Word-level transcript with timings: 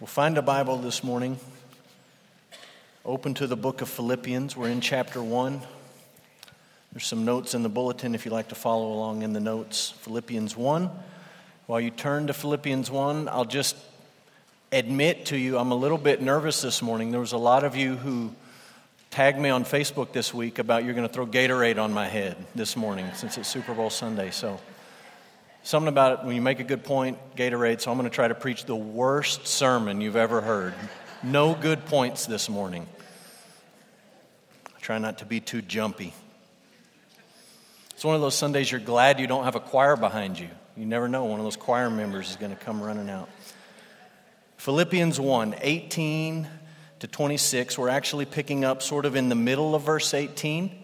We'll 0.00 0.06
find 0.06 0.38
a 0.38 0.42
Bible 0.42 0.78
this 0.78 1.04
morning. 1.04 1.38
Open 3.04 3.34
to 3.34 3.46
the 3.46 3.54
book 3.54 3.82
of 3.82 3.88
Philippians. 3.90 4.56
We're 4.56 4.70
in 4.70 4.80
chapter 4.80 5.22
1. 5.22 5.60
There's 6.90 7.04
some 7.04 7.26
notes 7.26 7.52
in 7.52 7.62
the 7.62 7.68
bulletin 7.68 8.14
if 8.14 8.24
you'd 8.24 8.32
like 8.32 8.48
to 8.48 8.54
follow 8.54 8.94
along 8.94 9.20
in 9.20 9.34
the 9.34 9.40
notes. 9.40 9.90
Philippians 9.98 10.56
1. 10.56 10.90
While 11.66 11.82
you 11.82 11.90
turn 11.90 12.28
to 12.28 12.32
Philippians 12.32 12.90
1, 12.90 13.28
I'll 13.28 13.44
just 13.44 13.76
admit 14.72 15.26
to 15.26 15.36
you 15.36 15.58
I'm 15.58 15.70
a 15.70 15.76
little 15.76 15.98
bit 15.98 16.22
nervous 16.22 16.62
this 16.62 16.80
morning. 16.80 17.10
There 17.10 17.20
was 17.20 17.32
a 17.32 17.36
lot 17.36 17.62
of 17.62 17.76
you 17.76 17.96
who 17.96 18.32
tagged 19.10 19.38
me 19.38 19.50
on 19.50 19.66
Facebook 19.66 20.12
this 20.12 20.32
week 20.32 20.58
about 20.58 20.82
you're 20.84 20.94
going 20.94 21.06
to 21.06 21.12
throw 21.12 21.26
Gatorade 21.26 21.76
on 21.78 21.92
my 21.92 22.08
head 22.08 22.38
this 22.54 22.74
morning 22.74 23.04
since 23.14 23.36
it's 23.36 23.50
Super 23.50 23.74
Bowl 23.74 23.90
Sunday. 23.90 24.30
So 24.30 24.60
Something 25.62 25.88
about 25.88 26.20
it, 26.20 26.26
when 26.26 26.34
you 26.34 26.42
make 26.42 26.58
a 26.58 26.64
good 26.64 26.84
point, 26.84 27.18
Gatorade, 27.36 27.80
so 27.80 27.90
I'm 27.90 27.98
going 27.98 28.08
to 28.08 28.14
try 28.14 28.28
to 28.28 28.34
preach 28.34 28.64
the 28.64 28.74
worst 28.74 29.46
sermon 29.46 30.00
you've 30.00 30.16
ever 30.16 30.40
heard. 30.40 30.74
No 31.22 31.54
good 31.54 31.84
points 31.84 32.24
this 32.24 32.48
morning. 32.48 32.86
I 34.74 34.80
try 34.80 34.98
not 34.98 35.18
to 35.18 35.26
be 35.26 35.40
too 35.40 35.60
jumpy. 35.60 36.14
It's 37.90 38.04
one 38.04 38.14
of 38.14 38.22
those 38.22 38.34
Sundays 38.34 38.70
you're 38.70 38.80
glad 38.80 39.20
you 39.20 39.26
don't 39.26 39.44
have 39.44 39.54
a 39.54 39.60
choir 39.60 39.96
behind 39.96 40.38
you. 40.38 40.48
You 40.78 40.86
never 40.86 41.08
know, 41.08 41.24
one 41.24 41.38
of 41.38 41.44
those 41.44 41.56
choir 41.56 41.90
members 41.90 42.30
is 42.30 42.36
going 42.36 42.56
to 42.56 42.64
come 42.64 42.82
running 42.82 43.10
out. 43.10 43.28
Philippians 44.56 45.20
1 45.20 45.56
18 45.60 46.48
to 47.00 47.06
26, 47.06 47.76
we're 47.76 47.90
actually 47.90 48.24
picking 48.24 48.64
up 48.64 48.80
sort 48.80 49.04
of 49.04 49.16
in 49.16 49.28
the 49.28 49.34
middle 49.34 49.74
of 49.74 49.82
verse 49.82 50.14
18. 50.14 50.79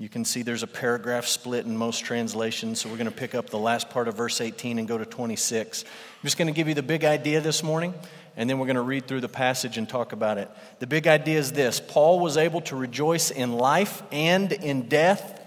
You 0.00 0.08
can 0.08 0.24
see 0.24 0.40
there's 0.40 0.62
a 0.62 0.66
paragraph 0.66 1.26
split 1.26 1.66
in 1.66 1.76
most 1.76 2.06
translations, 2.06 2.80
so 2.80 2.88
we're 2.88 2.96
going 2.96 3.04
to 3.04 3.14
pick 3.14 3.34
up 3.34 3.50
the 3.50 3.58
last 3.58 3.90
part 3.90 4.08
of 4.08 4.16
verse 4.16 4.40
18 4.40 4.78
and 4.78 4.88
go 4.88 4.96
to 4.96 5.04
26. 5.04 5.84
I'm 5.84 5.90
just 6.22 6.38
going 6.38 6.46
to 6.46 6.54
give 6.54 6.68
you 6.68 6.74
the 6.74 6.82
big 6.82 7.04
idea 7.04 7.42
this 7.42 7.62
morning, 7.62 7.92
and 8.34 8.48
then 8.48 8.58
we're 8.58 8.64
going 8.64 8.76
to 8.76 8.82
read 8.82 9.06
through 9.06 9.20
the 9.20 9.28
passage 9.28 9.76
and 9.76 9.86
talk 9.86 10.12
about 10.12 10.38
it. 10.38 10.50
The 10.78 10.86
big 10.86 11.06
idea 11.06 11.38
is 11.38 11.52
this 11.52 11.80
Paul 11.80 12.18
was 12.18 12.38
able 12.38 12.62
to 12.62 12.76
rejoice 12.76 13.30
in 13.30 13.52
life 13.52 14.02
and 14.10 14.50
in 14.50 14.88
death 14.88 15.38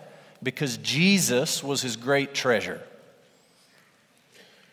because 0.44 0.78
Jesus 0.78 1.64
was 1.64 1.82
his 1.82 1.96
great 1.96 2.36
treasure. 2.36 2.80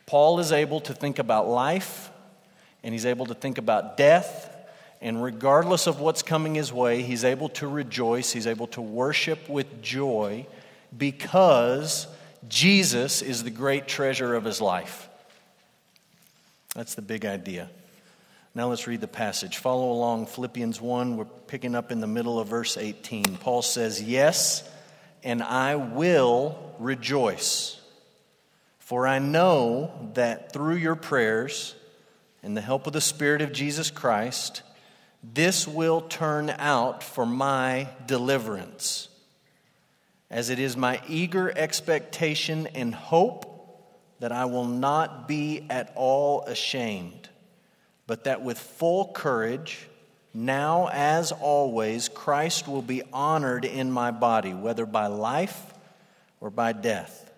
Paul 0.05 0.41
is 0.41 0.53
able 0.53 0.81
to 0.83 0.93
think 0.93 1.19
about 1.19 1.49
life, 1.49 2.11
and 2.83 2.93
he's 2.93 3.07
able 3.07 3.25
to 3.25 3.35
think 3.35 3.57
about 3.57 3.97
death 3.97 4.60
and 5.01 5.23
regardless 5.23 5.87
of 5.87 6.01
what's 6.01 6.23
coming 6.23 6.55
his 6.55 6.73
way, 6.73 7.03
he's 7.03 7.25
able 7.25 7.49
to 7.51 7.67
rejoice, 7.67 8.33
he's 8.33 8.47
able 8.47 8.67
to 8.69 8.83
worship 8.83 9.49
with 9.49 9.81
joy 9.83 10.47
because 10.97 12.07
Jesus 12.49 13.23
is 13.23 13.43
the 13.43 13.51
great 13.51 13.89
treasure 13.89 14.35
of 14.35 14.45
his 14.45 14.61
life. 14.61 15.09
That's 16.75 16.95
the 16.95 17.03
big 17.03 17.25
idea. 17.25 17.71
Now 18.55 18.69
let's 18.69 18.87
read 18.87 19.01
the 19.01 19.09
passage. 19.09 19.59
Follow 19.59 19.93
along 19.93 20.27
Philippians 20.27 20.81
1. 20.81 21.17
We're 21.17 21.25
picking 21.25 21.75
up 21.75 21.93
in 21.93 22.01
the 22.01 22.07
middle 22.07 22.39
of 22.39 22.49
verse 22.49 22.77
18. 22.77 23.37
Paul 23.39 23.63
says, 23.63 24.03
Yes, 24.03 24.69
and 25.23 25.43
I 25.43 25.77
will 25.77 26.75
rejoice, 26.79 27.81
for 28.79 29.07
I 29.07 29.19
know 29.19 30.11
that 30.15 30.53
through 30.53 30.77
your 30.77 30.97
prayers 30.97 31.75
and 32.43 32.57
the 32.57 32.61
help 32.61 32.87
of 32.87 32.93
the 32.93 33.01
Spirit 33.01 33.41
of 33.41 33.53
Jesus 33.53 33.91
Christ, 33.91 34.63
this 35.23 35.69
will 35.69 36.01
turn 36.01 36.51
out 36.51 37.03
for 37.03 37.27
my 37.27 37.89
deliverance, 38.07 39.09
as 40.31 40.49
it 40.49 40.59
is 40.59 40.77
my 40.77 41.01
eager 41.09 41.53
expectation 41.57 42.67
and 42.69 42.95
hope 42.95 43.47
that 44.21 44.33
I 44.33 44.47
will 44.47 44.67
not 44.67 45.29
be 45.29 45.67
at 45.69 45.93
all 45.95 46.43
ashamed, 46.43 47.29
but 48.07 48.25
that 48.25 48.43
with 48.43 48.59
full 48.59 49.13
courage, 49.13 49.89
now 50.33 50.89
as 50.93 51.33
always, 51.33 52.09
Christ 52.09 52.69
will 52.69 52.83
be 52.83 53.03
honored 53.13 53.65
in 53.65 53.91
my 53.91 54.11
body, 54.11 54.55
whether 54.55 54.87
by 54.87 55.09
life 55.09 55.75
or 56.41 56.51
by 56.51 56.73
death. 56.73 57.31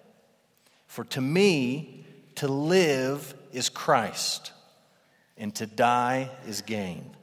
For 0.87 1.05
to 1.07 1.21
me, 1.21 2.05
to 2.37 2.49
live 2.49 3.35
is 3.53 3.69
Christ, 3.69 4.53
and 5.37 5.55
to 5.57 5.67
die 5.67 6.31
is 6.47 6.63
gain. 6.63 7.17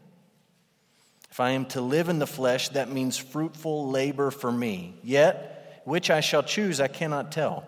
If 1.39 1.43
I 1.43 1.51
am 1.51 1.67
to 1.67 1.79
live 1.79 2.09
in 2.09 2.19
the 2.19 2.27
flesh, 2.27 2.67
that 2.67 2.91
means 2.91 3.15
fruitful 3.15 3.89
labor 3.89 4.29
for 4.29 4.51
me. 4.51 4.95
Yet, 5.01 5.81
which 5.85 6.09
I 6.09 6.19
shall 6.19 6.43
choose, 6.43 6.81
I 6.81 6.89
cannot 6.89 7.31
tell. 7.31 7.65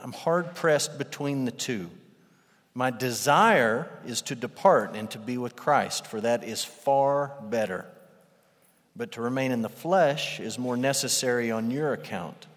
I'm 0.00 0.10
hard 0.10 0.56
pressed 0.56 0.98
between 0.98 1.44
the 1.44 1.52
two. 1.52 1.88
My 2.74 2.90
desire 2.90 3.88
is 4.06 4.22
to 4.22 4.34
depart 4.34 4.96
and 4.96 5.08
to 5.12 5.20
be 5.20 5.38
with 5.38 5.54
Christ, 5.54 6.08
for 6.08 6.20
that 6.20 6.42
is 6.42 6.64
far 6.64 7.32
better. 7.48 7.86
But 8.96 9.12
to 9.12 9.20
remain 9.20 9.52
in 9.52 9.62
the 9.62 9.68
flesh 9.68 10.40
is 10.40 10.58
more 10.58 10.76
necessary 10.76 11.52
on 11.52 11.70
your 11.70 11.92
account. 11.92 12.48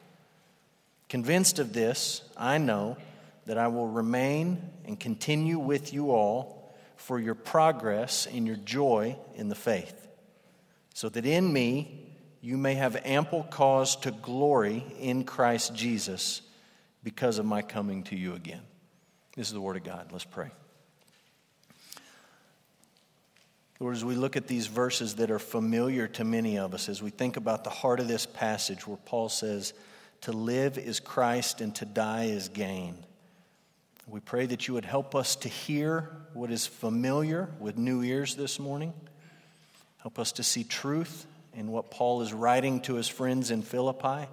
Convinced 1.10 1.60
of 1.60 1.74
this, 1.74 2.24
I 2.36 2.58
know 2.58 2.98
that 3.46 3.60
I 3.60 3.68
will 3.68 3.88
remain 3.88 4.64
and 4.84 5.00
continue 5.00 5.60
with 5.60 5.94
you 5.94 6.10
all 6.10 6.74
for 6.98 7.20
your 7.20 7.36
progress 7.36 8.26
and 8.26 8.48
your 8.48 8.56
joy 8.56 9.16
in 9.36 9.48
the 9.50 9.54
faith 9.54 10.08
so 11.00 11.08
that 11.08 11.26
in 11.26 11.54
me 11.54 12.14
you 12.42 12.58
may 12.58 12.74
have 12.74 12.98
ample 13.06 13.44
cause 13.44 13.96
to 13.96 14.12
glory 14.12 14.84
in 15.00 15.24
Christ 15.24 15.74
Jesus 15.74 16.42
because 17.06 17.40
of 17.40 17.46
my 17.46 17.62
coming 17.62 18.04
to 18.04 18.18
you 18.18 18.34
again. 18.34 18.60
This 19.34 19.48
is 19.48 19.54
the 19.54 19.62
Word 19.62 19.78
of 19.78 19.86
God. 19.86 20.10
Let's 20.12 20.26
pray. 20.26 20.52
Lord, 23.80 23.96
as 23.96 24.04
we 24.04 24.16
look 24.16 24.36
at 24.36 24.48
these 24.48 24.68
verses 24.68 25.16
that 25.16 25.32
are 25.32 25.40
familiar 25.40 26.06
to 26.10 26.26
many 26.26 26.60
of 26.60 26.74
us, 26.74 26.90
as 26.90 27.02
we 27.02 27.12
think 27.12 27.38
about 27.38 27.64
the 27.64 27.70
heart 27.70 28.02
of 28.02 28.10
this 28.10 28.26
passage 28.26 28.86
where 28.86 28.98
Paul 28.98 29.30
says, 29.30 29.72
To 30.24 30.34
live 30.34 30.78
is 30.78 31.00
Christ 31.00 31.62
and 31.62 31.74
to 31.76 31.86
die 31.86 32.26
is 32.26 32.50
gain. 32.50 32.98
We 34.06 34.20
pray 34.20 34.48
that 34.48 34.68
you 34.68 34.74
would 34.74 34.84
help 34.84 35.16
us 35.16 35.38
to 35.38 35.48
hear 35.48 36.10
what 36.34 36.52
is 36.52 36.68
familiar 36.68 37.52
with 37.58 37.78
new 37.78 38.04
ears 38.04 38.36
this 38.36 38.60
morning. 38.60 38.92
Help 40.00 40.18
us 40.18 40.32
to 40.34 40.44
see 40.44 40.64
truth 40.64 41.26
in 41.54 41.72
what 41.72 41.92
Paul 41.92 42.22
is 42.22 42.34
writing 42.34 42.82
to 42.82 42.96
his 42.96 43.08
friends 43.08 43.52
in 43.52 43.62
Philippi. 43.62 44.28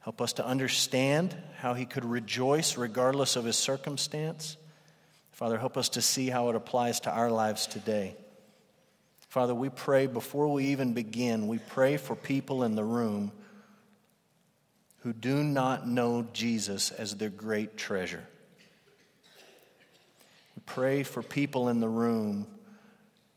Help 0.00 0.20
us 0.20 0.32
to 0.34 0.46
understand 0.46 1.34
how 1.58 1.74
he 1.74 1.86
could 1.86 2.04
rejoice 2.04 2.76
regardless 2.76 3.36
of 3.36 3.44
his 3.44 3.56
circumstance. 3.56 4.56
Father, 5.30 5.58
help 5.58 5.76
us 5.76 5.90
to 5.90 6.02
see 6.02 6.28
how 6.28 6.48
it 6.48 6.56
applies 6.56 7.00
to 7.00 7.10
our 7.10 7.30
lives 7.30 7.66
today. 7.66 8.16
Father, 9.28 9.54
we 9.54 9.68
pray 9.68 10.06
before 10.06 10.48
we 10.48 10.66
even 10.66 10.92
begin, 10.92 11.46
we 11.46 11.58
pray 11.58 11.96
for 11.96 12.14
people 12.14 12.64
in 12.64 12.74
the 12.74 12.84
room 12.84 13.32
who 14.98 15.12
do 15.12 15.42
not 15.42 15.88
know 15.88 16.26
Jesus 16.32 16.90
as 16.90 17.16
their 17.16 17.30
great 17.30 17.76
treasure. 17.76 18.24
We 20.56 20.62
pray 20.66 21.02
for 21.02 21.22
people 21.22 21.68
in 21.68 21.80
the 21.80 21.88
room 21.88 22.46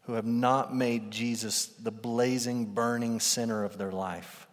who 0.06 0.14
have 0.14 0.26
not 0.26 0.76
made 0.76 1.12
Jesus 1.12 1.68
the 1.68 1.92
blazing, 1.92 2.66
burning 2.66 3.20
center 3.20 3.64
of 3.64 3.78
their 3.78 3.92
life. 3.92 4.48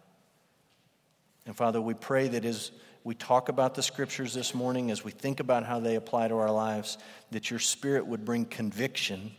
And 1.45 1.55
Father, 1.55 1.81
we 1.81 1.93
pray 1.93 2.27
that 2.29 2.45
as 2.45 2.71
we 3.03 3.13
talk 3.13 3.49
about 3.49 3.75
the 3.75 3.83
scriptures 3.83 4.33
this 4.33 4.55
morning, 4.55 4.89
as 4.89 5.03
we 5.03 5.11
think 5.11 5.39
about 5.39 5.65
how 5.65 5.79
they 5.79 5.95
apply 5.95 6.29
to 6.29 6.37
our 6.37 6.51
lives, 6.51 6.97
that 7.31 7.49
your 7.49 7.59
spirit 7.59 8.07
would 8.07 8.23
bring 8.23 8.45
conviction 8.45 9.31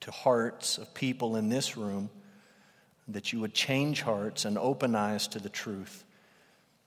to 0.00 0.10
hearts 0.10 0.76
of 0.78 0.92
people 0.92 1.36
in 1.36 1.48
this 1.48 1.76
room, 1.76 2.10
that 3.08 3.32
you 3.32 3.40
would 3.40 3.54
change 3.54 4.02
hearts 4.02 4.44
and 4.44 4.58
open 4.58 4.94
eyes 4.94 5.28
to 5.28 5.38
the 5.38 5.48
truth. 5.48 6.04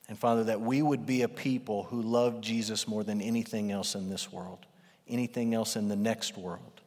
And 0.08 0.20
Father, 0.20 0.44
that 0.46 0.62
we 0.62 0.82
would 0.82 1.06
be 1.06 1.22
a 1.22 1.30
people 1.30 1.84
who 1.84 2.02
love 2.02 2.42
Jesus 2.42 2.88
more 2.88 3.04
than 3.04 3.22
anything 3.22 3.72
else 3.72 3.96
in 3.96 4.10
this 4.10 4.32
world, 4.32 4.66
anything 5.08 5.54
else 5.54 5.76
in 5.76 5.88
the 5.88 5.96
next 5.96 6.38
world. 6.38 6.79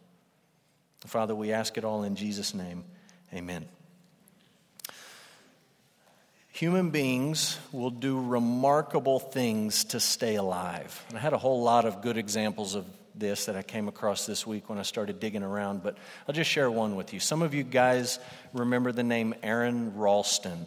Father, 1.08 1.34
we 1.34 1.52
ask 1.52 1.76
it 1.76 1.84
all 1.84 2.04
in 2.04 2.16
Jesus' 2.16 2.54
name. 2.54 2.84
Amen. 3.34 3.66
Human 6.52 6.90
beings 6.90 7.58
will 7.72 7.90
do 7.90 8.20
remarkable 8.20 9.18
things 9.18 9.84
to 9.84 10.00
stay 10.00 10.36
alive. 10.36 11.04
And 11.08 11.18
I 11.18 11.20
had 11.20 11.32
a 11.32 11.38
whole 11.38 11.62
lot 11.62 11.86
of 11.86 12.02
good 12.02 12.16
examples 12.16 12.74
of 12.74 12.84
this 13.14 13.46
that 13.46 13.56
I 13.56 13.62
came 13.62 13.88
across 13.88 14.26
this 14.26 14.46
week 14.46 14.68
when 14.68 14.78
I 14.78 14.82
started 14.82 15.18
digging 15.18 15.42
around, 15.42 15.82
but 15.82 15.96
I'll 16.28 16.34
just 16.34 16.50
share 16.50 16.70
one 16.70 16.94
with 16.94 17.12
you. 17.12 17.20
Some 17.20 17.42
of 17.42 17.52
you 17.54 17.62
guys 17.62 18.18
remember 18.52 18.92
the 18.92 19.02
name 19.02 19.34
Aron 19.42 19.96
Ralston. 19.96 20.66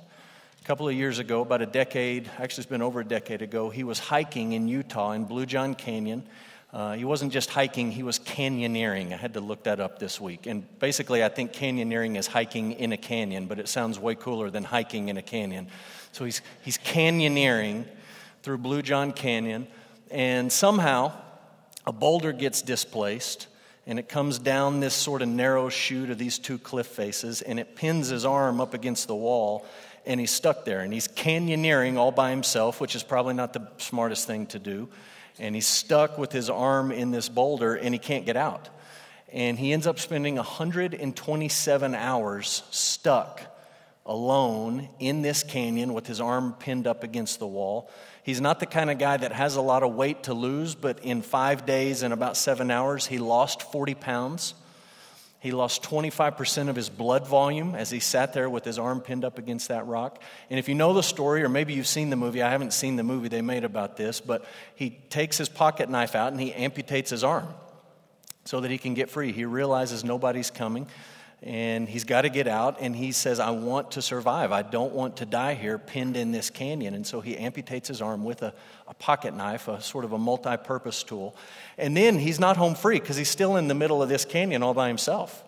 A 0.61 0.65
couple 0.65 0.87
of 0.87 0.95
years 0.95 1.19
ago, 1.19 1.41
about 1.41 1.61
a 1.61 1.67
decade, 1.67 2.29
actually, 2.39 2.63
it's 2.63 2.69
been 2.69 2.81
over 2.81 2.99
a 2.99 3.05
decade 3.05 3.41
ago, 3.41 3.69
he 3.69 3.83
was 3.83 3.99
hiking 3.99 4.53
in 4.53 4.67
Utah 4.67 5.11
in 5.11 5.25
Blue 5.25 5.45
John 5.45 5.75
Canyon 5.75 6.23
uh, 6.75 6.91
he 6.91 7.05
wasn't 7.05 7.31
just 7.31 7.49
hiking, 7.49 7.89
he 7.89 8.03
was 8.03 8.19
canyoneering. 8.19 9.13
I 9.13 9.15
had 9.15 9.35
to 9.35 9.39
look 9.39 9.63
that 9.63 9.79
up 9.79 9.97
this 9.97 10.19
week. 10.19 10.45
And 10.45 10.67
basically, 10.79 11.23
I 11.23 11.29
think 11.29 11.53
canyoneering 11.53 12.17
is 12.17 12.27
hiking 12.27 12.73
in 12.73 12.91
a 12.91 12.97
canyon, 12.97 13.45
but 13.45 13.59
it 13.59 13.69
sounds 13.69 13.97
way 13.97 14.13
cooler 14.13 14.49
than 14.49 14.65
hiking 14.65 15.07
in 15.07 15.15
a 15.15 15.21
canyon. 15.21 15.69
So 16.11 16.25
he's, 16.25 16.41
he's 16.63 16.77
canyoneering 16.77 17.85
through 18.43 18.57
Blue 18.57 18.81
John 18.81 19.13
Canyon, 19.13 19.67
and 20.11 20.51
somehow 20.51 21.13
a 21.87 21.93
boulder 21.93 22.33
gets 22.33 22.61
displaced, 22.61 23.47
and 23.87 23.97
it 23.97 24.09
comes 24.09 24.37
down 24.37 24.81
this 24.81 24.93
sort 24.93 25.21
of 25.21 25.29
narrow 25.29 25.69
chute 25.69 26.09
of 26.09 26.17
these 26.17 26.37
two 26.37 26.57
cliff 26.57 26.87
faces, 26.87 27.41
and 27.41 27.57
it 27.57 27.77
pins 27.77 28.09
his 28.09 28.25
arm 28.25 28.59
up 28.59 28.73
against 28.73 29.07
the 29.07 29.15
wall, 29.15 29.65
and 30.05 30.19
he's 30.19 30.31
stuck 30.31 30.65
there. 30.65 30.81
And 30.81 30.91
he's 30.91 31.07
canyoneering 31.07 31.95
all 31.95 32.11
by 32.11 32.31
himself, 32.31 32.81
which 32.81 32.97
is 32.97 33.03
probably 33.03 33.33
not 33.33 33.53
the 33.53 33.65
smartest 33.77 34.27
thing 34.27 34.45
to 34.47 34.59
do. 34.59 34.89
And 35.39 35.55
he's 35.55 35.67
stuck 35.67 36.17
with 36.17 36.31
his 36.31 36.49
arm 36.49 36.91
in 36.91 37.11
this 37.11 37.29
boulder, 37.29 37.75
and 37.75 37.93
he 37.93 37.99
can't 37.99 38.25
get 38.25 38.37
out. 38.37 38.69
And 39.31 39.59
he 39.59 39.73
ends 39.73 39.85
up 39.85 39.99
spending 39.99 40.35
127 40.35 41.95
hours 41.95 42.63
stuck 42.71 43.41
alone 44.05 44.87
in 44.99 45.21
this 45.21 45.43
canyon 45.43 45.93
with 45.93 46.05
his 46.05 46.21
arm 46.21 46.53
pinned 46.53 46.87
up 46.87 47.03
against 47.03 47.39
the 47.39 47.47
wall. 47.47 47.89
He's 48.23 48.39
not 48.39 48.59
the 48.59 48.65
kind 48.65 48.89
of 48.89 48.99
guy 48.99 49.17
that 49.17 49.31
has 49.31 49.55
a 49.55 49.61
lot 49.61 49.83
of 49.83 49.93
weight 49.93 50.23
to 50.23 50.33
lose, 50.33 50.75
but 50.75 50.99
in 50.99 51.21
five 51.21 51.65
days 51.65 52.03
and 52.03 52.13
about 52.13 52.37
seven 52.37 52.69
hours, 52.69 53.07
he 53.07 53.17
lost 53.17 53.63
40 53.71 53.95
pounds. 53.95 54.53
He 55.45 55.51
lost 55.51 55.83
25% 55.83 56.69
of 56.69 56.75
his 56.75 56.89
blood 56.89 57.27
volume 57.27 57.75
as 57.75 57.91
he 57.91 57.99
sat 57.99 58.33
there 58.33 58.49
with 58.49 58.65
his 58.65 58.79
arm 58.79 58.99
pinned 58.99 59.23
up 59.23 59.37
against 59.37 59.67
that 59.67 59.85
rock. 59.85 60.19
And 60.49 60.57
if 60.57 60.67
you 60.67 60.73
know 60.73 60.91
the 60.91 61.03
story, 61.03 61.43
or 61.43 61.49
maybe 61.49 61.73
you've 61.73 61.85
seen 61.85 62.09
the 62.09 62.15
movie, 62.15 62.41
I 62.41 62.49
haven't 62.49 62.73
seen 62.73 62.95
the 62.95 63.03
movie 63.03 63.27
they 63.27 63.43
made 63.43 63.63
about 63.63 63.95
this, 63.95 64.19
but 64.19 64.43
he 64.73 64.89
takes 65.11 65.37
his 65.37 65.47
pocket 65.47 65.87
knife 65.87 66.15
out 66.15 66.31
and 66.31 66.41
he 66.41 66.49
amputates 66.49 67.09
his 67.09 67.23
arm 67.23 67.47
so 68.45 68.59
that 68.61 68.71
he 68.71 68.79
can 68.79 68.95
get 68.95 69.07
free. 69.11 69.33
He 69.33 69.45
realizes 69.45 70.03
nobody's 70.03 70.49
coming 70.49 70.87
and 71.45 71.87
he's 71.87 72.03
got 72.03 72.23
to 72.23 72.29
get 72.29 72.47
out 72.47 72.77
and 72.79 72.95
he 72.95 73.11
says 73.11 73.39
i 73.39 73.51
want 73.51 73.91
to 73.91 74.01
survive. 74.01 74.51
I 74.51 74.63
don't 74.63 74.93
want 74.93 75.17
to 75.17 75.27
die 75.27 75.53
here 75.53 75.77
pinned 75.77 76.17
in 76.17 76.31
this 76.31 76.49
canyon. 76.49 76.95
And 76.95 77.05
so 77.05 77.21
he 77.21 77.35
amputates 77.35 77.87
his 77.87 78.01
arm 78.01 78.23
with 78.23 78.41
a, 78.41 78.51
a 78.87 78.95
pocket 78.95 79.35
knife 79.35 79.67
a 79.67 79.79
sort 79.79 80.05
of 80.05 80.11
a 80.11 80.17
multi-purpose 80.17 81.03
tool. 81.03 81.35
And 81.77 81.95
then 81.95 82.17
he's 82.17 82.39
not 82.39 82.57
home 82.57 82.73
free 82.73 82.99
because 82.99 83.15
he's 83.15 83.29
still 83.29 83.57
in 83.57 83.67
the 83.67 83.75
middle 83.75 84.01
of 84.01 84.09
this 84.09 84.25
canyon 84.25 84.63
all 84.63 84.73
by 84.73 84.87
himself. 84.87 85.43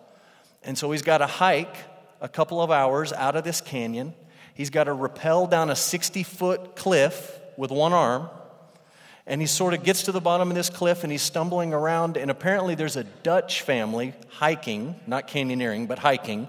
And 0.62 0.78
so 0.78 0.92
he's 0.92 1.02
got 1.02 1.18
to 1.18 1.26
hike 1.26 1.76
a 2.20 2.28
couple 2.28 2.62
of 2.62 2.70
hours 2.70 3.12
out 3.12 3.34
of 3.34 3.42
this 3.42 3.60
canyon. 3.60 4.14
He's 4.54 4.70
got 4.70 4.84
to 4.84 4.92
rappel 4.92 5.48
down 5.48 5.68
a 5.68 5.76
60 5.76 6.22
foot 6.22 6.76
cliff 6.76 7.40
with 7.56 7.72
one 7.72 7.92
arm 7.92 8.28
and 9.28 9.42
he 9.42 9.46
sort 9.46 9.74
of 9.74 9.84
gets 9.84 10.04
to 10.04 10.12
the 10.12 10.20
bottom 10.20 10.48
of 10.48 10.54
this 10.54 10.70
cliff 10.70 11.04
and 11.04 11.12
he's 11.12 11.22
stumbling 11.22 11.72
around 11.74 12.16
and 12.16 12.30
apparently 12.30 12.74
there's 12.74 12.96
a 12.96 13.04
dutch 13.04 13.62
family 13.62 14.14
hiking 14.30 14.96
not 15.06 15.28
canyoneering 15.28 15.86
but 15.86 15.98
hiking 15.98 16.48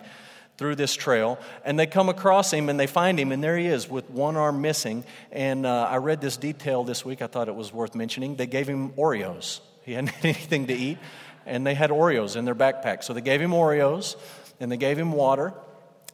through 0.57 0.75
this 0.75 0.95
trail 0.95 1.37
and 1.63 1.77
they 1.77 1.85
come 1.85 2.09
across 2.09 2.51
him 2.51 2.69
and 2.69 2.79
they 2.79 2.87
find 2.87 3.19
him 3.19 3.31
and 3.31 3.43
there 3.43 3.57
he 3.57 3.67
is 3.67 3.89
with 3.89 4.09
one 4.09 4.35
arm 4.35 4.61
missing 4.61 5.03
and 5.31 5.65
uh, 5.65 5.87
i 5.91 5.97
read 5.97 6.21
this 6.21 6.37
detail 6.37 6.83
this 6.83 7.05
week 7.05 7.21
i 7.21 7.27
thought 7.27 7.47
it 7.47 7.55
was 7.55 7.71
worth 7.71 7.93
mentioning. 7.93 8.35
They 8.35 8.47
gave 8.47 8.67
him 8.67 8.91
oreos. 8.91 9.59
He 9.83 9.93
hadn't 9.93 10.09
had 10.09 10.25
anything 10.35 10.67
to 10.67 10.73
eat 10.73 10.97
and 11.45 11.67
they 11.67 11.75
had 11.75 11.89
oreos 11.89 12.35
in 12.35 12.45
their 12.45 12.55
backpack. 12.55 13.03
So 13.03 13.13
they 13.13 13.21
gave 13.21 13.41
him 13.41 13.51
oreos 13.51 14.15
and 14.59 14.71
they 14.71 14.77
gave 14.77 14.97
him 14.97 15.11
water 15.11 15.53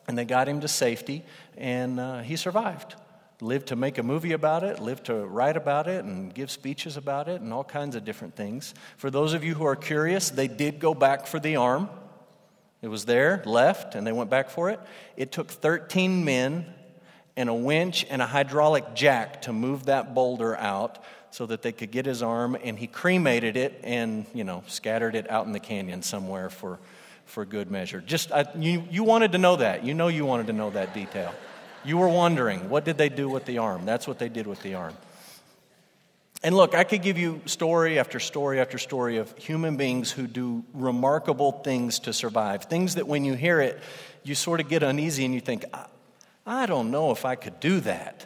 and 0.07 0.18
they 0.18 0.25
got 0.25 0.47
him 0.47 0.61
to 0.61 0.68
safety 0.68 1.23
and 1.57 2.00
uh, 2.00 2.19
he 2.21 2.35
survived 2.35 2.95
lived 3.41 3.67
to 3.67 3.75
make 3.75 3.97
a 3.97 4.03
movie 4.03 4.31
about 4.31 4.63
it, 4.63 4.79
lived 4.79 5.05
to 5.05 5.25
write 5.25 5.57
about 5.57 5.87
it, 5.87 6.05
and 6.05 6.33
give 6.33 6.49
speeches 6.49 6.97
about 6.97 7.27
it, 7.27 7.41
and 7.41 7.51
all 7.51 7.63
kinds 7.63 7.95
of 7.95 8.05
different 8.05 8.35
things. 8.35 8.73
For 8.97 9.09
those 9.09 9.33
of 9.33 9.43
you 9.43 9.55
who 9.55 9.65
are 9.65 9.75
curious, 9.75 10.29
they 10.29 10.47
did 10.47 10.79
go 10.79 10.93
back 10.93 11.27
for 11.27 11.39
the 11.39 11.57
arm. 11.57 11.89
It 12.81 12.87
was 12.87 13.05
there, 13.05 13.41
left, 13.45 13.95
and 13.95 14.05
they 14.05 14.11
went 14.11 14.29
back 14.29 14.49
for 14.49 14.69
it. 14.69 14.79
It 15.17 15.31
took 15.31 15.49
13 15.49 16.23
men 16.23 16.65
and 17.35 17.49
a 17.49 17.53
winch 17.53 18.05
and 18.09 18.21
a 18.21 18.25
hydraulic 18.25 18.95
jack 18.95 19.43
to 19.43 19.53
move 19.53 19.85
that 19.85 20.13
boulder 20.13 20.55
out 20.55 21.03
so 21.31 21.45
that 21.45 21.61
they 21.61 21.73
could 21.73 21.91
get 21.91 22.05
his 22.05 22.23
arm, 22.23 22.55
and 22.63 22.79
he 22.79 22.87
cremated 22.87 23.57
it 23.57 23.81
and, 23.83 24.25
you 24.33 24.45
know, 24.45 24.63
scattered 24.67 25.15
it 25.15 25.29
out 25.29 25.45
in 25.45 25.51
the 25.51 25.59
canyon 25.59 26.01
somewhere 26.01 26.49
for, 26.49 26.79
for 27.25 27.43
good 27.43 27.69
measure. 27.69 27.99
Just, 27.99 28.31
I, 28.31 28.45
you, 28.57 28.85
you 28.89 29.03
wanted 29.03 29.33
to 29.33 29.37
know 29.37 29.57
that. 29.57 29.83
You 29.83 29.93
know 29.93 30.07
you 30.07 30.25
wanted 30.25 30.47
to 30.47 30.53
know 30.53 30.69
that 30.69 30.93
detail. 30.93 31.35
You 31.85 31.97
were 31.97 32.09
wondering, 32.09 32.69
what 32.69 32.83
did 32.83 32.97
they 32.97 33.09
do 33.09 33.29
with 33.29 33.45
the 33.45 33.59
arm? 33.59 33.85
That's 33.85 34.07
what 34.07 34.19
they 34.19 34.29
did 34.29 34.47
with 34.47 34.61
the 34.61 34.73
arm. 34.73 34.95
And 36.43 36.55
look, 36.55 36.75
I 36.75 36.83
could 36.83 37.01
give 37.01 37.17
you 37.17 37.41
story 37.45 37.97
after 37.97 38.19
story 38.19 38.59
after 38.59 38.77
story 38.77 39.17
of 39.17 39.35
human 39.37 39.77
beings 39.77 40.11
who 40.11 40.27
do 40.27 40.63
remarkable 40.73 41.51
things 41.51 41.99
to 41.99 42.13
survive. 42.13 42.65
Things 42.65 42.95
that 42.95 43.07
when 43.07 43.25
you 43.25 43.33
hear 43.33 43.61
it, 43.61 43.79
you 44.23 44.35
sort 44.35 44.59
of 44.59 44.69
get 44.69 44.83
uneasy 44.83 45.25
and 45.25 45.33
you 45.33 45.41
think, 45.41 45.65
I, 45.73 45.85
I 46.45 46.65
don't 46.65 46.91
know 46.91 47.11
if 47.11 47.25
I 47.25 47.35
could 47.35 47.59
do 47.59 47.79
that. 47.81 48.25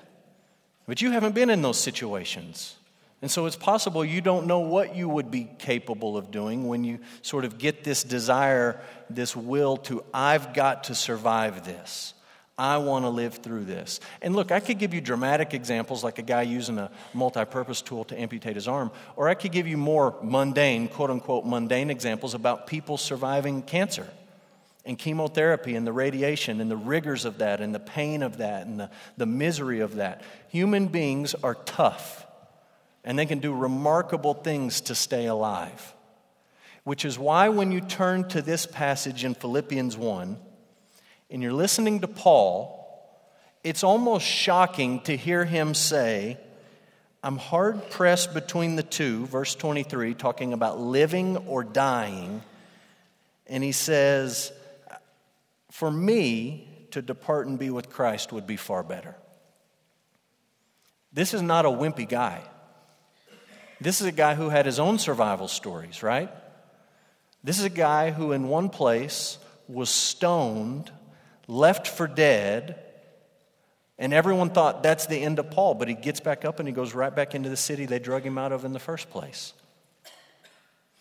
But 0.86 1.02
you 1.02 1.12
haven't 1.12 1.36
been 1.36 1.50
in 1.50 1.62
those 1.62 1.80
situations. 1.80 2.76
And 3.22 3.30
so 3.30 3.46
it's 3.46 3.56
possible 3.56 4.04
you 4.04 4.22
don't 4.22 4.48
know 4.48 4.60
what 4.60 4.96
you 4.96 5.08
would 5.10 5.30
be 5.30 5.50
capable 5.60 6.18
of 6.18 6.32
doing 6.32 6.68
when 6.68 6.84
you 6.84 7.00
sort 7.22 7.46
of 7.46 7.58
get 7.58 7.84
this 7.84 8.04
desire, 8.04 8.80
this 9.10 9.36
will 9.36 9.78
to, 9.78 10.04
I've 10.14 10.54
got 10.54 10.86
to 10.86 10.96
survive 10.96 11.66
this. 11.66 12.14
I 12.60 12.78
want 12.78 13.06
to 13.06 13.10
live 13.10 13.36
through 13.36 13.64
this. 13.64 14.02
And 14.22 14.36
look, 14.36 14.52
I 14.52 14.60
could 14.60 14.78
give 14.78 14.94
you 14.94 15.00
dramatic 15.00 15.54
examples 15.54 16.04
like 16.04 16.20
a 16.20 16.22
guy 16.22 16.42
using 16.42 16.78
a 16.78 16.92
multi 17.14 17.46
purpose 17.46 17.82
tool 17.82 18.04
to 18.04 18.20
amputate 18.20 18.56
his 18.56 18.68
arm, 18.68 18.92
or 19.16 19.30
I 19.30 19.34
could 19.34 19.54
give 19.54 19.66
you 19.66 19.78
more 19.78 20.14
mundane, 20.22 20.90
quote 20.90 21.10
unquote, 21.10 21.46
mundane 21.46 21.90
examples 21.90 22.34
about 22.34 22.68
people 22.68 22.98
surviving 22.98 23.62
cancer 23.62 24.08
and 24.86 25.00
chemotherapy 25.00 25.76
and 25.76 25.88
the 25.88 25.94
radiation 25.94 26.60
and 26.60 26.70
the 26.70 26.76
rigors 26.76 27.24
of 27.24 27.38
that 27.38 27.62
and 27.62 27.74
the 27.74 27.80
pain 27.80 28.22
of 28.22 28.38
that 28.38 28.68
and 28.68 28.78
the, 28.78 28.90
the 29.16 29.26
misery 29.26 29.80
of 29.80 29.96
that. 29.96 30.22
Human 30.50 30.88
beings 30.88 31.36
are 31.36 31.56
tough 31.56 32.26
and 33.06 33.18
they 33.18 33.26
can 33.26 33.40
do 33.40 33.54
remarkable 33.54 34.34
things 34.34 34.82
to 34.82 34.96
stay 34.96 35.28
alive. 35.28 35.94
Which 36.84 37.06
is 37.06 37.18
why, 37.18 37.50
when 37.50 37.72
you 37.72 37.82
turn 37.82 38.28
to 38.30 38.42
this 38.42 38.66
passage 38.66 39.24
in 39.24 39.34
Philippians 39.34 39.96
1, 39.96 40.38
and 41.30 41.42
you're 41.44 41.54
listening 41.54 42.02
to 42.02 42.08
Paul, 42.08 42.76
it's 43.64 43.84
almost 43.84 44.26
shocking 44.26 45.02
to 45.02 45.16
hear 45.16 45.46
him 45.46 45.74
say, 45.74 46.38
I'm 47.22 47.38
hard 47.38 47.90
pressed 47.90 48.34
between 48.34 48.76
the 48.76 48.84
two, 48.84 49.26
verse 49.28 49.54
23, 49.56 50.14
talking 50.14 50.54
about 50.54 50.80
living 50.80 51.38
or 51.38 51.64
dying. 51.64 52.42
And 53.48 53.64
he 53.64 53.74
says, 53.74 54.54
For 55.72 55.92
me 55.92 56.68
to 56.92 57.02
depart 57.02 57.48
and 57.48 57.60
be 57.60 57.70
with 57.70 57.90
Christ 57.90 58.32
would 58.32 58.48
be 58.48 58.56
far 58.56 58.84
better. 58.84 59.16
This 61.12 61.34
is 61.34 61.42
not 61.42 61.66
a 61.66 61.70
wimpy 61.70 62.08
guy. 62.08 62.42
This 63.82 64.02
is 64.02 64.08
a 64.08 64.12
guy 64.12 64.36
who 64.36 64.50
had 64.50 64.66
his 64.66 64.80
own 64.80 65.00
survival 65.00 65.48
stories, 65.48 66.04
right? 66.04 66.30
This 67.44 67.60
is 67.60 67.66
a 67.66 67.70
guy 67.70 68.12
who, 68.12 68.32
in 68.32 68.48
one 68.48 68.70
place, 68.70 69.38
was 69.68 69.90
stoned 69.90 70.92
left 71.50 71.88
for 71.88 72.08
dead. 72.08 72.80
And 73.98 74.14
everyone 74.14 74.52
thought 74.52 74.84
that's 74.84 75.08
the 75.08 75.18
end 75.18 75.40
of 75.40 75.52
Paul, 75.52 75.74
but 75.74 75.90
he 75.90 75.94
gets 75.94 76.22
back 76.22 76.46
up 76.46 76.60
and 76.60 76.68
he 76.68 76.74
goes 76.74 76.94
right 76.94 77.14
back 77.14 77.36
into 77.36 77.50
the 77.50 77.58
city 77.58 77.86
they 77.86 78.00
drug 78.00 78.24
him 78.24 78.38
out 78.38 78.54
of 78.54 78.64
in 78.64 78.72
the 78.72 78.80
first 78.80 79.10
place. 79.10 79.54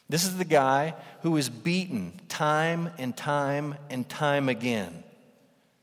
This 0.09 0.25
is 0.25 0.37
the 0.37 0.45
guy 0.45 0.95
who 1.23 1.37
is 1.37 1.51
beaten 1.51 2.19
time 2.29 2.91
and 2.99 3.17
time 3.17 3.77
and 3.91 4.09
time 4.09 4.49
again 4.49 5.05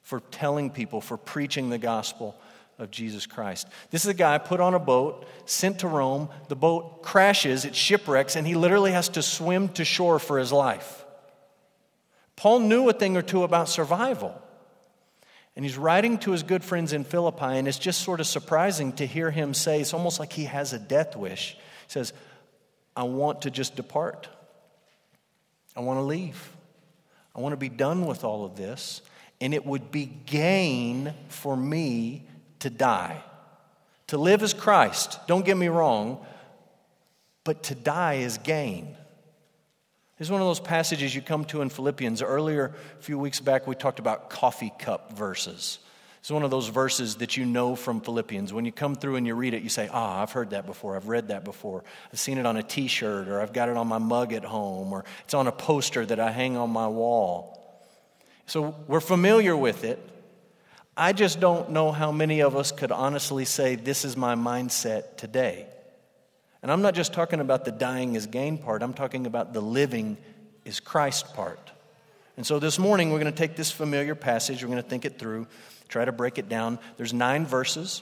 for 0.02 0.20
telling 0.32 0.72
people, 0.72 1.00
for 1.00 1.16
preaching 1.16 1.70
the 1.70 1.78
gospel 1.78 2.36
of 2.78 2.92
Jesus 2.92 3.26
Christ. 3.26 3.68
This 3.92 4.04
is 4.04 4.10
a 4.10 4.16
guy 4.16 4.38
put 4.40 4.60
on 4.60 4.74
a 4.74 4.80
boat, 4.80 5.26
sent 5.46 5.80
to 5.80 5.88
Rome. 5.88 6.30
The 6.50 6.56
boat 6.56 7.04
crashes, 7.04 7.66
it 7.66 7.76
shipwrecks, 7.76 8.36
and 8.36 8.46
he 8.46 8.56
literally 8.56 8.92
has 8.92 9.10
to 9.10 9.22
swim 9.22 9.70
to 9.70 9.86
shore 9.86 10.20
for 10.20 10.38
his 10.40 10.52
life. 10.52 11.06
Paul 12.36 12.60
knew 12.60 12.90
a 12.90 12.94
thing 12.94 13.16
or 13.16 13.22
two 13.22 13.44
about 13.44 13.70
survival. 13.70 14.42
And 15.56 15.64
he's 15.64 15.78
writing 15.78 16.18
to 16.20 16.32
his 16.32 16.44
good 16.44 16.64
friends 16.64 16.92
in 16.92 17.06
Philippi, 17.06 17.46
and 17.46 17.68
it's 17.68 17.80
just 17.80 18.02
sort 18.02 18.20
of 18.20 18.28
surprising 18.28 18.92
to 18.94 19.06
hear 19.06 19.32
him 19.32 19.54
say, 19.54 19.80
it's 19.80 19.94
almost 19.94 20.20
like 20.20 20.34
he 20.34 20.46
has 20.46 20.74
a 20.74 20.80
death 20.80 21.16
wish. 21.16 21.54
He 21.88 21.92
says, 21.92 22.12
I 22.96 23.04
want 23.04 23.44
to 23.44 23.52
just 23.52 23.76
depart. 23.76 24.28
I 25.76 25.82
want 25.82 25.98
to 25.98 26.04
leave. 26.04 26.52
I 27.36 27.40
want 27.40 27.54
to 27.54 27.58
be 27.58 27.70
done 27.70 28.06
with 28.06 28.24
all 28.24 28.46
of 28.46 28.56
this. 28.56 29.02
And 29.40 29.54
it 29.54 29.66
would 29.66 29.92
be 29.92 30.06
gain 30.26 31.14
for 31.30 31.56
me 31.56 32.24
to 32.60 32.70
die. 32.70 33.22
To 34.08 34.18
live 34.18 34.44
as 34.44 34.54
Christ, 34.54 35.20
don't 35.28 35.46
get 35.46 35.58
me 35.58 35.68
wrong, 35.68 36.24
but 37.44 37.64
to 37.64 37.76
die 37.76 38.16
is 38.16 38.38
gain. 38.38 38.96
This 40.18 40.28
is 40.28 40.32
one 40.32 40.42
of 40.42 40.48
those 40.48 40.62
passages 40.62 41.14
you 41.14 41.22
come 41.22 41.44
to 41.46 41.62
in 41.62 41.70
Philippians. 41.70 42.22
Earlier, 42.22 42.74
a 42.98 43.04
few 43.04 43.20
weeks 43.20 43.42
back, 43.42 43.68
we 43.68 43.76
talked 43.76 44.00
about 44.00 44.30
coffee 44.30 44.72
cup 44.80 45.12
verses. 45.18 45.80
It's 46.22 46.32
one 46.32 46.44
of 46.44 46.52
those 46.52 46.70
verses 46.70 47.18
that 47.18 47.36
you 47.36 47.46
know 47.46 47.76
from 47.76 48.00
Philippians. 48.00 48.54
When 48.54 48.64
you 48.64 48.72
come 48.72 48.96
through 48.96 49.18
and 49.18 49.28
you 49.28 49.36
read 49.36 49.54
it, 49.54 49.62
you 49.62 49.70
say, 49.70 49.90
Ah, 49.92 50.22
I've 50.22 50.32
heard 50.32 50.52
that 50.52 50.66
before. 50.66 50.96
I've 50.96 51.10
read 51.10 51.28
that 51.28 51.44
before. 51.44 51.84
I've 52.12 52.20
seen 52.20 52.38
it 52.38 52.46
on 52.46 52.56
a 52.56 52.64
t 52.64 52.88
shirt, 52.88 53.28
or 53.28 53.42
I've 53.42 53.52
got 53.52 53.68
it 53.68 53.76
on 53.76 53.88
my 53.88 53.98
mug 53.98 54.32
at 54.32 54.46
home, 54.46 54.94
or 54.94 55.04
it's 55.26 55.34
on 55.34 55.48
a 55.48 55.52
poster 55.52 56.06
that 56.06 56.20
I 56.20 56.32
hang 56.32 56.56
on 56.56 56.70
my 56.70 56.88
wall. 56.88 57.84
So 58.48 58.74
we're 58.88 59.02
familiar 59.02 59.56
with 59.56 59.84
it. 59.84 60.00
I 60.96 61.12
just 61.12 61.42
don't 61.42 61.72
know 61.72 61.92
how 61.92 62.14
many 62.14 62.40
of 62.40 62.56
us 62.56 62.72
could 62.72 62.92
honestly 62.92 63.44
say, 63.44 63.76
This 63.76 64.06
is 64.06 64.16
my 64.16 64.36
mindset 64.36 65.18
today. 65.18 65.68
And 66.66 66.72
I'm 66.72 66.82
not 66.82 66.96
just 66.96 67.14
talking 67.14 67.42
about 67.42 67.64
the 67.64 67.72
dying 67.72 68.16
is 68.16 68.26
gain 68.26 68.58
part, 68.58 68.82
I'm 68.82 68.96
talking 68.96 69.28
about 69.28 69.54
the 69.54 69.62
living 69.62 70.18
is 70.66 70.80
Christ 70.80 71.36
part. 71.36 71.72
And 72.38 72.48
so 72.48 72.58
this 72.58 72.80
morning, 72.80 73.12
we're 73.12 73.20
going 73.20 73.32
to 73.32 73.38
take 73.38 73.56
this 73.56 73.70
familiar 73.70 74.16
passage, 74.16 74.64
we're 74.64 74.72
going 74.72 74.82
to 74.82 74.90
think 74.90 75.06
it 75.06 75.20
through, 75.20 75.46
try 75.90 76.04
to 76.04 76.12
break 76.12 76.40
it 76.40 76.50
down. 76.50 76.80
There's 76.98 77.14
nine 77.14 77.46
verses. 77.46 78.02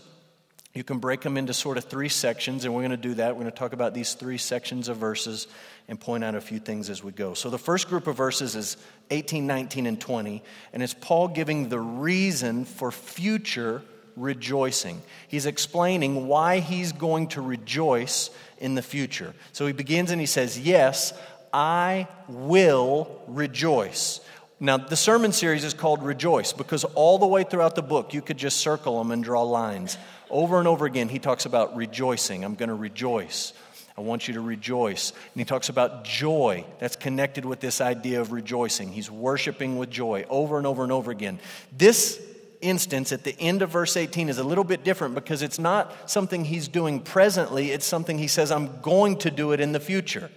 You 0.74 0.86
can 0.86 1.00
break 1.00 1.20
them 1.20 1.36
into 1.36 1.53
sort 1.53 1.77
of 1.77 1.84
three 1.84 2.08
sections, 2.08 2.63
and 2.63 2.74
we're 2.74 2.84
going 2.84 2.91
to 2.91 2.96
do 2.96 3.15
that. 3.15 3.36
We're 3.36 3.41
going 3.41 3.51
to 3.51 3.60
talk 3.60 3.74
about 3.74 3.93
these 3.93 4.13
three 4.13 4.38
sections 4.38 4.88
of 4.88 4.96
verses 4.96 5.48
and 5.89 6.00
point 6.00 6.24
out 6.24 6.34
a 6.34 6.39
few 6.39 6.60
things 6.60 6.89
as 6.89 7.03
we 7.03 7.12
go. 7.12 7.34
So, 7.34 7.50
the 7.50 7.60
first 7.60 7.89
group 7.89 8.08
of 8.08 8.15
verses 8.15 8.55
is 8.55 8.77
18, 9.12 9.46
19, 9.46 9.88
and 9.88 10.00
20, 10.00 10.41
and 10.72 10.82
it's 10.82 10.93
Paul 10.93 11.27
giving 11.27 11.67
the 11.67 11.82
reason 11.82 12.63
for 12.63 12.93
future 12.93 13.84
rejoicing. 14.15 15.01
He's 15.27 15.46
explaining 15.46 16.27
why 16.27 16.60
he's 16.60 16.91
going 16.91 17.27
to 17.29 17.41
rejoice 17.41 18.29
in 18.63 18.74
the 18.74 18.82
future. 18.82 19.36
So, 19.51 19.67
he 19.67 19.74
begins 19.74 20.10
and 20.10 20.20
he 20.20 20.25
says, 20.25 20.60
Yes, 20.60 21.13
I 21.53 22.08
will 22.27 23.22
rejoice. 23.27 24.22
Now, 24.60 24.77
the 24.77 24.96
sermon 24.96 25.34
series 25.34 25.63
is 25.63 25.74
called 25.74 26.03
Rejoice 26.03 26.53
because 26.53 26.86
all 26.86 27.20
the 27.20 27.27
way 27.27 27.43
throughout 27.43 27.75
the 27.75 27.82
book, 27.82 28.13
you 28.13 28.22
could 28.22 28.38
just 28.38 28.58
circle 28.58 28.98
them 28.98 29.12
and 29.12 29.24
draw 29.24 29.43
lines. 29.43 29.98
Over 30.29 30.58
and 30.58 30.67
over 30.67 30.86
again, 30.86 31.10
he 31.10 31.20
talks 31.20 31.46
about 31.46 31.75
rejoicing. 31.75 32.46
I'm 32.46 32.55
going 32.55 32.70
to 32.70 32.75
rejoice. 32.75 33.51
I 33.98 34.01
want 34.01 34.27
you 34.27 34.36
to 34.36 34.41
rejoice. 34.41 35.12
And 35.12 35.41
he 35.41 35.46
talks 35.46 35.70
about 35.70 36.05
joy. 36.05 36.65
That's 36.79 36.96
connected 36.96 37.46
with 37.46 37.60
this 37.60 37.82
idea 37.82 38.22
of 38.22 38.32
rejoicing. 38.32 38.91
He's 38.91 39.12
worshiping 39.12 39.77
with 39.77 39.89
joy 39.89 40.25
over 40.29 40.58
and 40.58 40.65
over 40.65 40.82
and 40.82 40.91
over 40.91 41.12
again. 41.12 41.39
This 41.75 42.20
instance 42.63 43.12
at 43.12 43.24
the 43.24 43.38
end 43.39 43.62
of 43.62 43.70
verse 43.70 43.96
18 43.96 44.29
is 44.29 44.38
a 44.38 44.43
little 44.43 44.63
bit 44.63 44.84
different 44.84 45.15
because 45.15 45.41
it's 45.41 45.60
not 45.60 46.10
something 46.10 46.46
he's 46.46 46.67
doing 46.67 47.00
presently, 47.00 47.72
it's 47.72 47.86
something 47.86 48.17
he 48.17 48.27
says, 48.27 48.51
I'm 48.51 48.82
going 48.82 49.17
to 49.20 49.32
do 49.32 49.51
it 49.51 49.60
in 49.60 49.74
the 49.74 49.79
future. 49.79 50.32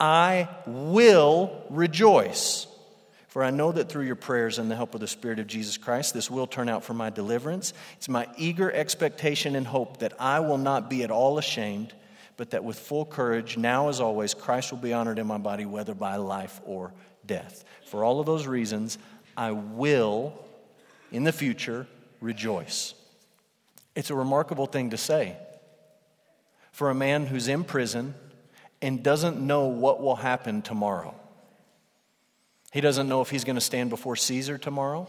I 0.00 0.48
will 0.66 1.64
rejoice. 1.68 2.66
For 3.28 3.44
I 3.44 3.50
know 3.50 3.70
that 3.70 3.88
through 3.88 4.06
your 4.06 4.16
prayers 4.16 4.58
and 4.58 4.68
the 4.68 4.74
help 4.74 4.92
of 4.94 5.00
the 5.00 5.06
Spirit 5.06 5.38
of 5.38 5.46
Jesus 5.46 5.76
Christ, 5.76 6.14
this 6.14 6.28
will 6.28 6.48
turn 6.48 6.68
out 6.68 6.82
for 6.82 6.94
my 6.94 7.10
deliverance. 7.10 7.72
It's 7.96 8.08
my 8.08 8.26
eager 8.36 8.72
expectation 8.72 9.54
and 9.54 9.64
hope 9.64 9.98
that 9.98 10.14
I 10.18 10.40
will 10.40 10.58
not 10.58 10.90
be 10.90 11.04
at 11.04 11.12
all 11.12 11.38
ashamed, 11.38 11.92
but 12.36 12.50
that 12.50 12.64
with 12.64 12.76
full 12.76 13.04
courage, 13.04 13.56
now 13.56 13.88
as 13.88 14.00
always, 14.00 14.34
Christ 14.34 14.72
will 14.72 14.80
be 14.80 14.92
honored 14.92 15.20
in 15.20 15.28
my 15.28 15.38
body, 15.38 15.64
whether 15.64 15.94
by 15.94 16.16
life 16.16 16.60
or 16.64 16.92
death. 17.24 17.64
For 17.86 18.02
all 18.02 18.18
of 18.18 18.26
those 18.26 18.48
reasons, 18.48 18.98
I 19.36 19.52
will, 19.52 20.32
in 21.12 21.24
the 21.24 21.32
future, 21.32 21.86
rejoice. 22.20 22.94
It's 23.94 24.10
a 24.10 24.14
remarkable 24.14 24.66
thing 24.66 24.90
to 24.90 24.96
say. 24.96 25.36
For 26.72 26.90
a 26.90 26.94
man 26.94 27.26
who's 27.26 27.48
in 27.48 27.64
prison 27.64 28.14
and 28.80 29.02
doesn't 29.02 29.40
know 29.40 29.66
what 29.66 30.00
will 30.00 30.16
happen 30.16 30.62
tomorrow. 30.62 31.14
He 32.72 32.80
doesn't 32.80 33.08
know 33.08 33.20
if 33.20 33.30
he's 33.30 33.44
going 33.44 33.56
to 33.56 33.60
stand 33.60 33.90
before 33.90 34.16
Caesar 34.16 34.56
tomorrow. 34.56 35.08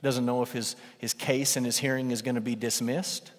He 0.00 0.06
doesn't 0.06 0.26
know 0.26 0.42
if 0.42 0.52
his, 0.52 0.76
his 0.98 1.14
case 1.14 1.56
and 1.56 1.64
his 1.64 1.78
hearing 1.78 2.10
is 2.10 2.22
going 2.22 2.34
to 2.34 2.40
be 2.40 2.54
dismissed. 2.54 3.32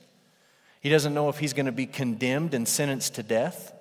He 0.82 0.90
doesn't 0.90 1.14
know 1.14 1.30
if 1.30 1.38
he's 1.38 1.54
going 1.54 1.68
to 1.68 1.72
be 1.72 1.86
condemned 1.86 2.54
and 2.54 2.68
sentenced 2.68 3.16
to 3.16 3.24
death. 3.24 3.74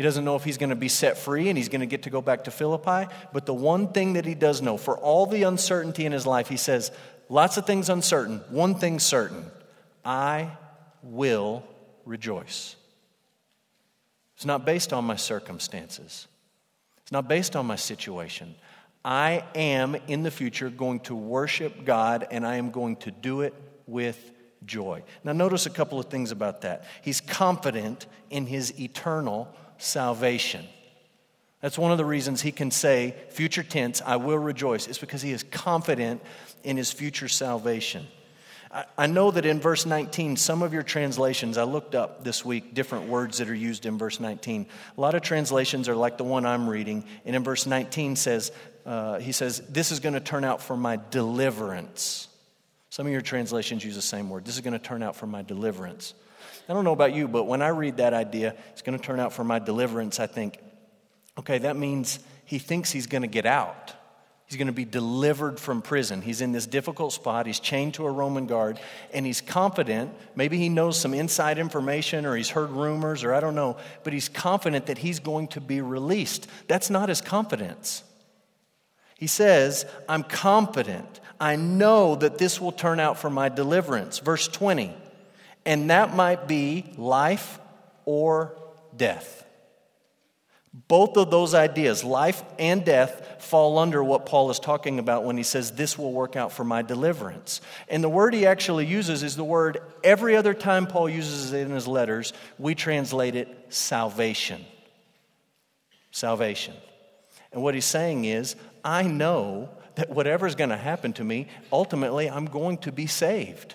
He 0.00 0.02
doesn't 0.02 0.24
know 0.24 0.34
if 0.34 0.44
he's 0.44 0.56
going 0.56 0.70
to 0.70 0.76
be 0.76 0.88
set 0.88 1.18
free 1.18 1.50
and 1.50 1.58
he's 1.58 1.68
going 1.68 1.82
to 1.82 1.86
get 1.86 2.04
to 2.04 2.10
go 2.10 2.22
back 2.22 2.44
to 2.44 2.50
Philippi. 2.50 3.12
But 3.34 3.44
the 3.44 3.52
one 3.52 3.92
thing 3.92 4.14
that 4.14 4.24
he 4.24 4.34
does 4.34 4.62
know, 4.62 4.78
for 4.78 4.96
all 4.96 5.26
the 5.26 5.42
uncertainty 5.42 6.06
in 6.06 6.12
his 6.12 6.26
life, 6.26 6.48
he 6.48 6.56
says, 6.56 6.90
lots 7.28 7.58
of 7.58 7.66
things 7.66 7.90
uncertain, 7.90 8.38
one 8.48 8.74
thing 8.74 8.98
certain 8.98 9.50
I 10.02 10.52
will 11.02 11.64
rejoice. 12.06 12.76
It's 14.36 14.46
not 14.46 14.64
based 14.64 14.94
on 14.94 15.04
my 15.04 15.16
circumstances, 15.16 16.28
it's 17.02 17.12
not 17.12 17.28
based 17.28 17.54
on 17.54 17.66
my 17.66 17.76
situation. 17.76 18.54
I 19.04 19.44
am 19.54 19.96
in 20.08 20.22
the 20.22 20.30
future 20.30 20.70
going 20.70 21.00
to 21.00 21.14
worship 21.14 21.84
God 21.84 22.26
and 22.30 22.46
I 22.46 22.56
am 22.56 22.70
going 22.70 22.96
to 22.96 23.10
do 23.10 23.42
it 23.42 23.52
with 23.86 24.32
joy. 24.64 25.02
Now, 25.24 25.32
notice 25.32 25.66
a 25.66 25.70
couple 25.70 26.00
of 26.00 26.06
things 26.06 26.30
about 26.30 26.62
that. 26.62 26.86
He's 27.02 27.20
confident 27.20 28.06
in 28.30 28.46
his 28.46 28.80
eternal 28.80 29.54
salvation. 29.80 30.66
That's 31.60 31.76
one 31.76 31.92
of 31.92 31.98
the 31.98 32.04
reasons 32.04 32.40
he 32.40 32.52
can 32.52 32.70
say, 32.70 33.14
future 33.30 33.62
tense, 33.62 34.00
I 34.04 34.16
will 34.16 34.38
rejoice. 34.38 34.86
It's 34.86 34.98
because 34.98 35.22
he 35.22 35.32
is 35.32 35.42
confident 35.42 36.22
in 36.64 36.76
his 36.76 36.90
future 36.90 37.28
salvation. 37.28 38.06
I 38.96 39.08
know 39.08 39.32
that 39.32 39.44
in 39.44 39.58
verse 39.58 39.84
19, 39.84 40.36
some 40.36 40.62
of 40.62 40.72
your 40.72 40.84
translations, 40.84 41.58
I 41.58 41.64
looked 41.64 41.96
up 41.96 42.22
this 42.22 42.44
week 42.44 42.72
different 42.72 43.08
words 43.08 43.38
that 43.38 43.48
are 43.50 43.54
used 43.54 43.84
in 43.84 43.98
verse 43.98 44.20
19. 44.20 44.66
A 44.96 45.00
lot 45.00 45.16
of 45.16 45.22
translations 45.22 45.88
are 45.88 45.96
like 45.96 46.18
the 46.18 46.24
one 46.24 46.46
I'm 46.46 46.68
reading, 46.70 47.04
and 47.24 47.34
in 47.34 47.42
verse 47.42 47.66
19 47.66 48.14
says, 48.14 48.52
uh, 48.86 49.18
he 49.18 49.32
says, 49.32 49.60
This 49.68 49.90
is 49.90 49.98
going 49.98 50.14
to 50.14 50.20
turn 50.20 50.44
out 50.44 50.62
for 50.62 50.76
my 50.76 51.00
deliverance. 51.10 52.28
Some 52.90 53.06
of 53.06 53.12
your 53.12 53.22
translations 53.22 53.84
use 53.84 53.96
the 53.96 54.02
same 54.02 54.30
word. 54.30 54.44
This 54.44 54.54
is 54.54 54.60
going 54.60 54.72
to 54.72 54.78
turn 54.78 55.02
out 55.02 55.16
for 55.16 55.26
my 55.26 55.42
deliverance. 55.42 56.14
I 56.70 56.72
don't 56.72 56.84
know 56.84 56.92
about 56.92 57.12
you, 57.12 57.26
but 57.26 57.48
when 57.48 57.62
I 57.62 57.68
read 57.68 57.96
that 57.96 58.14
idea, 58.14 58.54
it's 58.70 58.82
going 58.82 58.96
to 58.96 59.04
turn 59.04 59.18
out 59.18 59.32
for 59.32 59.42
my 59.42 59.58
deliverance, 59.58 60.20
I 60.20 60.28
think, 60.28 60.56
okay, 61.36 61.58
that 61.58 61.76
means 61.76 62.20
he 62.44 62.60
thinks 62.60 62.92
he's 62.92 63.08
going 63.08 63.22
to 63.22 63.28
get 63.28 63.44
out. 63.44 63.92
He's 64.46 64.56
going 64.56 64.68
to 64.68 64.72
be 64.72 64.84
delivered 64.84 65.58
from 65.58 65.82
prison. 65.82 66.22
He's 66.22 66.40
in 66.40 66.52
this 66.52 66.66
difficult 66.66 67.12
spot. 67.12 67.46
He's 67.46 67.58
chained 67.58 67.94
to 67.94 68.06
a 68.06 68.10
Roman 68.12 68.46
guard, 68.46 68.78
and 69.12 69.26
he's 69.26 69.40
confident. 69.40 70.12
Maybe 70.36 70.58
he 70.58 70.68
knows 70.68 70.96
some 70.96 71.12
inside 71.12 71.58
information 71.58 72.24
or 72.24 72.36
he's 72.36 72.50
heard 72.50 72.70
rumors 72.70 73.24
or 73.24 73.34
I 73.34 73.40
don't 73.40 73.56
know, 73.56 73.76
but 74.04 74.12
he's 74.12 74.28
confident 74.28 74.86
that 74.86 74.98
he's 74.98 75.18
going 75.18 75.48
to 75.48 75.60
be 75.60 75.80
released. 75.80 76.46
That's 76.68 76.88
not 76.88 77.08
his 77.08 77.20
confidence. 77.20 78.04
He 79.16 79.26
says, 79.26 79.86
I'm 80.08 80.22
confident. 80.22 81.20
I 81.40 81.56
know 81.56 82.14
that 82.14 82.38
this 82.38 82.60
will 82.60 82.72
turn 82.72 83.00
out 83.00 83.18
for 83.18 83.28
my 83.28 83.48
deliverance. 83.48 84.20
Verse 84.20 84.46
20. 84.46 84.94
And 85.64 85.90
that 85.90 86.14
might 86.14 86.48
be 86.48 86.92
life 86.96 87.58
or 88.04 88.56
death. 88.96 89.44
Both 90.72 91.16
of 91.16 91.32
those 91.32 91.52
ideas, 91.52 92.04
life 92.04 92.44
and 92.56 92.84
death, 92.84 93.42
fall 93.42 93.78
under 93.78 94.04
what 94.04 94.24
Paul 94.24 94.50
is 94.50 94.60
talking 94.60 95.00
about 95.00 95.24
when 95.24 95.36
he 95.36 95.42
says, 95.42 95.72
This 95.72 95.98
will 95.98 96.12
work 96.12 96.36
out 96.36 96.52
for 96.52 96.62
my 96.62 96.82
deliverance. 96.82 97.60
And 97.88 98.04
the 98.04 98.08
word 98.08 98.34
he 98.34 98.46
actually 98.46 98.86
uses 98.86 99.24
is 99.24 99.34
the 99.34 99.42
word 99.42 99.78
every 100.04 100.36
other 100.36 100.54
time 100.54 100.86
Paul 100.86 101.08
uses 101.08 101.52
it 101.52 101.66
in 101.66 101.72
his 101.72 101.88
letters, 101.88 102.32
we 102.56 102.76
translate 102.76 103.34
it 103.34 103.48
salvation. 103.68 104.64
Salvation. 106.12 106.74
And 107.52 107.62
what 107.62 107.74
he's 107.74 107.84
saying 107.84 108.24
is, 108.24 108.54
I 108.84 109.02
know 109.02 109.70
that 109.96 110.10
whatever's 110.10 110.54
going 110.54 110.70
to 110.70 110.76
happen 110.76 111.12
to 111.14 111.24
me, 111.24 111.48
ultimately 111.72 112.30
I'm 112.30 112.46
going 112.46 112.78
to 112.78 112.92
be 112.92 113.08
saved. 113.08 113.74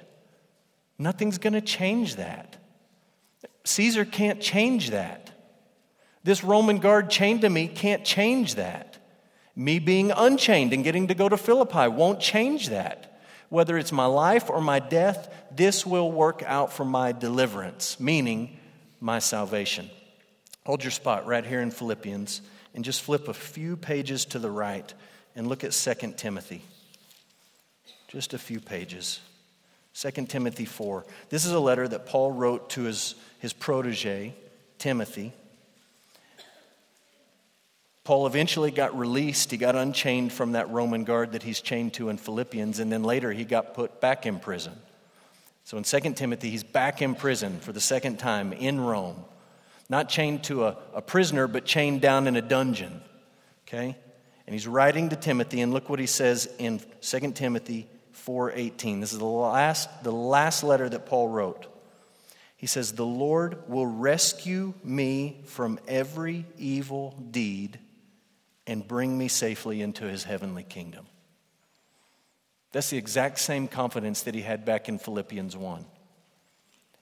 Nothing's 0.97 1.37
going 1.37 1.53
to 1.53 1.61
change 1.61 2.15
that. 2.15 2.57
Caesar 3.65 4.05
can't 4.05 4.41
change 4.41 4.91
that. 4.91 5.31
This 6.23 6.43
Roman 6.43 6.79
guard 6.79 7.09
chained 7.09 7.41
to 7.41 7.49
me 7.49 7.67
can't 7.67 8.05
change 8.05 8.55
that. 8.55 8.97
Me 9.55 9.79
being 9.79 10.11
unchained 10.11 10.73
and 10.73 10.83
getting 10.83 11.07
to 11.07 11.13
go 11.13 11.29
to 11.29 11.37
Philippi 11.37 11.87
won't 11.87 12.19
change 12.19 12.69
that. 12.69 13.19
Whether 13.49 13.77
it's 13.77 13.91
my 13.91 14.05
life 14.05 14.49
or 14.49 14.59
my 14.59 14.79
death, 14.79 15.33
this 15.55 15.85
will 15.85 16.11
work 16.11 16.43
out 16.45 16.73
for 16.73 16.83
my 16.83 17.11
deliverance, 17.11 17.99
meaning 17.99 18.57
my 18.99 19.19
salvation. 19.19 19.89
Hold 20.65 20.83
your 20.83 20.91
spot 20.91 21.27
right 21.27 21.45
here 21.45 21.61
in 21.61 21.71
Philippians 21.71 22.41
and 22.73 22.83
just 22.83 23.01
flip 23.01 23.27
a 23.27 23.33
few 23.33 23.77
pages 23.77 24.25
to 24.25 24.39
the 24.39 24.49
right 24.49 24.93
and 25.35 25.47
look 25.47 25.63
at 25.63 25.71
2 25.71 26.13
Timothy. 26.17 26.63
Just 28.07 28.33
a 28.33 28.39
few 28.39 28.59
pages. 28.59 29.19
2 29.97 30.11
Timothy 30.25 30.65
4. 30.65 31.05
This 31.29 31.45
is 31.45 31.53
a 31.53 31.59
letter 31.59 31.87
that 31.87 32.05
Paul 32.05 32.31
wrote 32.31 32.71
to 32.71 32.83
his, 32.83 33.15
his 33.39 33.53
protege, 33.53 34.33
Timothy. 34.77 35.31
Paul 38.03 38.27
eventually 38.27 38.71
got 38.71 38.97
released. 38.97 39.51
He 39.51 39.57
got 39.57 39.75
unchained 39.75 40.33
from 40.33 40.51
that 40.51 40.69
Roman 40.69 41.05
guard 41.05 41.31
that 41.31 41.43
he's 41.43 41.61
chained 41.61 41.93
to 41.93 42.09
in 42.09 42.17
Philippians, 42.17 42.79
and 42.79 42.91
then 42.91 43.03
later 43.03 43.31
he 43.31 43.45
got 43.45 43.73
put 43.73 44.01
back 44.01 44.25
in 44.25 44.39
prison. 44.39 44.73
So 45.63 45.77
in 45.77 45.83
2 45.83 46.13
Timothy, 46.13 46.49
he's 46.49 46.63
back 46.63 47.01
in 47.01 47.15
prison 47.15 47.59
for 47.61 47.71
the 47.71 47.79
second 47.79 48.19
time 48.19 48.51
in 48.51 48.81
Rome. 48.81 49.23
Not 49.89 50.09
chained 50.09 50.43
to 50.45 50.65
a, 50.65 50.77
a 50.93 51.01
prisoner, 51.01 51.47
but 51.47 51.65
chained 51.65 52.01
down 52.01 52.27
in 52.27 52.35
a 52.35 52.41
dungeon. 52.41 53.01
Okay? 53.65 53.95
And 54.45 54.53
he's 54.53 54.67
writing 54.67 55.09
to 55.09 55.15
Timothy, 55.15 55.61
and 55.61 55.73
look 55.73 55.89
what 55.89 55.99
he 55.99 56.05
says 56.05 56.49
in 56.59 56.81
2 57.01 57.31
Timothy 57.31 57.87
4:18. 58.15 59.01
This 59.01 59.13
is 59.13 59.19
the 59.19 59.25
last, 59.25 60.03
the 60.03 60.11
last 60.11 60.63
letter 60.63 60.89
that 60.89 61.05
Paul 61.05 61.29
wrote. 61.29 61.67
He 62.55 62.67
says, 62.67 62.93
The 62.93 63.05
Lord 63.05 63.69
will 63.69 63.85
rescue 63.85 64.73
me 64.83 65.41
from 65.45 65.79
every 65.87 66.45
evil 66.57 67.15
deed 67.31 67.79
and 68.65 68.87
bring 68.87 69.17
me 69.17 69.27
safely 69.27 69.81
into 69.81 70.05
his 70.05 70.23
heavenly 70.23 70.63
kingdom. 70.63 71.05
That's 72.71 72.89
the 72.89 72.97
exact 72.97 73.39
same 73.39 73.67
confidence 73.67 74.23
that 74.23 74.35
he 74.35 74.41
had 74.41 74.65
back 74.65 74.89
in 74.89 74.97
Philippians 74.97 75.55
1. 75.55 75.85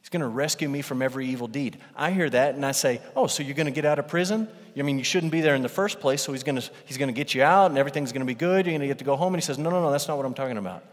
He's 0.02 0.10
going 0.10 0.22
to 0.22 0.28
rescue 0.28 0.68
me 0.68 0.82
from 0.82 1.02
every 1.02 1.28
evil 1.28 1.48
deed. 1.48 1.78
I 1.96 2.12
hear 2.12 2.30
that 2.30 2.56
and 2.56 2.66
I 2.66 2.74
say, 2.74 3.02
Oh, 3.16 3.28
so 3.28 3.42
you're 3.42 3.56
going 3.56 3.68
to 3.68 3.72
get 3.72 3.86
out 3.86 4.00
of 4.00 4.08
prison? 4.08 4.50
I 4.78 4.82
mean, 4.82 4.98
you 4.98 5.06
shouldn't 5.06 5.32
be 5.32 5.42
there 5.42 5.56
in 5.56 5.62
the 5.62 5.70
first 5.70 6.00
place, 6.00 6.22
so 6.22 6.34
he's 6.34 6.44
going 6.44 6.60
to, 6.60 6.70
he's 6.86 6.98
going 6.98 7.08
to 7.08 7.14
get 7.14 7.34
you 7.34 7.44
out 7.44 7.72
and 7.72 7.78
everything's 7.78 8.12
going 8.12 8.22
to 8.22 8.26
be 8.26 8.36
good. 8.36 8.66
You're 8.66 8.74
going 8.74 8.82
to 8.82 8.88
get 8.88 8.98
to 8.98 9.06
go 9.06 9.16
home. 9.16 9.34
And 9.34 9.42
he 9.42 9.46
says, 9.46 9.58
No, 9.58 9.70
no, 9.70 9.82
no, 9.82 9.92
that's 9.92 10.08
not 10.08 10.18
what 10.18 10.26
I'm 10.26 10.34
talking 10.34 10.58
about. 10.58 10.84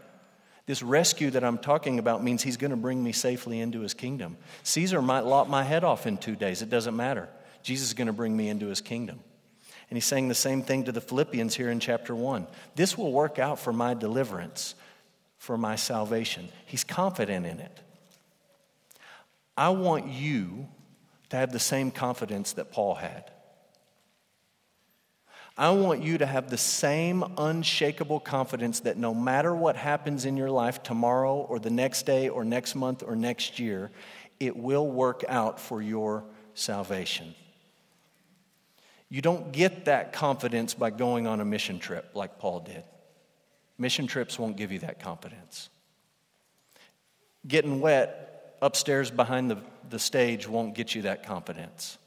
This 0.71 0.85
rescue 0.85 1.33
that 1.33 1.43
I'm 1.43 1.59
talking 1.59 1.99
about 1.99 2.23
means 2.23 2.45
he's 2.45 2.57
going 2.57 2.71
to 2.71 2.77
bring 2.77 3.03
me 3.03 3.11
safely 3.11 3.59
into 3.59 3.81
his 3.81 3.93
kingdom. 3.93 4.37
Caesar 4.63 5.03
might 5.03 5.25
lop 5.25 5.49
my 5.49 5.65
head 5.65 5.83
off 5.83 6.07
in 6.07 6.17
two 6.17 6.37
days. 6.37 6.63
It 6.63 6.71
doesn't 6.71 6.95
matter. 6.95 7.29
Jesus 7.65 7.89
is 7.89 7.95
going 7.95 8.07
to 8.07 8.13
bring 8.13 8.37
me 8.37 8.49
into 8.49 8.69
his 8.69 8.81
kingdom. 8.81 9.19
And 9.91 9.97
he's 9.97 10.05
saying 10.05 10.29
the 10.29 10.35
same 10.37 10.63
thing 10.63 10.85
to 10.85 10.93
the 10.93 11.01
Philippians 11.01 11.57
here 11.57 11.71
in 11.71 11.81
chapter 11.81 12.15
1. 12.15 12.47
This 12.77 12.97
will 12.97 13.11
work 13.11 13.41
out 13.41 13.59
for 13.59 13.73
my 13.73 13.95
deliverance, 13.95 14.77
for 15.39 15.59
my 15.59 15.75
salvation. 15.75 16.49
He's 16.67 16.85
confident 16.85 17.47
in 17.47 17.59
it. 17.59 17.81
I 19.57 19.71
want 19.71 20.07
you 20.07 20.69
to 21.31 21.37
have 21.37 21.51
the 21.51 21.59
same 21.59 21.91
confidence 21.91 22.53
that 22.53 22.71
Paul 22.71 22.95
had. 22.95 23.30
I 25.61 25.69
want 25.69 26.03
you 26.03 26.17
to 26.17 26.25
have 26.25 26.49
the 26.49 26.57
same 26.57 27.23
unshakable 27.37 28.21
confidence 28.21 28.81
that 28.81 28.97
no 28.97 29.13
matter 29.13 29.55
what 29.55 29.77
happens 29.77 30.25
in 30.25 30.39
your 30.39 30.49
life 30.49 30.83
tomorrow 30.83 31.37
or 31.37 31.59
the 31.59 31.69
next 31.69 32.07
day 32.07 32.31
or 32.31 32.47
next 32.47 32.75
month 32.75 33.03
or 33.03 33.15
next 33.15 33.59
year, 33.59 33.91
it 34.41 34.57
will 34.57 34.91
work 34.91 35.23
out 35.29 35.61
for 35.61 35.83
your 35.83 36.25
salvation. 36.55 37.35
You 39.11 39.21
don't 39.21 39.53
get 39.53 39.85
that 39.85 40.15
confidence 40.15 40.73
by 40.73 40.89
going 40.89 41.27
on 41.27 41.43
a 41.43 41.45
mission 41.45 41.79
trip 41.79 42.11
like 42.15 42.39
Paul 42.39 42.61
did. 42.61 42.83
Mission 43.77 44.07
trips 44.07 44.39
won't 44.39 44.57
give 44.57 44.73
you 44.73 44.79
that 44.79 44.99
confidence. 44.99 45.69
Getting 47.47 47.83
wet 47.83 48.57
upstairs 48.63 49.11
behind 49.11 49.51
the, 49.51 49.59
the 49.91 49.99
stage 49.99 50.49
won't 50.49 50.75
get 50.75 50.95
you 50.95 51.03
that 51.03 51.23
confidence. 51.23 51.99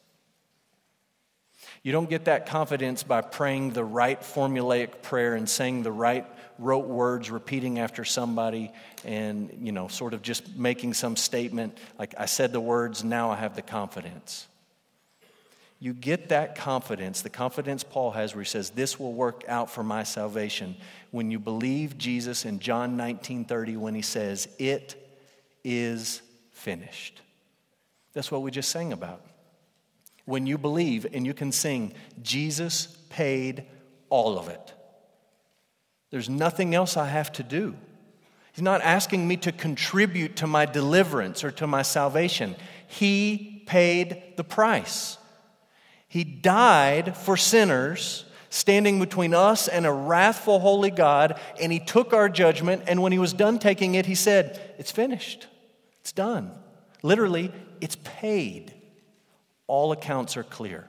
You 1.83 1.91
don't 1.91 2.09
get 2.09 2.25
that 2.25 2.45
confidence 2.45 3.03
by 3.03 3.19
praying 3.19 3.71
the 3.71 3.83
right 3.83 4.19
formulaic 4.21 5.01
prayer 5.01 5.35
and 5.35 5.47
saying 5.49 5.83
the 5.83 5.91
right 5.91 6.25
rote 6.57 6.87
words, 6.87 7.29
repeating 7.29 7.77
after 7.77 8.05
somebody, 8.05 8.71
and, 9.03 9.51
you 9.61 9.73
know, 9.73 9.89
sort 9.89 10.13
of 10.13 10.21
just 10.21 10.55
making 10.55 10.93
some 10.93 11.17
statement 11.17 11.77
like, 11.99 12.13
I 12.17 12.25
said 12.25 12.53
the 12.53 12.61
words, 12.61 13.03
now 13.03 13.31
I 13.31 13.35
have 13.35 13.57
the 13.57 13.61
confidence. 13.61 14.47
You 15.79 15.93
get 15.93 16.29
that 16.29 16.55
confidence, 16.55 17.21
the 17.21 17.29
confidence 17.29 17.83
Paul 17.83 18.11
has 18.11 18.33
where 18.33 18.43
he 18.43 18.49
says, 18.49 18.69
This 18.69 18.97
will 18.97 19.11
work 19.11 19.43
out 19.49 19.69
for 19.69 19.83
my 19.83 20.03
salvation, 20.03 20.77
when 21.11 21.29
you 21.29 21.39
believe 21.39 21.97
Jesus 21.97 22.45
in 22.45 22.59
John 22.59 22.95
19 22.95 23.43
30 23.43 23.75
when 23.75 23.93
he 23.93 24.01
says, 24.01 24.47
It 24.57 24.95
is 25.65 26.21
finished. 26.53 27.19
That's 28.13 28.31
what 28.31 28.41
we 28.41 28.51
just 28.51 28.69
sang 28.69 28.93
about 28.93 29.19
when 30.25 30.47
you 30.47 30.57
believe 30.57 31.05
and 31.13 31.25
you 31.25 31.33
can 31.33 31.51
sing, 31.51 31.93
Jesus 32.21 32.87
paid 33.09 33.65
all 34.09 34.37
of 34.37 34.47
it. 34.47 34.73
There's 36.11 36.29
nothing 36.29 36.75
else 36.75 36.95
I 36.95 37.07
have 37.07 37.31
to 37.33 37.43
do. 37.43 37.75
He's 38.53 38.61
not 38.61 38.81
asking 38.81 39.27
me 39.27 39.37
to 39.37 39.51
contribute 39.51 40.35
to 40.37 40.47
my 40.47 40.65
deliverance 40.65 41.43
or 41.43 41.51
to 41.51 41.65
my 41.65 41.81
salvation. 41.81 42.55
He 42.87 43.63
paid 43.65 44.37
the 44.37 44.43
price. 44.43 45.17
He 46.07 46.23
died 46.23 47.17
for 47.17 47.35
sinners, 47.35 48.25
standing 48.51 48.99
between 48.99 49.33
us 49.33 49.67
and 49.67 49.87
a 49.87 49.91
wrathful, 49.91 50.59
holy 50.59 50.91
God, 50.91 51.39
and 51.59 51.71
He 51.71 51.79
took 51.79 52.13
our 52.13 52.29
judgment. 52.29 52.83
And 52.85 53.01
when 53.01 53.11
He 53.11 53.17
was 53.17 53.33
done 53.33 53.57
taking 53.57 53.95
it, 53.95 54.05
He 54.05 54.13
said, 54.13 54.75
It's 54.77 54.91
finished. 54.91 55.47
It's 56.01 56.11
done. 56.11 56.51
Literally, 57.01 57.51
it's 57.81 57.97
paid 58.03 58.72
all 59.67 59.91
accounts 59.91 60.37
are 60.37 60.43
clear. 60.43 60.87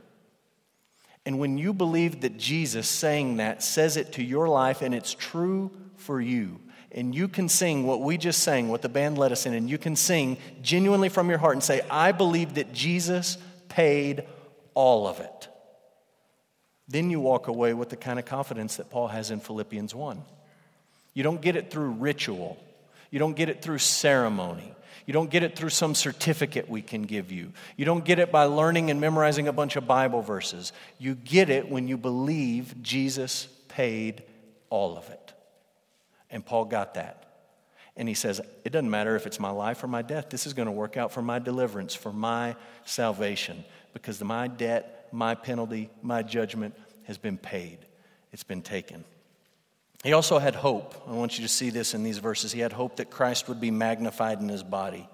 And 1.26 1.38
when 1.38 1.56
you 1.56 1.72
believe 1.72 2.20
that 2.20 2.36
Jesus 2.36 2.86
saying 2.86 3.38
that 3.38 3.62
says 3.62 3.96
it 3.96 4.12
to 4.12 4.22
your 4.22 4.48
life 4.48 4.82
and 4.82 4.94
it's 4.94 5.14
true 5.14 5.70
for 5.96 6.20
you, 6.20 6.60
and 6.92 7.14
you 7.14 7.26
can 7.26 7.48
sing 7.48 7.86
what 7.86 8.02
we 8.02 8.16
just 8.16 8.42
sang, 8.42 8.68
what 8.68 8.82
the 8.82 8.88
band 8.88 9.18
led 9.18 9.32
us 9.32 9.46
in, 9.46 9.54
and 9.54 9.68
you 9.68 9.78
can 9.78 9.96
sing 9.96 10.36
genuinely 10.62 11.08
from 11.08 11.28
your 11.28 11.38
heart 11.38 11.54
and 11.54 11.62
say, 11.62 11.80
I 11.90 12.12
believe 12.12 12.54
that 12.54 12.72
Jesus 12.72 13.36
paid 13.68 14.24
all 14.74 15.08
of 15.08 15.18
it. 15.18 15.48
Then 16.86 17.10
you 17.10 17.18
walk 17.18 17.48
away 17.48 17.74
with 17.74 17.88
the 17.88 17.96
kind 17.96 18.18
of 18.18 18.26
confidence 18.26 18.76
that 18.76 18.90
Paul 18.90 19.08
has 19.08 19.30
in 19.30 19.40
Philippians 19.40 19.94
1. 19.94 20.22
You 21.14 21.22
don't 21.22 21.40
get 21.40 21.56
it 21.56 21.70
through 21.70 21.90
ritual, 21.92 22.62
you 23.10 23.18
don't 23.18 23.34
get 23.34 23.48
it 23.48 23.62
through 23.62 23.78
ceremony. 23.78 24.74
You 25.06 25.12
don't 25.12 25.30
get 25.30 25.42
it 25.42 25.56
through 25.56 25.70
some 25.70 25.94
certificate 25.94 26.68
we 26.68 26.82
can 26.82 27.02
give 27.02 27.30
you. 27.30 27.52
You 27.76 27.84
don't 27.84 28.04
get 28.04 28.18
it 28.18 28.32
by 28.32 28.44
learning 28.44 28.90
and 28.90 29.00
memorizing 29.00 29.48
a 29.48 29.52
bunch 29.52 29.76
of 29.76 29.86
Bible 29.86 30.22
verses. 30.22 30.72
You 30.98 31.14
get 31.14 31.50
it 31.50 31.70
when 31.70 31.88
you 31.88 31.96
believe 31.96 32.82
Jesus 32.82 33.48
paid 33.68 34.22
all 34.70 34.96
of 34.96 35.08
it. 35.10 35.32
And 36.30 36.44
Paul 36.44 36.64
got 36.64 36.94
that. 36.94 37.24
And 37.96 38.08
he 38.08 38.14
says, 38.14 38.40
It 38.64 38.70
doesn't 38.70 38.90
matter 38.90 39.14
if 39.14 39.26
it's 39.26 39.38
my 39.38 39.50
life 39.50 39.84
or 39.84 39.86
my 39.86 40.02
death, 40.02 40.30
this 40.30 40.46
is 40.46 40.52
going 40.52 40.66
to 40.66 40.72
work 40.72 40.96
out 40.96 41.12
for 41.12 41.22
my 41.22 41.38
deliverance, 41.38 41.94
for 41.94 42.12
my 42.12 42.56
salvation, 42.84 43.64
because 43.92 44.22
my 44.22 44.48
debt, 44.48 45.08
my 45.12 45.34
penalty, 45.34 45.90
my 46.02 46.22
judgment 46.22 46.74
has 47.04 47.18
been 47.18 47.38
paid. 47.38 47.78
It's 48.32 48.42
been 48.42 48.62
taken. 48.62 49.04
He 50.04 50.12
also 50.12 50.38
had 50.38 50.54
hope. 50.54 50.94
I 51.08 51.12
want 51.12 51.38
you 51.38 51.44
to 51.44 51.48
see 51.48 51.70
this 51.70 51.94
in 51.94 52.02
these 52.02 52.18
verses. 52.18 52.52
He 52.52 52.60
had 52.60 52.74
hope 52.74 52.96
that 52.96 53.10
Christ 53.10 53.48
would 53.48 53.58
be 53.58 53.70
magnified 53.70 54.38
in 54.38 54.50
his 54.50 54.62
body. 54.62 55.08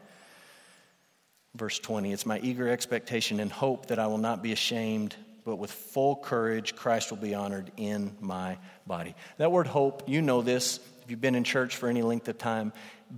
Verse 1.55 1.79
20 1.79 2.13
It's 2.13 2.27
my 2.27 2.41
eager 2.41 2.69
expectation 2.69 3.39
and 3.39 3.53
hope 3.53 3.87
that 3.87 4.01
I 4.01 4.09
will 4.09 4.19
not 4.19 4.43
be 4.43 4.51
ashamed, 4.51 5.15
but 5.45 5.57
with 5.57 5.71
full 5.71 6.17
courage, 6.17 6.75
Christ 6.75 7.11
will 7.11 7.19
be 7.19 7.37
honored 7.37 7.71
in 7.77 8.17
my 8.21 8.59
body. 8.85 9.15
That 9.39 9.53
word 9.53 9.69
hope, 9.69 10.09
you 10.09 10.23
know 10.23 10.43
this 10.43 10.81
if 11.03 11.11
you've 11.11 11.21
been 11.21 11.37
in 11.37 11.45
church 11.45 11.77
for 11.77 11.89
any 11.89 12.03
length 12.03 12.27
of 12.27 12.37
time. 12.39 12.73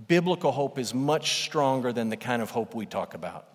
Biblical 0.07 0.51
hope 0.51 0.77
is 0.77 0.93
much 0.93 1.43
stronger 1.43 1.91
than 1.91 2.09
the 2.09 2.17
kind 2.17 2.43
of 2.43 2.51
hope 2.51 2.75
we 2.75 2.85
talk 2.85 3.15
about. 3.15 3.47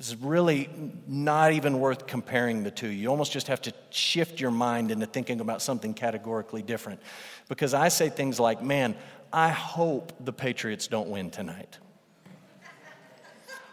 This 0.00 0.08
is 0.08 0.16
really 0.16 0.70
not 1.06 1.52
even 1.52 1.78
worth 1.78 2.06
comparing 2.06 2.62
the 2.62 2.70
two. 2.70 2.88
You 2.88 3.08
almost 3.08 3.32
just 3.32 3.48
have 3.48 3.60
to 3.60 3.74
shift 3.90 4.40
your 4.40 4.50
mind 4.50 4.90
into 4.90 5.04
thinking 5.04 5.40
about 5.40 5.60
something 5.60 5.92
categorically 5.92 6.62
different. 6.62 7.02
Because 7.50 7.74
I 7.74 7.88
say 7.88 8.08
things 8.08 8.40
like, 8.40 8.62
man, 8.62 8.96
I 9.30 9.50
hope 9.50 10.14
the 10.24 10.32
Patriots 10.32 10.86
don't 10.86 11.10
win 11.10 11.28
tonight. 11.28 11.76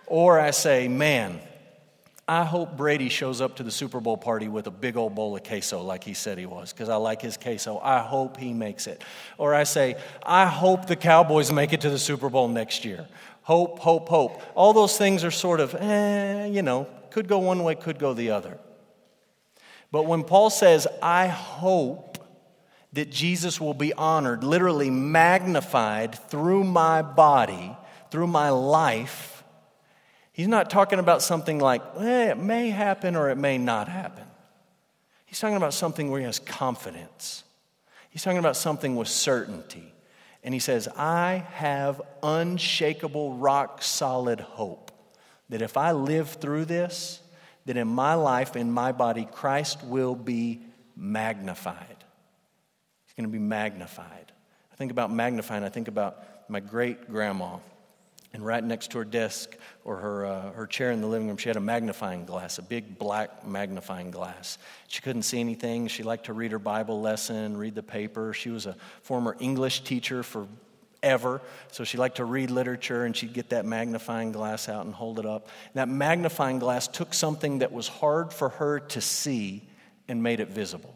or 0.05 0.37
I 0.37 0.51
say, 0.51 0.89
man, 0.89 1.39
I 2.27 2.43
hope 2.43 2.75
Brady 2.75 3.07
shows 3.07 3.39
up 3.39 3.55
to 3.55 3.63
the 3.63 3.71
Super 3.71 4.01
Bowl 4.01 4.17
party 4.17 4.49
with 4.49 4.67
a 4.67 4.71
big 4.71 4.97
old 4.97 5.15
bowl 5.15 5.33
of 5.37 5.45
queso 5.45 5.81
like 5.81 6.03
he 6.03 6.13
said 6.13 6.37
he 6.37 6.45
was, 6.45 6.73
because 6.73 6.89
I 6.89 6.97
like 6.97 7.21
his 7.21 7.37
queso. 7.37 7.79
I 7.81 7.99
hope 7.99 8.35
he 8.35 8.51
makes 8.51 8.85
it. 8.85 9.01
Or 9.37 9.55
I 9.55 9.63
say, 9.63 9.95
I 10.23 10.45
hope 10.45 10.87
the 10.87 10.97
Cowboys 10.97 11.53
make 11.53 11.71
it 11.71 11.79
to 11.81 11.89
the 11.89 11.97
Super 11.97 12.29
Bowl 12.29 12.49
next 12.49 12.83
year. 12.83 13.07
Hope, 13.47 13.79
hope, 13.79 14.09
hope. 14.09 14.41
All 14.55 14.73
those 14.73 14.97
things 14.97 15.23
are 15.23 15.31
sort 15.31 15.61
of, 15.61 15.73
eh, 15.73 16.47
you 16.47 16.61
know, 16.61 16.85
could 17.11 17.29
go 17.29 17.39
one 17.39 17.63
way, 17.63 17.75
could 17.75 17.97
go 17.97 18.13
the 18.13 18.31
other. 18.31 18.57
But 19.89 20.05
when 20.05 20.25
Paul 20.25 20.49
says, 20.49 20.85
I 21.01 21.27
hope 21.27 22.17
that 22.91 23.09
Jesus 23.09 23.61
will 23.61 23.73
be 23.73 23.93
honored, 23.93 24.43
literally 24.43 24.89
magnified 24.89 26.15
through 26.29 26.65
my 26.65 27.01
body, 27.01 27.73
through 28.11 28.27
my 28.27 28.49
life, 28.49 29.45
he's 30.33 30.49
not 30.49 30.69
talking 30.69 30.99
about 30.99 31.21
something 31.21 31.57
like, 31.57 31.81
eh, 31.99 32.31
it 32.31 32.37
may 32.37 32.69
happen 32.69 33.15
or 33.15 33.29
it 33.29 33.37
may 33.37 33.57
not 33.57 33.87
happen. 33.87 34.25
He's 35.25 35.39
talking 35.39 35.55
about 35.55 35.73
something 35.73 36.11
where 36.11 36.19
he 36.19 36.25
has 36.25 36.39
confidence. 36.39 37.45
He's 38.09 38.23
talking 38.23 38.39
about 38.39 38.57
something 38.57 38.97
with 38.97 39.07
certainty. 39.07 39.93
And 40.47 40.53
he 40.53 40.61
says, 40.61 40.87
I 40.95 41.43
have 41.55 42.01
unshakable, 42.23 43.33
rock 43.33 43.83
solid 43.83 44.39
hope 44.39 44.93
that 45.49 45.61
if 45.61 45.75
I 45.75 45.91
live 45.91 46.29
through 46.29 46.63
this, 46.63 47.19
that 47.65 47.75
in 47.75 47.89
my 47.89 48.13
life, 48.13 48.55
in 48.55 48.71
my 48.71 48.93
body, 48.93 49.27
Christ 49.29 49.83
will 49.83 50.15
be 50.15 50.61
magnified. 50.95 51.97
He's 51.99 53.13
going 53.17 53.25
to 53.25 53.29
be 53.29 53.43
magnified. 53.43 54.31
I 54.71 54.75
think 54.77 54.89
about 54.89 55.11
magnifying, 55.11 55.65
I 55.65 55.69
think 55.69 55.89
about 55.89 56.23
my 56.49 56.61
great 56.61 57.11
grandma. 57.11 57.57
And 58.37 58.45
right 58.45 58.63
next 58.63 58.91
to 58.91 58.99
her 58.99 59.03
desk 59.03 59.57
or 59.83 59.97
her, 59.97 60.25
uh, 60.27 60.51
her 60.51 60.67
chair 60.67 60.91
in 60.91 61.01
the 61.01 61.07
living 61.07 61.27
room, 61.27 61.37
she 61.37 61.49
had 61.49 61.55
a 61.55 61.59
magnifying 61.59 62.23
glass, 62.23 62.59
a 62.59 62.61
big 62.61 62.99
black 62.99 63.47
magnifying 63.47 64.11
glass. 64.11 64.59
She 64.87 65.01
couldn't 65.01 65.23
see 65.23 65.39
anything. 65.39 65.87
She 65.87 66.03
liked 66.03 66.27
to 66.27 66.33
read 66.33 66.51
her 66.51 66.59
Bible 66.59 67.01
lesson, 67.01 67.57
read 67.57 67.73
the 67.73 67.81
paper. 67.81 68.33
She 68.33 68.51
was 68.51 68.67
a 68.67 68.75
former 69.01 69.35
English 69.39 69.81
teacher 69.85 70.21
forever, 70.21 71.41
so 71.71 71.83
she 71.83 71.97
liked 71.97 72.17
to 72.17 72.25
read 72.25 72.51
literature, 72.51 73.05
and 73.05 73.17
she'd 73.17 73.33
get 73.33 73.49
that 73.49 73.65
magnifying 73.65 74.31
glass 74.31 74.69
out 74.69 74.85
and 74.85 74.93
hold 74.93 75.17
it 75.17 75.25
up. 75.25 75.47
And 75.73 75.73
that 75.73 75.89
magnifying 75.89 76.59
glass 76.59 76.87
took 76.87 77.15
something 77.15 77.57
that 77.59 77.71
was 77.71 77.87
hard 77.87 78.31
for 78.31 78.49
her 78.49 78.81
to 78.81 79.01
see 79.01 79.67
and 80.07 80.21
made 80.21 80.41
it 80.41 80.49
visible. 80.49 80.93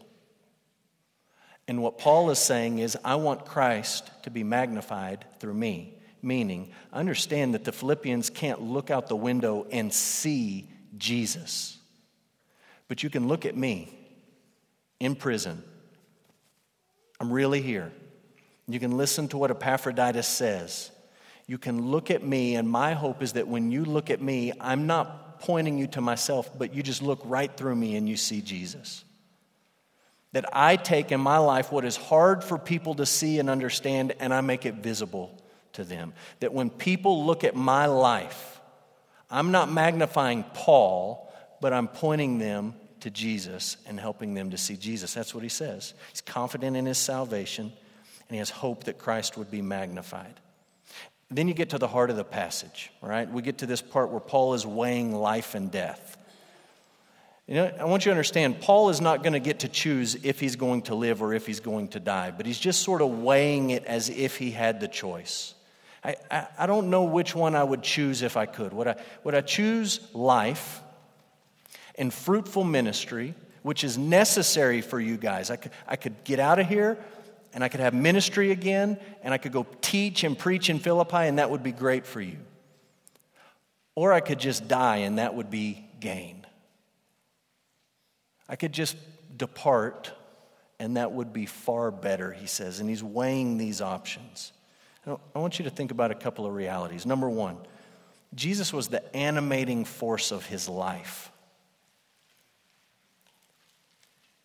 And 1.68 1.82
what 1.82 1.98
Paul 1.98 2.30
is 2.30 2.38
saying 2.38 2.78
is, 2.78 2.96
I 3.04 3.16
want 3.16 3.46
Christ 3.48 4.12
to 4.26 4.30
be 4.30 4.44
magnified 4.44 5.26
through 5.40 5.56
me. 5.56 5.98
Meaning. 6.24 6.72
Understand 6.94 7.54
that 7.54 7.64
the 7.64 7.72
Philippians 7.72 8.30
can't 8.30 8.62
look 8.62 8.90
out 8.92 9.08
the 9.08 9.16
window 9.16 9.66
and 9.72 9.94
see 9.94 10.70
Jesus. 10.98 11.78
But 12.88 13.04
you 13.04 13.10
can 13.10 13.28
look 13.28 13.46
at 13.46 13.56
me 13.56 13.98
in 15.00 15.16
prison. 15.16 15.64
I'm 17.20 17.32
really 17.32 17.62
here. 17.62 17.92
You 18.68 18.80
can 18.80 18.98
listen 18.98 19.28
to 19.30 19.38
what 19.38 19.52
Epaphroditus 19.52 20.28
says. 20.28 20.92
You 21.48 21.58
can 21.58 21.88
look 21.88 22.12
at 22.12 22.24
me, 22.24 22.56
and 22.56 22.70
my 22.70 22.94
hope 22.94 23.22
is 23.22 23.34
that 23.34 23.48
when 23.48 23.72
you 23.72 23.84
look 23.84 24.10
at 24.10 24.22
me, 24.22 24.54
I'm 24.60 24.88
not 24.88 25.40
pointing 25.40 25.78
you 25.78 25.88
to 25.88 26.02
myself, 26.02 26.50
but 26.58 26.74
you 26.74 26.84
just 26.84 27.02
look 27.02 27.20
right 27.26 27.56
through 27.56 27.76
me 27.76 27.96
and 27.96 28.08
you 28.08 28.16
see 28.16 28.42
Jesus. 28.42 29.04
That 30.34 30.46
I 30.56 30.78
take 30.78 31.12
in 31.12 31.20
my 31.20 31.40
life 31.40 31.72
what 31.72 31.84
is 31.84 31.98
hard 31.98 32.44
for 32.44 32.58
people 32.58 32.96
to 32.96 33.06
see 33.06 33.40
and 33.40 33.50
understand, 33.50 34.14
and 34.20 34.34
I 34.34 34.42
make 34.42 34.66
it 34.66 34.76
visible 34.76 35.41
to 35.74 35.84
them. 35.84 36.14
That 36.40 36.54
when 36.54 36.70
people 36.70 37.26
look 37.26 37.44
at 37.44 37.56
my 37.56 37.86
life, 37.86 38.60
I'm 39.30 39.52
not 39.52 39.72
magnifying 39.72 40.44
Paul, 40.54 41.32
but 41.62 41.74
I'm 41.74 41.88
pointing 41.88 42.38
them 42.38 42.74
to 43.02 43.10
Jesus 43.10 43.78
and 43.88 44.00
helping 44.00 44.34
them 44.34 44.52
to 44.52 44.58
see 44.58 44.78
Jesus. 44.78 45.14
That's 45.14 45.34
what 45.34 45.44
he 45.44 45.50
says. 45.50 45.94
He's 46.10 46.22
confident 46.22 46.76
in 46.76 46.86
his 46.86 46.98
salvation, 46.98 47.66
and 47.66 48.30
he 48.30 48.38
has 48.38 48.50
hope 48.50 48.86
that 48.86 48.98
Christ 48.98 49.38
would 49.38 49.50
be 49.50 49.62
magnified. 49.62 50.40
Then 51.30 51.48
you 51.48 51.54
get 51.54 51.70
to 51.70 51.78
the 51.78 51.88
heart 51.88 52.10
of 52.10 52.18
the 52.18 52.26
passage, 52.26 52.92
right? 53.02 53.30
We 53.32 53.42
get 53.42 53.60
to 53.60 53.66
this 53.66 53.82
part 53.82 54.12
where 54.12 54.20
Paul 54.20 54.54
is 54.54 54.66
weighing 54.66 55.16
life 55.16 55.56
and 55.56 55.72
death. 55.72 56.18
You 57.48 57.56
know, 57.56 57.72
I 57.80 57.86
want 57.86 58.06
you 58.06 58.10
to 58.10 58.14
understand, 58.14 58.62
Paul 58.62 58.90
is 58.90 59.02
not 59.02 59.24
going 59.24 59.34
to 59.34 59.40
get 59.40 59.60
to 59.62 59.68
choose 59.68 60.16
if 60.24 60.40
he's 60.40 60.56
going 60.56 60.84
to 60.84 60.96
live 60.96 61.22
or 61.22 61.34
if 61.34 61.48
he's 61.48 61.60
going 61.60 61.88
to 61.90 62.00
die, 62.00 62.32
but 62.32 62.46
he's 62.46 62.60
just 62.60 62.82
sort 62.82 63.02
of 63.02 63.10
weighing 63.22 63.72
it 63.72 63.86
as 63.86 64.10
if 64.10 64.38
he 64.38 64.52
had 64.52 64.80
the 64.80 64.88
choice. 64.88 65.54
I, 66.04 66.16
I, 66.30 66.48
I 66.60 66.66
don't 66.66 66.90
know 66.90 67.04
which 67.04 67.36
one 67.36 67.56
I 67.56 67.64
would 67.64 67.84
choose 67.84 68.22
if 68.22 68.38
I 68.38 68.46
could. 68.46 68.74
Would 68.74 68.88
I, 68.88 68.96
would 69.24 69.36
I 69.36 69.42
choose 69.42 70.00
life 70.14 70.82
and 71.96 72.14
fruitful 72.14 72.64
ministry, 72.64 73.36
which 73.62 73.84
is 73.84 73.98
necessary 73.98 74.82
for 74.82 75.00
you 75.00 75.18
guys? 75.18 75.52
I 75.52 75.58
could, 75.58 75.72
I 75.88 75.96
could 75.96 76.24
get 76.24 76.40
out 76.40 76.60
of 76.60 76.68
here 76.68 76.98
and 77.54 77.64
I 77.64 77.70
could 77.70 77.82
have 77.82 77.94
ministry 77.94 78.52
again, 78.52 78.98
and 79.24 79.34
I 79.34 79.38
could 79.38 79.52
go 79.52 79.66
teach 79.82 80.24
and 80.24 80.38
preach 80.38 80.70
in 80.70 80.80
Philippi, 80.80 81.28
and 81.28 81.38
that 81.38 81.50
would 81.50 81.64
be 81.64 81.74
great 81.74 82.06
for 82.06 82.22
you. 82.22 82.38
Or 83.94 84.14
I 84.14 84.22
could 84.22 84.40
just 84.40 84.68
die, 84.68 84.98
and 84.98 85.18
that 85.18 85.36
would 85.36 85.50
be 85.50 85.86
gain. 86.00 86.46
I 88.48 88.56
could 88.56 88.72
just 88.72 88.96
depart, 89.36 90.12
and 90.80 90.96
that 90.96 91.12
would 91.12 91.34
be 91.34 91.46
far 91.46 91.92
better, 91.92 92.32
he 92.32 92.48
says. 92.48 92.80
And 92.80 92.90
he's 92.90 93.04
weighing 93.04 93.58
these 93.58 93.82
options. 93.82 94.54
I 95.06 95.40
want 95.40 95.58
you 95.58 95.66
to 95.66 95.72
think 95.72 95.92
about 95.92 96.12
a 96.12 96.16
couple 96.16 96.46
of 96.46 96.54
realities. 96.54 97.06
Number 97.06 97.30
one, 97.30 97.58
Jesus 98.36 98.72
was 98.72 98.88
the 98.88 99.16
animating 99.16 99.84
force 99.84 100.32
of 100.32 100.46
his 100.46 100.70
life. 100.70 101.32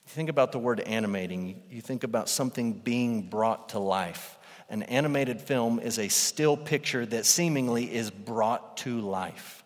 You 0.06 0.10
think 0.10 0.30
about 0.30 0.52
the 0.52 0.58
word 0.58 0.80
animating, 0.80 1.62
you 1.70 1.80
think 1.80 2.04
about 2.04 2.28
something 2.28 2.72
being 2.72 3.22
brought 3.22 3.70
to 3.70 3.78
life. 3.78 4.38
An 4.68 4.82
animated 4.84 5.40
film 5.40 5.78
is 5.78 5.98
a 5.98 6.08
still 6.08 6.56
picture 6.56 7.04
that 7.06 7.26
seemingly 7.26 7.92
is 7.92 8.10
brought 8.10 8.78
to 8.78 9.00
life. 9.00 9.62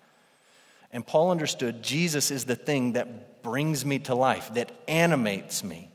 And 0.92 1.06
Paul 1.06 1.30
understood 1.30 1.82
Jesus 1.82 2.30
is 2.30 2.44
the 2.44 2.56
thing 2.56 2.94
that 2.94 3.42
brings 3.42 3.84
me 3.84 4.00
to 4.00 4.14
life, 4.14 4.52
that 4.54 4.72
animates 4.88 5.62
me. 5.62 5.89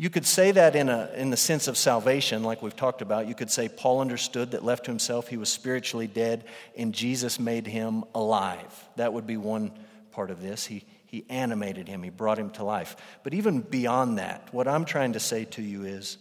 You 0.00 0.08
could 0.08 0.24
say 0.24 0.50
that 0.52 0.76
in, 0.76 0.88
a, 0.88 1.10
in 1.14 1.28
the 1.28 1.36
sense 1.36 1.68
of 1.68 1.76
salvation, 1.76 2.42
like 2.42 2.62
we've 2.62 2.74
talked 2.74 3.02
about. 3.02 3.28
You 3.28 3.34
could 3.34 3.50
say 3.50 3.68
Paul 3.68 4.00
understood 4.00 4.52
that 4.52 4.64
left 4.64 4.86
to 4.86 4.90
himself, 4.90 5.28
he 5.28 5.36
was 5.36 5.50
spiritually 5.50 6.06
dead, 6.06 6.44
and 6.74 6.94
Jesus 6.94 7.38
made 7.38 7.66
him 7.66 8.04
alive. 8.14 8.88
That 8.96 9.12
would 9.12 9.26
be 9.26 9.36
one 9.36 9.72
part 10.12 10.30
of 10.30 10.40
this. 10.40 10.64
He, 10.64 10.86
he 11.04 11.26
animated 11.28 11.86
him, 11.86 12.02
He 12.02 12.08
brought 12.08 12.38
him 12.38 12.48
to 12.52 12.64
life. 12.64 12.96
But 13.24 13.34
even 13.34 13.60
beyond 13.60 14.16
that, 14.16 14.48
what 14.54 14.66
I'm 14.66 14.86
trying 14.86 15.12
to 15.12 15.20
say 15.20 15.44
to 15.44 15.60
you 15.60 15.84
is 15.84 16.16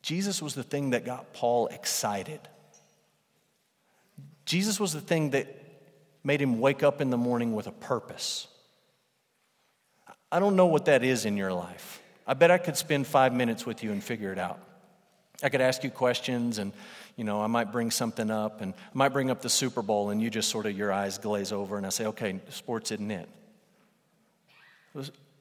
Jesus 0.00 0.40
was 0.40 0.54
the 0.54 0.62
thing 0.62 0.90
that 0.90 1.04
got 1.04 1.32
Paul 1.32 1.66
excited. 1.66 2.38
Jesus 4.46 4.78
was 4.78 4.92
the 4.92 5.00
thing 5.00 5.30
that 5.30 5.48
made 6.22 6.40
him 6.40 6.60
wake 6.60 6.84
up 6.84 7.00
in 7.00 7.10
the 7.10 7.18
morning 7.18 7.56
with 7.56 7.66
a 7.66 7.72
purpose. 7.72 8.46
I 10.30 10.38
don't 10.38 10.54
know 10.54 10.66
what 10.66 10.84
that 10.84 11.02
is 11.02 11.24
in 11.24 11.36
your 11.36 11.52
life. 11.52 11.98
I 12.26 12.34
bet 12.34 12.50
I 12.50 12.58
could 12.58 12.76
spend 12.76 13.06
five 13.06 13.32
minutes 13.32 13.66
with 13.66 13.82
you 13.82 13.92
and 13.92 14.02
figure 14.02 14.32
it 14.32 14.38
out. 14.38 14.60
I 15.42 15.48
could 15.48 15.60
ask 15.60 15.82
you 15.82 15.90
questions 15.90 16.58
and, 16.58 16.72
you 17.16 17.24
know, 17.24 17.42
I 17.42 17.48
might 17.48 17.72
bring 17.72 17.90
something 17.90 18.30
up 18.30 18.60
and 18.60 18.74
I 18.74 18.90
might 18.94 19.08
bring 19.08 19.30
up 19.30 19.42
the 19.42 19.48
Super 19.48 19.82
Bowl 19.82 20.10
and 20.10 20.22
you 20.22 20.30
just 20.30 20.48
sort 20.48 20.66
of, 20.66 20.76
your 20.76 20.92
eyes 20.92 21.18
glaze 21.18 21.50
over 21.50 21.76
and 21.76 21.84
I 21.84 21.88
say, 21.88 22.06
okay, 22.06 22.40
sports 22.50 22.92
isn't 22.92 23.10
it. 23.10 23.28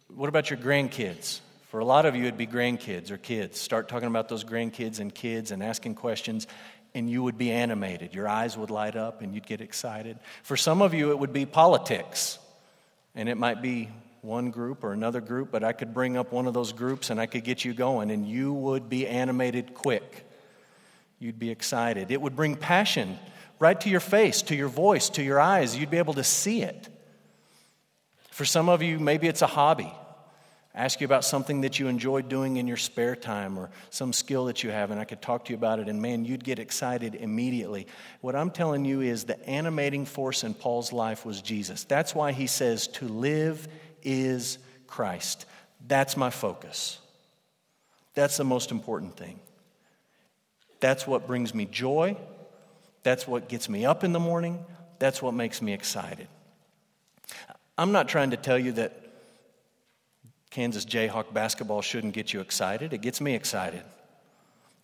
What 0.08 0.28
about 0.28 0.50
your 0.50 0.58
grandkids? 0.58 1.40
For 1.70 1.80
a 1.80 1.86
lot 1.86 2.06
of 2.06 2.16
you, 2.16 2.24
it'd 2.24 2.38
be 2.38 2.48
grandkids 2.48 3.12
or 3.12 3.18
kids. 3.18 3.60
Start 3.60 3.88
talking 3.88 4.08
about 4.08 4.28
those 4.28 4.44
grandkids 4.44 5.00
and 5.00 5.14
kids 5.14 5.52
and 5.52 5.64
asking 5.64 5.96
questions, 5.96 6.48
and 6.94 7.10
you 7.10 7.24
would 7.24 7.38
be 7.38 7.52
animated. 7.52 8.14
Your 8.14 8.28
eyes 8.28 8.58
would 8.58 8.70
light 8.70 8.96
up 8.96 9.22
and 9.22 9.34
you'd 9.34 9.48
get 9.48 9.62
excited. 9.62 10.18
For 10.44 10.58
some 10.58 10.82
of 10.82 10.94
you, 10.94 11.12
it 11.12 11.20
would 11.20 11.32
be 11.32 11.46
politics, 11.46 12.40
and 13.16 13.30
it 13.30 13.38
might 13.38 13.62
be 13.62 13.88
one 14.22 14.52
group 14.52 14.84
or 14.84 14.94
another 14.94 15.22
group, 15.22 15.52
but 15.52 15.64
I 15.64 15.74
could 15.74 15.94
bring 15.94 16.16
up 16.16 16.32
one 16.32 16.48
of 16.48 16.54
those 16.54 16.74
groups 16.74 17.10
and 17.10 17.20
I 17.20 17.26
could 17.26 17.44
get 17.44 17.66
you 17.66 17.74
going, 17.74 18.12
and 18.12 18.28
you 18.28 18.54
would 18.54 18.90
be 18.90 19.08
animated 19.08 19.74
quick. 19.74 20.28
You'd 21.20 21.40
be 21.40 21.50
excited. 21.50 22.12
It 22.12 22.22
would 22.22 22.36
bring 22.36 22.56
passion 22.56 23.18
right 23.60 23.80
to 23.82 23.90
your 23.90 24.00
face, 24.00 24.42
to 24.44 24.56
your 24.56 24.68
voice, 24.68 25.10
to 25.10 25.24
your 25.24 25.40
eyes. 25.40 25.78
You'd 25.78 25.92
be 25.92 25.98
able 25.98 26.16
to 26.16 26.24
see 26.24 26.64
it. 26.64 26.90
For 28.32 28.46
some 28.46 28.70
of 28.70 28.82
you, 28.82 29.00
maybe 29.00 29.28
it's 29.28 29.42
a 29.44 29.48
hobby. 29.48 29.94
Ask 30.74 31.02
you 31.02 31.06
about 31.06 31.26
something 31.26 31.62
that 31.62 31.80
you 31.80 31.88
enjoy 31.88 32.22
doing 32.22 32.56
in 32.56 32.66
your 32.66 32.78
spare 32.78 33.16
time 33.16 33.60
or 33.60 33.70
some 33.90 34.14
skill 34.14 34.46
that 34.46 34.64
you 34.64 34.72
have, 34.72 34.90
and 34.90 35.00
I 35.02 35.04
could 35.04 35.22
talk 35.22 35.46
to 35.46 35.52
you 35.52 35.58
about 35.58 35.80
it, 35.80 35.90
and 35.90 36.02
man, 36.02 36.24
you'd 36.24 36.46
get 36.46 36.60
excited 36.60 37.14
immediately. 37.14 37.88
What 38.22 38.38
I'm 38.38 38.50
telling 38.50 38.86
you 38.86 39.02
is 39.02 39.26
the 39.26 39.38
animating 39.48 40.06
force 40.06 40.46
in 40.46 40.54
Paul's 40.54 40.94
life 40.94 41.26
was 41.26 41.42
Jesus. 41.42 41.84
That's 41.84 42.16
why 42.16 42.32
he 42.32 42.48
says, 42.48 42.88
To 42.88 43.08
live 43.08 43.68
is 44.04 44.58
Christ. 44.88 45.46
That's 45.88 46.18
my 46.18 46.30
focus. 46.30 47.00
That's 48.14 48.38
the 48.38 48.44
most 48.44 48.72
important 48.72 49.16
thing. 49.16 49.40
That's 50.80 51.08
what 51.08 51.28
brings 51.28 51.54
me 51.54 51.66
joy. 51.66 52.18
That's 53.04 53.28
what 53.28 53.48
gets 53.48 53.70
me 53.70 53.86
up 53.86 54.04
in 54.04 54.14
the 54.14 54.20
morning. 54.20 54.64
That's 55.00 55.22
what 55.22 55.34
makes 55.34 55.62
me 55.62 55.74
excited. 55.74 56.28
I'm 57.78 57.92
not 57.92 58.08
trying 58.08 58.32
to 58.32 58.38
tell 58.38 58.60
you 58.60 58.74
that 58.74 58.98
Kansas 60.52 60.86
Jayhawk 60.86 61.34
basketball 61.34 61.82
shouldn't 61.82 62.14
get 62.14 62.34
you 62.34 62.42
excited. 62.42 62.94
It 62.94 63.02
gets 63.02 63.22
me 63.22 63.34
excited. 63.34 63.84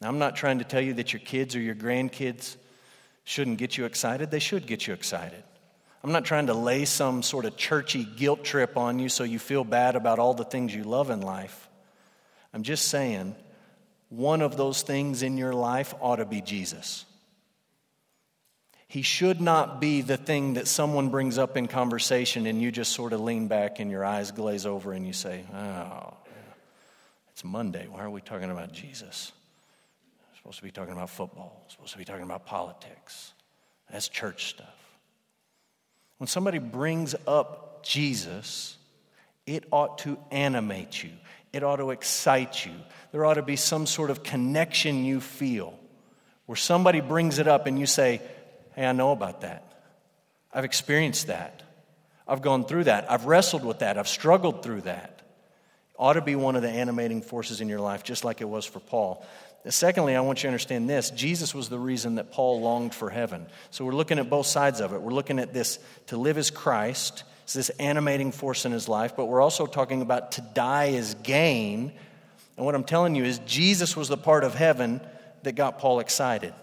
Now, 0.01 0.07
I'm 0.07 0.19
not 0.19 0.35
trying 0.35 0.59
to 0.59 0.63
tell 0.63 0.81
you 0.81 0.93
that 0.93 1.13
your 1.13 1.19
kids 1.19 1.55
or 1.55 1.59
your 1.59 1.75
grandkids 1.75 2.55
shouldn't 3.23 3.57
get 3.57 3.77
you 3.77 3.85
excited. 3.85 4.31
They 4.31 4.39
should 4.39 4.65
get 4.65 4.87
you 4.87 4.93
excited. 4.93 5.43
I'm 6.03 6.11
not 6.11 6.25
trying 6.25 6.47
to 6.47 6.53
lay 6.53 6.85
some 6.85 7.23
sort 7.23 7.45
of 7.45 7.57
churchy 7.57 8.03
guilt 8.03 8.43
trip 8.43 8.77
on 8.77 8.99
you 8.99 9.09
so 9.09 9.23
you 9.23 9.39
feel 9.39 9.63
bad 9.63 9.95
about 9.95 10.19
all 10.19 10.33
the 10.33 10.45
things 10.45 10.73
you 10.73 10.83
love 10.83 11.09
in 11.09 11.21
life. 11.21 11.67
I'm 12.53 12.63
just 12.63 12.87
saying 12.87 13.35
one 14.09 14.41
of 14.41 14.57
those 14.57 14.83
things 14.83 15.21
in 15.21 15.37
your 15.37 15.53
life 15.53 15.93
ought 15.99 16.17
to 16.17 16.25
be 16.25 16.41
Jesus. 16.41 17.05
He 18.87 19.01
should 19.01 19.41
not 19.41 19.81
be 19.81 20.01
the 20.01 20.15
thing 20.15 20.53
that 20.53 20.67
someone 20.67 21.09
brings 21.09 21.37
up 21.37 21.57
in 21.57 21.67
conversation 21.67 22.45
and 22.45 22.61
you 22.61 22.71
just 22.71 22.93
sort 22.93 23.11
of 23.11 23.19
lean 23.19 23.49
back 23.49 23.79
and 23.79 23.91
your 23.91 24.05
eyes 24.05 24.31
glaze 24.31 24.65
over 24.65 24.93
and 24.93 25.05
you 25.05 25.11
say, 25.11 25.43
Oh, 25.53 26.13
it's 27.31 27.43
Monday. 27.43 27.87
Why 27.89 27.99
are 27.99 28.09
we 28.09 28.21
talking 28.21 28.49
about 28.49 28.71
Jesus? 28.71 29.33
We're 30.31 30.37
supposed 30.37 30.57
to 30.59 30.63
be 30.63 30.71
talking 30.71 30.93
about 30.93 31.09
football, 31.09 31.63
We're 31.65 31.71
supposed 31.71 31.91
to 31.91 31.97
be 31.97 32.05
talking 32.05 32.23
about 32.23 32.45
politics. 32.45 33.33
That's 33.91 34.07
church 34.07 34.51
stuff. 34.51 34.76
When 36.17 36.27
somebody 36.27 36.59
brings 36.59 37.15
up 37.27 37.83
Jesus, 37.83 38.77
it 39.45 39.65
ought 39.71 39.99
to 39.99 40.17
animate 40.31 41.03
you, 41.03 41.11
it 41.53 41.63
ought 41.63 41.77
to 41.77 41.91
excite 41.91 42.65
you. 42.65 42.73
There 43.11 43.25
ought 43.25 43.35
to 43.35 43.41
be 43.41 43.55
some 43.55 43.85
sort 43.85 44.09
of 44.09 44.23
connection 44.23 45.05
you 45.05 45.21
feel 45.21 45.77
where 46.45 46.55
somebody 46.55 47.01
brings 47.01 47.39
it 47.39 47.47
up 47.47 47.67
and 47.67 47.79
you 47.79 47.85
say, 47.85 48.21
Hey, 48.75 48.85
I 48.85 48.91
know 48.91 49.11
about 49.11 49.41
that. 49.41 49.63
I've 50.53 50.65
experienced 50.65 51.27
that. 51.27 51.63
I've 52.27 52.41
gone 52.41 52.65
through 52.65 52.85
that. 52.85 53.09
I've 53.11 53.25
wrestled 53.25 53.63
with 53.63 53.79
that. 53.79 53.97
I've 53.97 54.07
struggled 54.07 54.63
through 54.63 54.81
that. 54.81 55.21
Ought 55.97 56.13
to 56.13 56.21
be 56.21 56.35
one 56.35 56.55
of 56.55 56.61
the 56.61 56.69
animating 56.69 57.21
forces 57.21 57.59
in 57.61 57.69
your 57.69 57.79
life, 57.79 58.03
just 58.03 58.23
like 58.23 58.41
it 58.41 58.49
was 58.49 58.65
for 58.65 58.79
Paul. 58.79 59.25
Secondly, 59.67 60.15
I 60.15 60.21
want 60.21 60.39
you 60.39 60.43
to 60.43 60.47
understand 60.47 60.89
this 60.89 61.09
Jesus 61.09 61.53
was 61.53 61.67
the 61.67 61.79
reason 61.79 62.15
that 62.15 62.31
Paul 62.31 62.61
longed 62.61 62.93
for 62.93 63.09
heaven. 63.09 63.47
So 63.69 63.83
we're 63.83 63.93
looking 63.93 64.19
at 64.19 64.29
both 64.29 64.45
sides 64.45 64.79
of 64.79 64.93
it. 64.93 65.01
We're 65.01 65.11
looking 65.11 65.39
at 65.39 65.53
this 65.53 65.79
to 66.07 66.17
live 66.17 66.37
as 66.37 66.51
Christ, 66.51 67.23
it's 67.43 67.53
this 67.53 67.69
animating 67.71 68.31
force 68.31 68.65
in 68.65 68.71
his 68.71 68.89
life, 68.89 69.15
but 69.15 69.25
we're 69.25 69.41
also 69.41 69.65
talking 69.65 70.01
about 70.01 70.33
to 70.33 70.41
die 70.41 70.89
as 70.89 71.15
gain. 71.15 71.93
And 72.57 72.65
what 72.65 72.75
I'm 72.75 72.83
telling 72.83 73.15
you 73.15 73.23
is 73.23 73.39
Jesus 73.39 73.95
was 73.95 74.09
the 74.09 74.17
part 74.17 74.43
of 74.43 74.53
heaven 74.53 75.01
that 75.43 75.55
got 75.55 75.79
Paul 75.79 75.99
excited. 75.99 76.53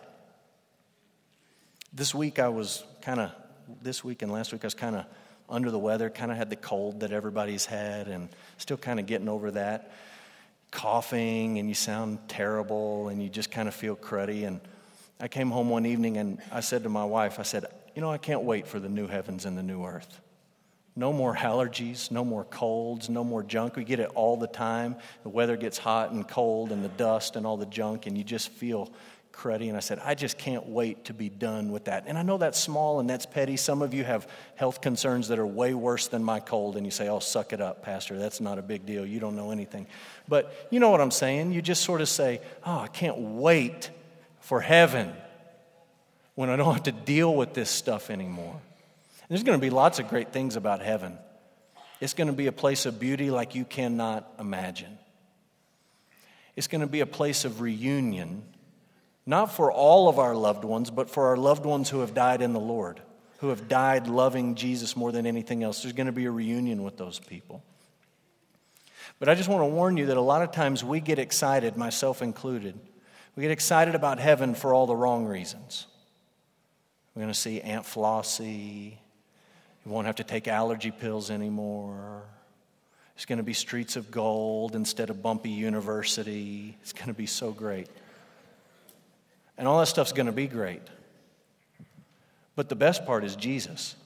This 1.92 2.14
week 2.14 2.38
I 2.38 2.48
was 2.48 2.84
kind 3.02 3.20
of, 3.20 3.32
this 3.82 4.04
week 4.04 4.22
and 4.22 4.32
last 4.32 4.52
week 4.52 4.64
I 4.64 4.66
was 4.66 4.74
kind 4.74 4.96
of 4.96 5.06
under 5.48 5.70
the 5.70 5.78
weather, 5.78 6.10
kind 6.10 6.30
of 6.30 6.36
had 6.36 6.50
the 6.50 6.56
cold 6.56 7.00
that 7.00 7.12
everybody's 7.12 7.66
had, 7.66 8.08
and 8.08 8.28
still 8.58 8.76
kind 8.76 8.98
of 8.98 9.06
getting 9.06 9.28
over 9.28 9.52
that. 9.52 9.92
Coughing, 10.74 11.58
and 11.58 11.68
you 11.68 11.74
sound 11.74 12.18
terrible, 12.28 13.08
and 13.08 13.22
you 13.22 13.28
just 13.28 13.50
kind 13.50 13.68
of 13.68 13.74
feel 13.74 13.96
cruddy. 13.96 14.46
And 14.46 14.60
I 15.20 15.28
came 15.28 15.50
home 15.50 15.70
one 15.70 15.86
evening 15.86 16.16
and 16.16 16.42
I 16.50 16.60
said 16.60 16.82
to 16.82 16.88
my 16.88 17.04
wife, 17.04 17.38
I 17.38 17.44
said, 17.44 17.66
You 17.94 18.02
know, 18.02 18.10
I 18.10 18.18
can't 18.18 18.42
wait 18.42 18.66
for 18.66 18.80
the 18.80 18.88
new 18.88 19.06
heavens 19.06 19.46
and 19.46 19.56
the 19.56 19.62
new 19.62 19.84
earth. 19.84 20.20
No 20.96 21.12
more 21.12 21.34
allergies, 21.34 22.10
no 22.10 22.24
more 22.24 22.44
colds, 22.44 23.08
no 23.08 23.24
more 23.24 23.42
junk. 23.42 23.76
We 23.76 23.84
get 23.84 24.00
it 24.00 24.10
all 24.14 24.36
the 24.36 24.46
time. 24.46 24.96
The 25.22 25.28
weather 25.28 25.56
gets 25.56 25.78
hot 25.78 26.10
and 26.10 26.26
cold, 26.26 26.72
and 26.72 26.84
the 26.84 26.88
dust 26.88 27.36
and 27.36 27.46
all 27.46 27.56
the 27.56 27.66
junk, 27.66 28.06
and 28.06 28.18
you 28.18 28.22
just 28.22 28.48
feel 28.48 28.92
cruddy. 29.34 29.68
And 29.68 29.76
I 29.76 29.80
said, 29.80 30.00
I 30.04 30.14
just 30.14 30.38
can't 30.38 30.66
wait 30.66 31.06
to 31.06 31.14
be 31.14 31.28
done 31.28 31.72
with 31.72 31.84
that. 31.84 32.04
And 32.06 32.16
I 32.16 32.22
know 32.22 32.38
that's 32.38 32.58
small 32.58 33.00
and 33.00 33.10
that's 33.10 33.26
petty. 33.26 33.56
Some 33.56 33.82
of 33.82 33.92
you 33.92 34.04
have 34.04 34.28
health 34.54 34.80
concerns 34.80 35.28
that 35.28 35.38
are 35.38 35.46
way 35.46 35.74
worse 35.74 36.06
than 36.06 36.22
my 36.22 36.40
cold, 36.40 36.76
and 36.76 36.86
you 36.86 36.90
say, 36.90 37.08
Oh, 37.08 37.18
suck 37.18 37.52
it 37.52 37.60
up, 37.60 37.82
Pastor. 37.82 38.18
That's 38.18 38.40
not 38.40 38.58
a 38.58 38.62
big 38.62 38.86
deal. 38.86 39.04
You 39.04 39.20
don't 39.20 39.36
know 39.36 39.50
anything. 39.50 39.86
But 40.28 40.68
you 40.70 40.80
know 40.80 40.90
what 40.90 41.00
I'm 41.00 41.10
saying? 41.10 41.52
You 41.52 41.60
just 41.60 41.82
sort 41.82 42.00
of 42.00 42.08
say, 42.08 42.40
Oh, 42.64 42.78
I 42.78 42.88
can't 42.88 43.18
wait 43.18 43.90
for 44.40 44.60
heaven 44.60 45.12
when 46.34 46.50
I 46.50 46.56
don't 46.56 46.72
have 46.72 46.84
to 46.84 46.92
deal 46.92 47.34
with 47.34 47.54
this 47.54 47.70
stuff 47.70 48.10
anymore. 48.10 48.54
And 48.54 49.30
there's 49.30 49.42
going 49.42 49.58
to 49.58 49.64
be 49.64 49.70
lots 49.70 49.98
of 49.98 50.08
great 50.08 50.32
things 50.32 50.56
about 50.56 50.82
heaven. 50.82 51.18
It's 52.00 52.14
going 52.14 52.26
to 52.26 52.34
be 52.34 52.46
a 52.48 52.52
place 52.52 52.86
of 52.86 53.00
beauty 53.00 53.30
like 53.30 53.54
you 53.54 53.64
cannot 53.64 54.30
imagine. 54.38 54.98
It's 56.56 56.66
going 56.66 56.82
to 56.82 56.86
be 56.86 57.00
a 57.00 57.06
place 57.06 57.44
of 57.44 57.60
reunion 57.60 58.42
not 59.26 59.52
for 59.52 59.72
all 59.72 60.08
of 60.08 60.18
our 60.18 60.34
loved 60.34 60.64
ones, 60.64 60.90
but 60.90 61.08
for 61.08 61.28
our 61.28 61.36
loved 61.36 61.64
ones 61.64 61.88
who 61.88 62.00
have 62.00 62.14
died 62.14 62.42
in 62.42 62.52
the 62.52 62.60
Lord, 62.60 63.00
who 63.38 63.48
have 63.48 63.68
died 63.68 64.06
loving 64.06 64.54
Jesus 64.54 64.96
more 64.96 65.12
than 65.12 65.26
anything 65.26 65.62
else. 65.62 65.82
There's 65.82 65.94
going 65.94 66.06
to 66.06 66.12
be 66.12 66.26
a 66.26 66.30
reunion 66.30 66.82
with 66.82 66.96
those 66.96 67.18
people. 67.18 67.62
But 69.18 69.28
I 69.28 69.34
just 69.34 69.48
want 69.48 69.62
to 69.62 69.66
warn 69.66 69.96
you 69.96 70.06
that 70.06 70.16
a 70.16 70.22
lot 70.22 70.42
of 70.42 70.52
times 70.52 70.84
we 70.84 71.00
get 71.00 71.18
excited, 71.18 71.76
myself 71.76 72.20
included. 72.20 72.78
We 73.36 73.42
get 73.42 73.50
excited 73.50 73.94
about 73.94 74.18
heaven 74.18 74.54
for 74.54 74.74
all 74.74 74.86
the 74.86 74.96
wrong 74.96 75.26
reasons. 75.26 75.86
We're 77.14 77.22
going 77.22 77.32
to 77.32 77.38
see 77.38 77.60
Aunt 77.60 77.84
Flossie. 77.84 78.98
You 79.84 79.92
won't 79.92 80.06
have 80.06 80.16
to 80.16 80.24
take 80.24 80.48
allergy 80.48 80.90
pills 80.90 81.30
anymore. 81.30 82.22
It's 83.14 83.26
going 83.26 83.38
to 83.38 83.44
be 83.44 83.52
streets 83.52 83.96
of 83.96 84.10
gold 84.10 84.74
instead 84.74 85.10
of 85.10 85.22
bumpy 85.22 85.50
university. 85.50 86.76
It's 86.82 86.92
going 86.92 87.06
to 87.06 87.14
be 87.14 87.26
so 87.26 87.52
great. 87.52 87.88
And 89.56 89.68
all 89.68 89.78
that 89.80 89.86
stuff's 89.86 90.12
going 90.12 90.26
to 90.26 90.32
be 90.32 90.46
great. 90.46 90.82
But 92.56 92.68
the 92.68 92.76
best 92.76 93.04
part 93.04 93.24
is 93.24 93.36
Jesus. 93.36 93.96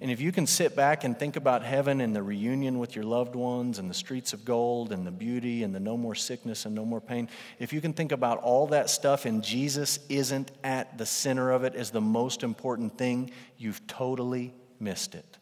And 0.00 0.10
if 0.10 0.20
you 0.20 0.32
can 0.32 0.46
sit 0.46 0.74
back 0.74 1.04
and 1.04 1.18
think 1.18 1.36
about 1.36 1.62
heaven 1.62 2.00
and 2.00 2.14
the 2.14 2.22
reunion 2.22 2.78
with 2.78 2.96
your 2.96 3.04
loved 3.04 3.34
ones 3.34 3.78
and 3.78 3.88
the 3.88 3.94
streets 3.94 4.32
of 4.32 4.44
gold 4.44 4.92
and 4.92 5.06
the 5.06 5.10
beauty 5.10 5.62
and 5.62 5.74
the 5.74 5.80
no 5.80 5.96
more 5.96 6.14
sickness 6.14 6.66
and 6.66 6.74
no 6.74 6.84
more 6.84 7.00
pain, 7.00 7.28
if 7.58 7.72
you 7.72 7.80
can 7.80 7.92
think 7.92 8.12
about 8.12 8.38
all 8.38 8.66
that 8.68 8.90
stuff 8.90 9.24
and 9.24 9.42
Jesus 9.42 10.00
isn't 10.08 10.50
at 10.62 10.98
the 10.98 11.06
center 11.06 11.52
of 11.52 11.64
it 11.64 11.74
as 11.74 11.90
the 11.90 12.00
most 12.00 12.42
important 12.42 12.98
thing, 12.98 13.30
you've 13.56 13.86
totally 13.86 14.52
missed 14.80 15.14
it. 15.14 15.38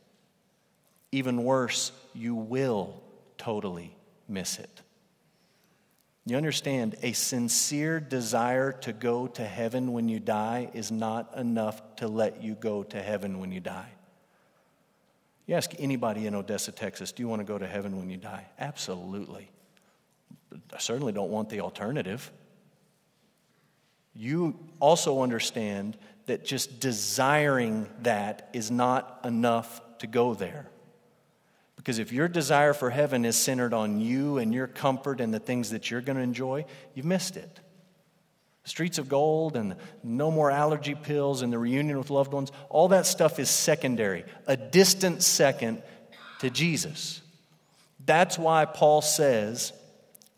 Even 1.13 1.45
worse, 1.45 1.93
you 2.15 2.35
will 2.35 3.03
totally 3.39 3.97
miss 4.29 4.59
it. 4.59 4.82
You 6.25 6.37
understand, 6.37 6.95
a 7.03 7.13
sincere 7.13 7.99
desire 7.99 8.73
to 8.73 8.93
go 8.93 9.27
to 9.27 9.45
heaven 9.45 9.93
when 9.93 10.09
you 10.09 10.21
die 10.21 10.71
is 10.73 10.93
not 10.93 11.37
enough 11.37 11.97
to 11.97 12.07
let 12.07 12.43
you 12.43 12.55
go 12.55 12.85
to 12.85 13.03
heaven 13.03 13.41
when 13.41 13.51
you 13.51 13.59
die. 13.59 13.89
You 15.47 15.57
ask 15.57 15.73
anybody 15.79 16.27
in 16.29 16.35
Odessa, 16.37 16.71
Texas, 16.71 17.11
do 17.11 17.23
you 17.23 17.29
want 17.29 17.41
to 17.41 17.45
go 17.45 17.59
to 17.59 17.67
heaven 17.67 17.99
when 17.99 18.09
you 18.09 18.17
die? 18.17 18.47
Absolutely. 18.59 19.51
I 20.73 20.79
certainly 20.79 21.13
don't 21.13 21.31
want 21.31 21.49
the 21.49 21.61
alternative. 21.61 22.31
You 24.15 24.59
also 24.79 25.23
understand 25.23 25.97
that 26.27 26.45
just 26.45 26.79
desiring 26.79 27.89
that 28.03 28.49
is 28.53 28.71
not 28.71 29.21
enough 29.25 29.81
to 29.99 30.07
go 30.07 30.35
there. 30.35 30.69
Because 31.83 31.99
if 31.99 32.13
your 32.13 32.29
desire 32.29 32.75
for 32.75 32.91
heaven 32.91 33.25
is 33.25 33.35
centered 33.35 33.75
on 33.75 34.01
you 34.01 34.39
and 34.39 34.55
your 34.55 34.69
comfort 34.69 35.21
and 35.21 35.35
the 35.35 35.41
things 35.41 35.71
that 35.71 35.91
you're 35.91 36.01
going 36.01 36.17
to 36.17 36.23
enjoy, 36.23 36.65
you've 36.95 37.05
missed 37.05 37.37
it. 37.37 37.59
Streets 38.63 38.99
of 38.99 39.09
gold 39.09 39.57
and 39.57 39.75
no 40.05 40.31
more 40.31 40.49
allergy 40.49 40.95
pills 40.95 41.43
and 41.43 41.53
the 41.53 41.59
reunion 41.59 41.99
with 41.99 42.09
loved 42.09 42.33
ones, 42.33 42.53
all 42.69 42.87
that 42.87 43.05
stuff 43.05 43.41
is 43.41 43.51
secondary, 43.51 44.25
a 44.47 44.57
distant 44.57 45.25
second 45.25 45.83
to 46.39 46.51
Jesus. 46.51 47.21
That's 48.07 48.39
why 48.39 48.65
Paul 48.65 49.03
says, 49.03 49.73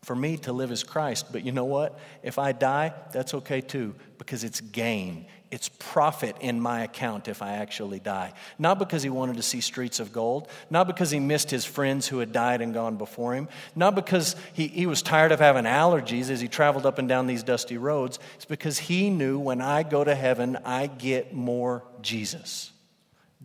for 0.02 0.16
me 0.16 0.38
to 0.38 0.52
live 0.54 0.72
is 0.72 0.83
Christ. 0.83 1.26
But 1.30 1.44
you 1.44 1.52
know 1.52 1.66
what? 1.66 1.98
If 2.22 2.38
I 2.38 2.52
die, 2.52 2.94
that's 3.12 3.35
okay 3.35 3.61
too, 3.61 3.94
because 4.16 4.44
it's 4.44 4.62
gain. 4.62 5.26
It's 5.54 5.68
profit 5.68 6.34
in 6.40 6.60
my 6.60 6.82
account 6.82 7.28
if 7.28 7.40
I 7.40 7.58
actually 7.58 8.00
die. 8.00 8.32
Not 8.58 8.80
because 8.80 9.04
he 9.04 9.08
wanted 9.08 9.36
to 9.36 9.42
see 9.44 9.60
streets 9.60 10.00
of 10.00 10.12
gold, 10.12 10.48
not 10.68 10.88
because 10.88 11.12
he 11.12 11.20
missed 11.20 11.48
his 11.48 11.64
friends 11.64 12.08
who 12.08 12.18
had 12.18 12.32
died 12.32 12.60
and 12.60 12.74
gone 12.74 12.96
before 12.96 13.36
him, 13.36 13.46
not 13.76 13.94
because 13.94 14.34
he, 14.52 14.66
he 14.66 14.86
was 14.86 15.00
tired 15.00 15.30
of 15.30 15.38
having 15.38 15.62
allergies 15.62 16.28
as 16.28 16.40
he 16.40 16.48
traveled 16.48 16.86
up 16.86 16.98
and 16.98 17.08
down 17.08 17.28
these 17.28 17.44
dusty 17.44 17.78
roads. 17.78 18.18
It's 18.34 18.46
because 18.46 18.80
he 18.80 19.10
knew 19.10 19.38
when 19.38 19.60
I 19.60 19.84
go 19.84 20.02
to 20.02 20.16
heaven, 20.16 20.58
I 20.64 20.88
get 20.88 21.32
more 21.32 21.84
Jesus. 22.02 22.72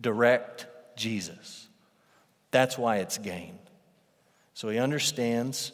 Direct 0.00 0.66
Jesus. 0.96 1.68
That's 2.50 2.76
why 2.76 2.96
it's 2.96 3.18
gain. 3.18 3.56
So 4.54 4.68
he 4.68 4.80
understands 4.80 5.70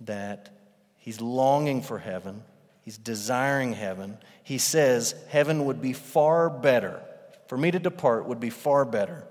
that 0.00 0.52
he's 0.96 1.20
longing 1.20 1.80
for 1.80 2.00
heaven 2.00 2.42
He's 2.86 2.96
desiring 2.96 3.72
heaven. 3.72 4.16
He 4.44 4.58
says, 4.58 5.16
Heaven 5.28 5.64
would 5.64 5.82
be 5.82 5.92
far 5.92 6.48
better. 6.48 7.02
For 7.48 7.58
me 7.58 7.72
to 7.72 7.80
depart 7.80 8.26
would 8.26 8.38
be 8.38 8.48
far 8.48 8.84
better 8.84 9.24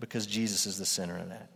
because 0.00 0.26
Jesus 0.26 0.66
is 0.66 0.76
the 0.76 0.84
center 0.84 1.16
of 1.16 1.28
that. 1.28 1.50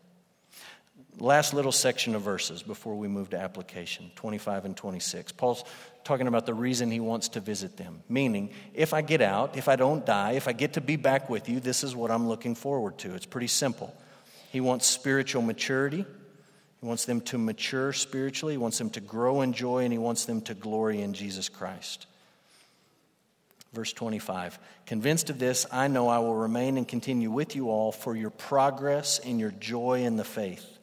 Last 1.18 1.53
little 1.53 1.73
section 1.73 2.14
of 2.14 2.23
verses 2.23 2.62
before 2.62 2.94
we 2.94 3.09
move 3.09 3.31
to 3.31 3.37
application 3.37 4.12
25 4.14 4.64
and 4.64 4.77
26. 4.77 5.33
Paul's 5.33 5.64
talking 6.05 6.29
about 6.29 6.47
the 6.47 6.55
reason 6.55 6.88
he 6.88 7.01
wants 7.01 7.31
to 7.31 7.40
visit 7.40 7.77
them. 7.77 8.05
Meaning, 8.09 8.51
if 8.73 8.94
I 8.94 9.03
get 9.03 9.20
out, 9.20 9.57
if 9.57 9.66
I 9.66 9.75
don't 9.75 10.07
die, 10.07 10.33
if 10.33 10.47
I 10.47 10.53
get 10.53 10.75
to 10.75 10.81
be 10.81 10.94
back 10.94 11.29
with 11.29 11.49
you, 11.49 11.59
this 11.59 11.83
is 11.83 11.97
what 11.97 12.12
I'm 12.12 12.29
looking 12.29 12.55
forward 12.55 12.99
to. 12.99 13.12
It's 13.12 13.27
pretty 13.27 13.49
simple. 13.49 13.92
He 14.53 14.61
wants 14.61 14.87
spiritual 14.87 15.42
maturity. 15.42 16.07
He 16.85 16.88
wants 16.88 17.07
them 17.07 17.23
to 17.23 17.38
mature 17.38 17.94
spiritually, 17.94 18.53
He 18.53 18.59
wants 18.59 18.77
them 18.77 18.90
to 18.90 19.01
grow 19.01 19.40
in 19.40 19.55
joy, 19.55 19.85
and 19.85 19.92
He 19.92 19.99
wants 19.99 20.27
them 20.27 20.42
to 20.42 20.53
glory 20.53 21.01
in 21.01 21.14
Jesus 21.14 21.49
Christ. 21.49 22.07
Verse 23.73 23.94
25 23.94 24.59
Convinced 24.85 25.31
of 25.31 25.38
this, 25.38 25.64
I 25.73 25.88
know 25.88 26.09
I 26.09 26.18
will 26.18 26.35
remain 26.35 26.77
and 26.77 26.87
continue 26.87 27.31
with 27.31 27.57
you 27.57 27.70
all 27.70 27.90
for 27.90 28.14
your 28.14 28.29
progress 28.29 29.18
and 29.18 29.40
your 29.40 29.53
joy 29.53 30.03
in 30.03 30.16
the 30.16 30.25
faith, 30.25 30.79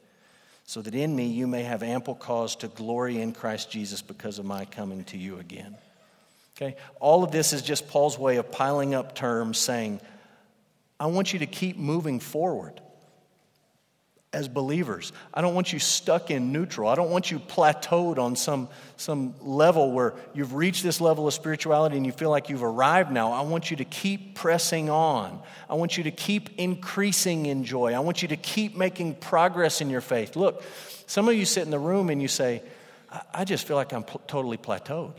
so 0.66 0.82
that 0.82 0.96
in 0.96 1.14
me 1.14 1.28
you 1.28 1.46
may 1.46 1.62
have 1.62 1.84
ample 1.84 2.16
cause 2.16 2.56
to 2.56 2.66
glory 2.66 3.20
in 3.20 3.32
Christ 3.32 3.70
Jesus 3.70 4.02
because 4.02 4.40
of 4.40 4.44
my 4.44 4.64
coming 4.64 5.04
to 5.04 5.16
you 5.16 5.38
again. 5.38 5.76
Okay? 6.56 6.74
All 6.98 7.22
of 7.22 7.30
this 7.30 7.52
is 7.52 7.62
just 7.62 7.86
Paul's 7.86 8.18
way 8.18 8.38
of 8.38 8.50
piling 8.50 8.92
up 8.92 9.14
terms 9.14 9.56
saying, 9.56 10.00
I 10.98 11.06
want 11.06 11.32
you 11.32 11.38
to 11.38 11.46
keep 11.46 11.76
moving 11.76 12.18
forward 12.18 12.80
as 14.32 14.48
believers. 14.48 15.12
I 15.34 15.42
don't 15.42 15.54
want 15.54 15.72
you 15.72 15.78
stuck 15.78 16.30
in 16.30 16.52
neutral. 16.52 16.88
I 16.88 16.94
don't 16.94 17.10
want 17.10 17.30
you 17.30 17.38
plateaued 17.38 18.18
on 18.18 18.34
some, 18.34 18.68
some 18.96 19.34
level 19.40 19.92
where 19.92 20.14
you've 20.32 20.54
reached 20.54 20.82
this 20.82 21.00
level 21.00 21.28
of 21.28 21.34
spirituality 21.34 21.98
and 21.98 22.06
you 22.06 22.12
feel 22.12 22.30
like 22.30 22.48
you've 22.48 22.62
arrived 22.62 23.12
now. 23.12 23.32
I 23.32 23.42
want 23.42 23.70
you 23.70 23.76
to 23.76 23.84
keep 23.84 24.34
pressing 24.34 24.88
on. 24.88 25.42
I 25.68 25.74
want 25.74 25.98
you 25.98 26.04
to 26.04 26.10
keep 26.10 26.58
increasing 26.58 27.46
in 27.46 27.64
joy. 27.64 27.92
I 27.92 27.98
want 27.98 28.22
you 28.22 28.28
to 28.28 28.36
keep 28.36 28.74
making 28.74 29.16
progress 29.16 29.82
in 29.82 29.90
your 29.90 30.00
faith. 30.00 30.34
Look, 30.34 30.62
some 31.06 31.28
of 31.28 31.34
you 31.34 31.44
sit 31.44 31.64
in 31.64 31.70
the 31.70 31.78
room 31.78 32.08
and 32.08 32.22
you 32.22 32.28
say, 32.28 32.62
I, 33.34 33.44
just 33.44 33.66
feel 33.66 33.76
like 33.76 33.92
I'm 33.92 34.04
pl- 34.04 34.22
totally 34.26 34.56
plateaued. 34.56 35.12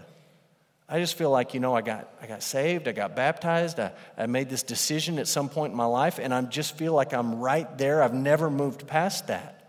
I 0.90 1.00
just 1.00 1.16
feel 1.18 1.32
like, 1.32 1.54
you 1.54 1.60
know, 1.60 1.74
I 1.74 1.82
got, 1.82 2.10
I 2.22 2.28
got 2.28 2.44
saved, 2.44 2.88
I 2.88 2.92
got 2.92 3.16
baptized, 3.16 3.80
I, 3.80 3.94
I 4.18 4.26
made 4.26 4.50
this 4.50 4.64
decision 4.64 5.18
at 5.18 5.28
some 5.28 5.50
point 5.50 5.72
in 5.72 5.78
my 5.78 5.86
life, 5.86 6.20
and 6.20 6.34
I 6.34 6.42
just 6.42 6.78
feel 6.78 6.94
like 6.94 7.14
I'm 7.14 7.40
right 7.40 7.78
there. 7.78 8.04
I've 8.04 8.14
never 8.14 8.50
moved 8.50 8.86
past 8.86 9.28
that. 9.28 9.62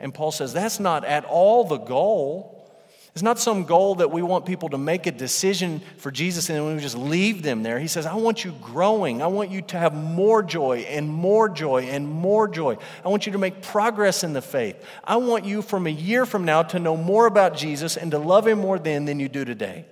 And 0.00 0.12
Paul 0.12 0.32
says 0.32 0.52
that's 0.52 0.80
not 0.80 1.04
at 1.04 1.24
all 1.24 1.64
the 1.64 1.78
goal. 1.78 2.58
It's 3.12 3.22
not 3.22 3.38
some 3.38 3.64
goal 3.64 3.96
that 3.96 4.10
we 4.10 4.22
want 4.22 4.46
people 4.46 4.70
to 4.70 4.78
make 4.78 5.06
a 5.06 5.12
decision 5.12 5.82
for 5.98 6.10
Jesus 6.10 6.48
and 6.48 6.58
then 6.58 6.74
we 6.74 6.80
just 6.80 6.96
leave 6.96 7.42
them 7.42 7.62
there. 7.62 7.78
He 7.78 7.86
says, 7.86 8.06
I 8.06 8.14
want 8.14 8.42
you 8.42 8.52
growing. 8.62 9.20
I 9.20 9.26
want 9.26 9.50
you 9.50 9.60
to 9.60 9.78
have 9.78 9.94
more 9.94 10.42
joy 10.42 10.78
and 10.78 11.10
more 11.10 11.50
joy 11.50 11.82
and 11.82 12.08
more 12.08 12.48
joy. 12.48 12.78
I 13.04 13.08
want 13.08 13.26
you 13.26 13.32
to 13.32 13.38
make 13.38 13.60
progress 13.60 14.24
in 14.24 14.32
the 14.32 14.40
faith. 14.40 14.82
I 15.04 15.16
want 15.16 15.44
you 15.44 15.60
from 15.60 15.86
a 15.86 15.90
year 15.90 16.24
from 16.24 16.46
now 16.46 16.62
to 16.62 16.78
know 16.78 16.96
more 16.96 17.26
about 17.26 17.54
Jesus 17.54 17.98
and 17.98 18.10
to 18.12 18.18
love 18.18 18.46
him 18.46 18.60
more 18.60 18.78
then 18.78 19.04
than 19.04 19.20
you 19.20 19.28
do 19.28 19.44
today 19.44 19.84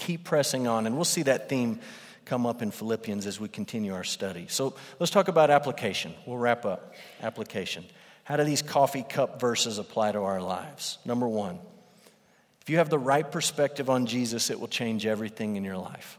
keep 0.00 0.24
pressing 0.24 0.66
on. 0.66 0.86
And 0.86 0.96
we'll 0.96 1.04
see 1.04 1.22
that 1.22 1.48
theme 1.48 1.78
come 2.24 2.46
up 2.46 2.62
in 2.62 2.70
Philippians 2.70 3.26
as 3.26 3.38
we 3.38 3.48
continue 3.48 3.94
our 3.94 4.04
study. 4.04 4.46
So 4.48 4.74
let's 4.98 5.10
talk 5.10 5.28
about 5.28 5.50
application. 5.50 6.14
We'll 6.26 6.38
wrap 6.38 6.64
up. 6.64 6.94
Application. 7.22 7.84
How 8.24 8.36
do 8.36 8.44
these 8.44 8.62
coffee 8.62 9.02
cup 9.02 9.40
verses 9.40 9.78
apply 9.78 10.12
to 10.12 10.20
our 10.20 10.40
lives? 10.40 10.98
Number 11.04 11.28
one, 11.28 11.58
if 12.62 12.70
you 12.70 12.78
have 12.78 12.88
the 12.88 12.98
right 12.98 13.30
perspective 13.30 13.90
on 13.90 14.06
Jesus, 14.06 14.50
it 14.50 14.58
will 14.58 14.68
change 14.68 15.06
everything 15.06 15.56
in 15.56 15.64
your 15.64 15.76
life. 15.76 16.18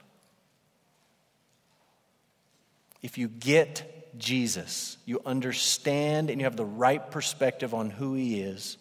If 3.01 3.17
you 3.17 3.27
get 3.27 4.17
Jesus, 4.17 4.97
you 5.05 5.21
understand 5.25 6.29
and 6.29 6.39
you 6.39 6.45
have 6.45 6.57
the 6.57 6.65
right 6.65 7.09
perspective 7.09 7.73
on 7.73 7.89
who 7.89 8.13
he 8.13 8.41
is, 8.41 8.77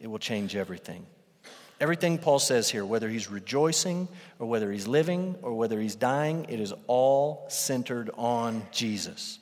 it 0.00 0.08
will 0.08 0.18
change 0.18 0.56
everything. 0.56 1.06
Everything 1.80 2.18
Paul 2.18 2.38
says 2.38 2.68
here, 2.68 2.84
whether 2.84 3.08
he's 3.08 3.30
rejoicing 3.30 4.06
or 4.38 4.46
whether 4.46 4.70
he's 4.70 4.86
living 4.86 5.36
or 5.40 5.54
whether 5.54 5.80
he's 5.80 5.96
dying, 5.96 6.44
it 6.50 6.60
is 6.60 6.74
all 6.86 7.46
centered 7.48 8.10
on 8.18 8.62
Jesus. 8.70 9.38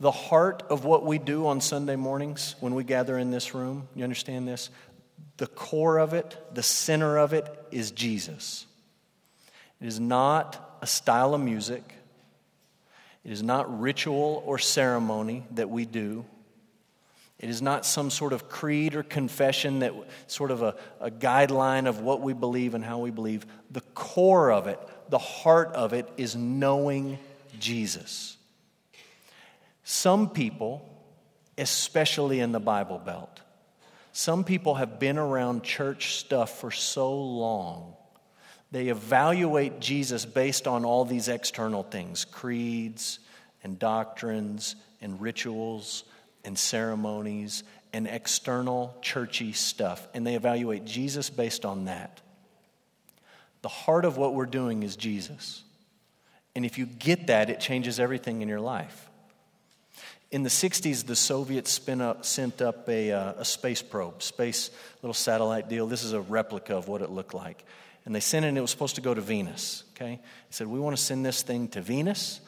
The 0.00 0.10
heart 0.10 0.62
of 0.70 0.86
what 0.86 1.04
we 1.04 1.18
do 1.18 1.46
on 1.46 1.60
Sunday 1.60 1.96
mornings 1.96 2.54
when 2.60 2.74
we 2.74 2.82
gather 2.82 3.18
in 3.18 3.30
this 3.30 3.54
room, 3.54 3.88
you 3.94 4.04
understand 4.04 4.48
this? 4.48 4.70
The 5.36 5.46
core 5.46 5.98
of 5.98 6.14
it, 6.14 6.36
the 6.54 6.62
center 6.62 7.18
of 7.18 7.34
it 7.34 7.46
is 7.70 7.90
Jesus. 7.90 8.66
It 9.82 9.86
is 9.86 10.00
not 10.00 10.78
a 10.80 10.86
style 10.86 11.34
of 11.34 11.42
music. 11.42 11.82
It 13.22 13.32
is 13.32 13.42
not 13.42 13.80
ritual 13.80 14.42
or 14.46 14.58
ceremony 14.58 15.44
that 15.52 15.68
we 15.68 15.84
do. 15.84 16.24
It 17.38 17.50
is 17.50 17.60
not 17.60 17.84
some 17.84 18.10
sort 18.10 18.32
of 18.32 18.48
creed 18.48 18.94
or 18.94 19.02
confession 19.02 19.80
that 19.80 19.92
sort 20.26 20.50
of 20.50 20.62
a, 20.62 20.74
a 21.00 21.10
guideline 21.10 21.86
of 21.86 22.00
what 22.00 22.22
we 22.22 22.32
believe 22.32 22.74
and 22.74 22.82
how 22.82 22.98
we 22.98 23.10
believe. 23.10 23.44
The 23.70 23.82
core 23.94 24.50
of 24.50 24.66
it, 24.66 24.80
the 25.10 25.18
heart 25.18 25.68
of 25.74 25.92
it, 25.92 26.08
is 26.16 26.34
knowing 26.34 27.18
Jesus. 27.58 28.38
Some 29.84 30.30
people, 30.30 30.88
especially 31.58 32.40
in 32.40 32.52
the 32.52 32.60
Bible 32.60 32.98
Belt, 32.98 33.42
some 34.12 34.42
people 34.42 34.76
have 34.76 34.98
been 34.98 35.18
around 35.18 35.62
church 35.62 36.16
stuff 36.16 36.58
for 36.58 36.70
so 36.70 37.14
long. 37.22 37.94
They 38.72 38.88
evaluate 38.88 39.78
Jesus 39.78 40.24
based 40.24 40.66
on 40.66 40.86
all 40.86 41.04
these 41.04 41.28
external 41.28 41.82
things 41.82 42.24
creeds 42.24 43.18
and 43.62 43.78
doctrines 43.78 44.74
and 45.02 45.20
rituals 45.20 46.04
and 46.46 46.58
ceremonies 46.58 47.64
and 47.92 48.06
external 48.06 48.96
churchy 49.02 49.52
stuff. 49.52 50.06
And 50.14 50.26
they 50.26 50.34
evaluate 50.34 50.84
Jesus 50.84 51.28
based 51.28 51.64
on 51.64 51.86
that. 51.86 52.20
The 53.62 53.68
heart 53.68 54.04
of 54.04 54.16
what 54.16 54.34
we're 54.34 54.46
doing 54.46 54.82
is 54.82 54.96
Jesus. 54.96 55.64
And 56.54 56.64
if 56.64 56.78
you 56.78 56.86
get 56.86 57.26
that, 57.26 57.50
it 57.50 57.60
changes 57.60 58.00
everything 58.00 58.40
in 58.40 58.48
your 58.48 58.60
life. 58.60 59.10
In 60.30 60.42
the 60.42 60.48
60s, 60.48 61.06
the 61.06 61.16
Soviets 61.16 61.88
up, 61.88 62.24
sent 62.24 62.60
up 62.60 62.88
a, 62.88 63.12
uh, 63.12 63.32
a 63.38 63.44
space 63.44 63.82
probe, 63.82 64.22
space 64.22 64.70
little 65.02 65.14
satellite 65.14 65.68
deal. 65.68 65.86
This 65.86 66.02
is 66.02 66.12
a 66.12 66.20
replica 66.20 66.76
of 66.76 66.88
what 66.88 67.02
it 67.02 67.10
looked 67.10 67.34
like. 67.34 67.64
And 68.04 68.14
they 68.14 68.20
sent 68.20 68.44
it, 68.44 68.48
and 68.48 68.58
it 68.58 68.60
was 68.60 68.70
supposed 68.70 68.96
to 68.96 69.00
go 69.00 69.14
to 69.14 69.20
Venus. 69.20 69.84
Okay? 69.94 70.16
They 70.16 70.22
said, 70.50 70.66
We 70.66 70.80
want 70.80 70.96
to 70.96 71.02
send 71.02 71.24
this 71.24 71.42
thing 71.42 71.68
to 71.68 71.80
Venus, 71.80 72.40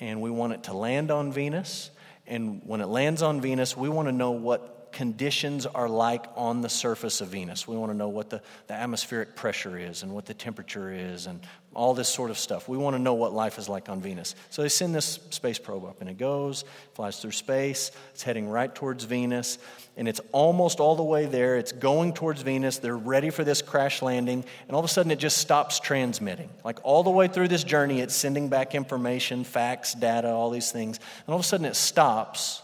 and 0.00 0.20
we 0.20 0.30
want 0.30 0.52
it 0.52 0.64
to 0.64 0.72
land 0.72 1.10
on 1.10 1.32
Venus. 1.32 1.90
And 2.26 2.62
when 2.64 2.80
it 2.80 2.86
lands 2.86 3.22
on 3.22 3.40
Venus, 3.40 3.76
we 3.76 3.88
want 3.88 4.08
to 4.08 4.12
know 4.12 4.30
what 4.30 4.74
conditions 4.92 5.66
are 5.66 5.88
like 5.88 6.24
on 6.36 6.62
the 6.62 6.68
surface 6.68 7.20
of 7.20 7.28
Venus. 7.28 7.66
We 7.66 7.76
want 7.76 7.90
to 7.90 7.98
know 7.98 8.08
what 8.08 8.30
the, 8.30 8.40
the 8.68 8.74
atmospheric 8.74 9.34
pressure 9.34 9.76
is 9.76 10.02
and 10.02 10.12
what 10.14 10.24
the 10.24 10.34
temperature 10.34 10.92
is 10.92 11.26
and 11.26 11.40
all 11.74 11.94
this 11.94 12.08
sort 12.08 12.30
of 12.30 12.38
stuff. 12.38 12.68
We 12.68 12.76
want 12.76 12.94
to 12.94 13.02
know 13.02 13.14
what 13.14 13.32
life 13.32 13.58
is 13.58 13.68
like 13.68 13.88
on 13.88 14.00
Venus. 14.00 14.34
So 14.50 14.62
they 14.62 14.68
send 14.68 14.94
this 14.94 15.18
space 15.30 15.58
probe 15.58 15.84
up, 15.84 16.00
and 16.00 16.08
it 16.08 16.18
goes, 16.18 16.64
flies 16.94 17.20
through 17.20 17.32
space, 17.32 17.90
it's 18.12 18.22
heading 18.22 18.48
right 18.48 18.74
towards 18.74 19.04
Venus, 19.04 19.58
and 19.96 20.08
it's 20.08 20.20
almost 20.32 20.80
all 20.80 20.96
the 20.96 21.02
way 21.02 21.26
there. 21.26 21.56
It's 21.56 21.72
going 21.72 22.14
towards 22.14 22.42
Venus. 22.42 22.78
They're 22.78 22.96
ready 22.96 23.30
for 23.30 23.44
this 23.44 23.62
crash 23.62 24.02
landing, 24.02 24.44
and 24.66 24.72
all 24.72 24.78
of 24.80 24.84
a 24.84 24.88
sudden 24.88 25.10
it 25.10 25.18
just 25.18 25.38
stops 25.38 25.80
transmitting. 25.80 26.48
Like 26.64 26.78
all 26.82 27.02
the 27.02 27.10
way 27.10 27.28
through 27.28 27.48
this 27.48 27.64
journey, 27.64 28.00
it's 28.00 28.14
sending 28.14 28.48
back 28.48 28.74
information, 28.74 29.44
facts, 29.44 29.94
data, 29.94 30.28
all 30.28 30.50
these 30.50 30.72
things, 30.72 30.98
and 31.26 31.32
all 31.32 31.36
of 31.36 31.44
a 31.44 31.48
sudden 31.48 31.66
it 31.66 31.76
stops, 31.76 32.62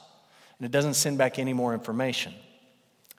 and 0.58 0.66
it 0.66 0.72
doesn't 0.72 0.94
send 0.94 1.18
back 1.18 1.38
any 1.38 1.52
more 1.52 1.74
information. 1.74 2.34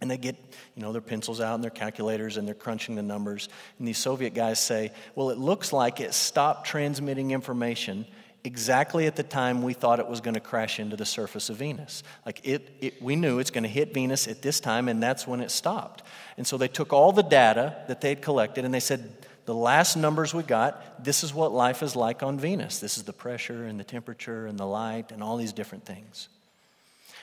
And 0.02 0.10
they 0.10 0.18
get, 0.18 0.36
you 0.76 0.82
know, 0.82 0.92
their 0.92 1.02
pencils 1.02 1.40
out 1.40 1.56
and 1.56 1.64
their 1.64 1.72
calculators 1.72 2.38
and 2.38 2.48
they're 2.48 2.56
crunching 2.56 2.96
the 2.96 3.04
numbers. 3.04 3.50
And 3.78 3.88
these 3.88 4.00
Soviet 4.00 4.34
guys 4.34 4.60
say, 4.60 4.92
well, 5.16 5.30
it 5.30 5.38
looks 5.38 5.72
like 5.72 6.00
it 6.00 6.14
stopped 6.14 6.66
transmitting 6.68 7.32
information 7.32 8.06
exactly 8.44 9.06
at 9.06 9.16
the 9.16 9.24
time 9.24 9.62
we 9.62 9.74
thought 9.74 10.00
it 10.00 10.08
was 10.08 10.22
going 10.22 10.34
to 10.34 10.40
crash 10.40 10.80
into 10.80 10.96
the 10.96 11.06
surface 11.06 11.50
of 11.50 11.58
Venus. 11.58 12.04
Like 12.26 12.42
it, 12.44 12.70
it 12.82 13.02
we 13.02 13.16
knew 13.16 13.40
it's 13.40 13.52
going 13.52 13.64
to 13.64 13.70
hit 13.70 13.94
Venus 13.94 14.28
at 14.28 14.42
this 14.42 14.60
time, 14.60 14.88
and 14.88 15.02
that's 15.02 15.28
when 15.28 15.42
it 15.42 15.52
stopped. 15.52 16.04
And 16.38 16.46
so 16.48 16.58
they 16.58 16.68
took 16.68 16.94
all 16.94 17.12
the 17.12 17.24
data 17.24 17.84
that 17.88 18.02
they'd 18.02 18.22
collected 18.22 18.66
and 18.66 18.74
they 18.74 18.80
said, 18.80 19.16
the 19.46 19.56
last 19.56 19.96
numbers 19.96 20.34
we 20.34 20.44
got, 20.44 21.04
this 21.04 21.24
is 21.24 21.34
what 21.34 21.52
life 21.52 21.82
is 21.82 21.96
like 21.96 22.22
on 22.24 22.40
Venus. 22.40 22.80
This 22.80 22.98
is 22.98 23.04
the 23.04 23.14
pressure 23.14 23.66
and 23.66 23.80
the 23.80 23.84
temperature 23.84 24.46
and 24.46 24.58
the 24.58 24.66
light 24.66 25.12
and 25.12 25.24
all 25.24 25.38
these 25.38 25.54
different 25.54 25.86
things. 25.86 26.30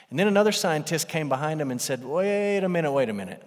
And 0.09 0.17
then 0.17 0.27
another 0.27 0.51
scientist 0.51 1.07
came 1.07 1.29
behind 1.29 1.61
him 1.61 1.71
and 1.71 1.79
said, 1.79 2.03
Wait 2.03 2.63
a 2.63 2.69
minute, 2.69 2.91
wait 2.91 3.09
a 3.09 3.13
minute. 3.13 3.43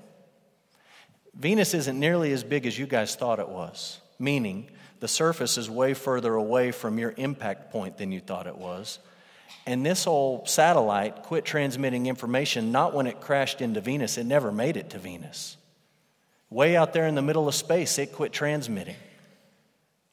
Venus 1.35 1.75
isn't 1.75 1.99
nearly 1.99 2.33
as 2.33 2.45
big 2.45 2.67
as 2.67 2.79
you 2.79 2.87
guys 2.87 3.17
thought 3.17 3.41
it 3.41 3.49
was, 3.49 4.01
meaning 4.19 4.71
the 5.01 5.09
surface 5.09 5.59
is 5.59 5.69
way 5.69 5.95
further 5.95 6.35
away 6.35 6.71
from 6.71 6.99
your 6.99 7.15
impact 7.17 7.73
point 7.73 7.97
than 7.97 8.13
you 8.13 8.21
thought 8.21 8.47
it 8.47 8.57
was. 8.57 8.99
And 9.67 9.85
this 9.85 10.07
old 10.07 10.49
satellite 10.49 11.23
quit 11.25 11.45
transmitting 11.45 12.07
information 12.07 12.73
not 12.73 12.95
when 12.95 13.07
it 13.07 13.21
crashed 13.21 13.61
into 13.61 13.81
Venus, 13.81 14.19
it 14.19 14.25
never 14.25 14.53
made 14.53 14.77
it 14.77 14.91
to 14.91 14.99
Venus. 14.99 15.57
Way 16.51 16.77
out 16.77 16.93
there 16.93 17.07
in 17.07 17.15
the 17.15 17.23
middle 17.23 17.49
of 17.49 17.55
space, 17.55 17.99
it 17.99 18.13
quit 18.13 18.33
transmitting. 18.33 18.97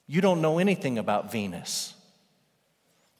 You 0.07 0.21
don't 0.21 0.41
know 0.41 0.57
anything 0.57 0.97
about 0.97 1.31
Venus. 1.31 1.93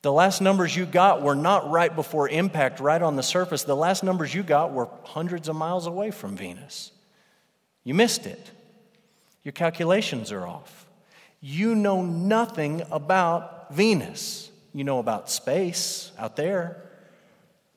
The 0.02 0.12
last 0.14 0.42
numbers 0.42 0.76
you 0.76 0.86
got 0.86 1.22
were 1.22 1.36
not 1.36 1.70
right 1.70 1.94
before 1.94 2.30
impact, 2.30 2.80
right 2.80 3.02
on 3.02 3.16
the 3.18 3.24
surface. 3.24 3.64
The 3.64 3.76
last 3.76 4.04
numbers 4.04 4.34
you 4.34 4.44
got 4.44 4.72
were 4.72 4.88
hundreds 5.04 5.50
of 5.50 5.56
miles 5.56 5.88
away 5.88 6.12
from 6.12 6.38
Venus. 6.38 6.92
You 7.84 7.94
missed 7.94 8.26
it. 8.26 8.52
Your 9.44 9.52
calculations 9.52 10.32
are 10.32 10.48
off. 10.48 10.88
You 11.42 11.76
know 11.76 12.02
nothing 12.02 12.84
about 12.92 13.74
Venus. 13.74 14.52
You 14.74 14.84
know 14.84 15.00
about 15.00 15.30
space 15.30 16.12
out 16.18 16.36
there, 16.36 16.82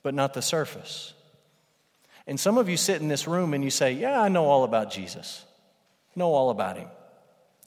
but 0.02 0.14
not 0.14 0.34
the 0.34 0.42
surface. 0.42 1.14
And 2.26 2.38
some 2.38 2.58
of 2.58 2.68
you 2.68 2.76
sit 2.76 3.00
in 3.00 3.08
this 3.08 3.26
room 3.26 3.54
and 3.54 3.64
you 3.64 3.70
say, 3.70 3.92
Yeah, 3.92 4.20
I 4.20 4.28
know 4.28 4.44
all 4.44 4.64
about 4.64 4.90
Jesus. 4.90 5.44
know 6.14 6.32
all 6.32 6.50
about 6.50 6.76
him. 6.76 6.88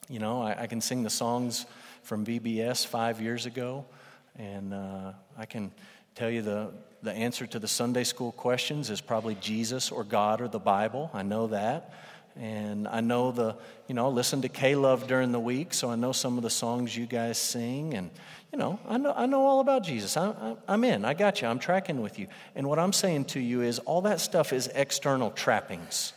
You 0.07 0.19
know, 0.19 0.41
I, 0.41 0.63
I 0.63 0.67
can 0.67 0.79
sing 0.79 1.03
the 1.03 1.09
songs 1.09 1.65
from 2.03 2.25
VBS 2.25 2.85
five 2.85 3.19
years 3.19 3.45
ago. 3.45 3.85
And 4.37 4.73
uh, 4.73 5.13
I 5.37 5.45
can 5.45 5.71
tell 6.13 6.29
you 6.29 6.41
the, 6.41 6.71
the 7.03 7.11
answer 7.11 7.45
to 7.47 7.59
the 7.59 7.67
Sunday 7.67 8.03
school 8.03 8.31
questions 8.31 8.89
is 8.89 9.01
probably 9.01 9.35
Jesus 9.35 9.91
or 9.91 10.03
God 10.03 10.41
or 10.41 10.47
the 10.47 10.59
Bible. 10.59 11.09
I 11.13 11.23
know 11.23 11.47
that. 11.47 11.93
And 12.37 12.85
I 12.89 12.99
know 12.99 13.31
the, 13.31 13.55
you 13.87 13.95
know, 13.95 14.09
listen 14.09 14.41
to 14.41 14.49
K 14.49 14.75
Love 14.75 15.07
during 15.07 15.31
the 15.31 15.39
week, 15.39 15.73
so 15.73 15.89
I 15.89 15.95
know 15.95 16.11
some 16.11 16.35
of 16.37 16.43
the 16.43 16.49
songs 16.49 16.95
you 16.95 17.05
guys 17.05 17.37
sing. 17.37 17.93
And, 17.93 18.11
you 18.51 18.59
know, 18.59 18.77
I 18.89 18.97
know, 18.97 19.13
I 19.15 19.25
know 19.25 19.45
all 19.45 19.61
about 19.61 19.83
Jesus. 19.83 20.17
I, 20.17 20.55
I'm 20.67 20.83
in. 20.83 21.05
I 21.05 21.13
got 21.13 21.41
you. 21.41 21.47
I'm 21.47 21.59
tracking 21.59 22.01
with 22.01 22.19
you. 22.19 22.27
And 22.53 22.67
what 22.67 22.77
I'm 22.77 22.91
saying 22.91 23.25
to 23.25 23.39
you 23.39 23.61
is 23.61 23.79
all 23.79 24.01
that 24.01 24.19
stuff 24.19 24.51
is 24.51 24.67
external 24.67 25.31
trappings. 25.31 26.11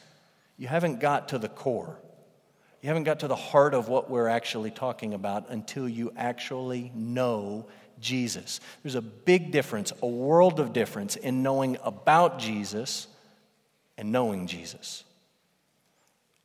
You 0.56 0.66
haven't 0.66 0.98
got 0.98 1.28
to 1.28 1.38
the 1.38 1.48
core. 1.48 2.00
You 2.82 2.88
haven't 2.88 3.04
got 3.04 3.20
to 3.20 3.28
the 3.28 3.36
heart 3.36 3.74
of 3.74 3.88
what 3.88 4.10
we're 4.10 4.28
actually 4.28 4.72
talking 4.72 5.14
about 5.14 5.50
until 5.50 5.88
you 5.88 6.12
actually 6.16 6.90
know 6.96 7.66
Jesus. 8.00 8.60
There's 8.82 8.94
a 8.94 9.02
big 9.02 9.50
difference, 9.50 9.92
a 10.02 10.06
world 10.06 10.60
of 10.60 10.72
difference 10.72 11.16
in 11.16 11.42
knowing 11.42 11.76
about 11.82 12.38
Jesus 12.38 13.06
and 13.96 14.12
knowing 14.12 14.46
Jesus. 14.46 15.04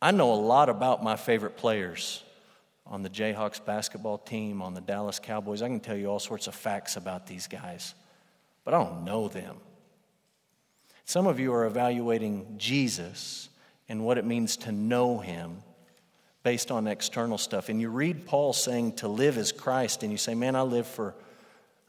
I 0.02 0.12
know 0.12 0.34
a 0.34 0.36
lot 0.36 0.70
about 0.70 1.04
my 1.04 1.16
favorite 1.16 1.56
players 1.56 2.24
on 2.86 3.04
the 3.04 3.10
Jayhawks 3.10 3.64
basketball 3.64 4.18
team, 4.18 4.62
on 4.62 4.74
the 4.74 4.82
Dallas 4.82 5.20
Cowboys. 5.20 5.62
I 5.62 5.68
can 5.68 5.80
tell 5.80 5.96
you 5.96 6.08
all 6.08 6.20
sorts 6.20 6.48
of 6.48 6.56
facts 6.56 6.98
about 6.98 7.28
these 7.28 7.48
guys, 7.48 7.96
but 8.66 8.74
I 8.74 8.84
don't 8.84 9.06
know 9.06 9.28
them. 9.28 9.58
Some 11.06 11.28
of 11.28 11.40
you 11.40 11.54
are 11.54 11.66
evaluating 11.66 12.56
Jesus 12.58 13.50
and 13.90 14.04
what 14.04 14.18
it 14.18 14.26
means 14.26 14.58
to 14.58 14.72
know 14.72 15.20
him 15.20 15.58
based 16.44 16.72
on 16.72 16.88
external 16.88 17.38
stuff. 17.38 17.70
And 17.70 17.80
you 17.80 17.90
read 17.90 18.26
Paul 18.26 18.54
saying 18.54 18.94
to 18.94 19.08
live 19.08 19.38
as 19.38 19.52
Christ, 19.52 20.04
and 20.04 20.12
you 20.12 20.18
say, 20.18 20.36
Man, 20.36 20.56
I 20.56 20.62
live 20.62 20.88
for 20.88 21.16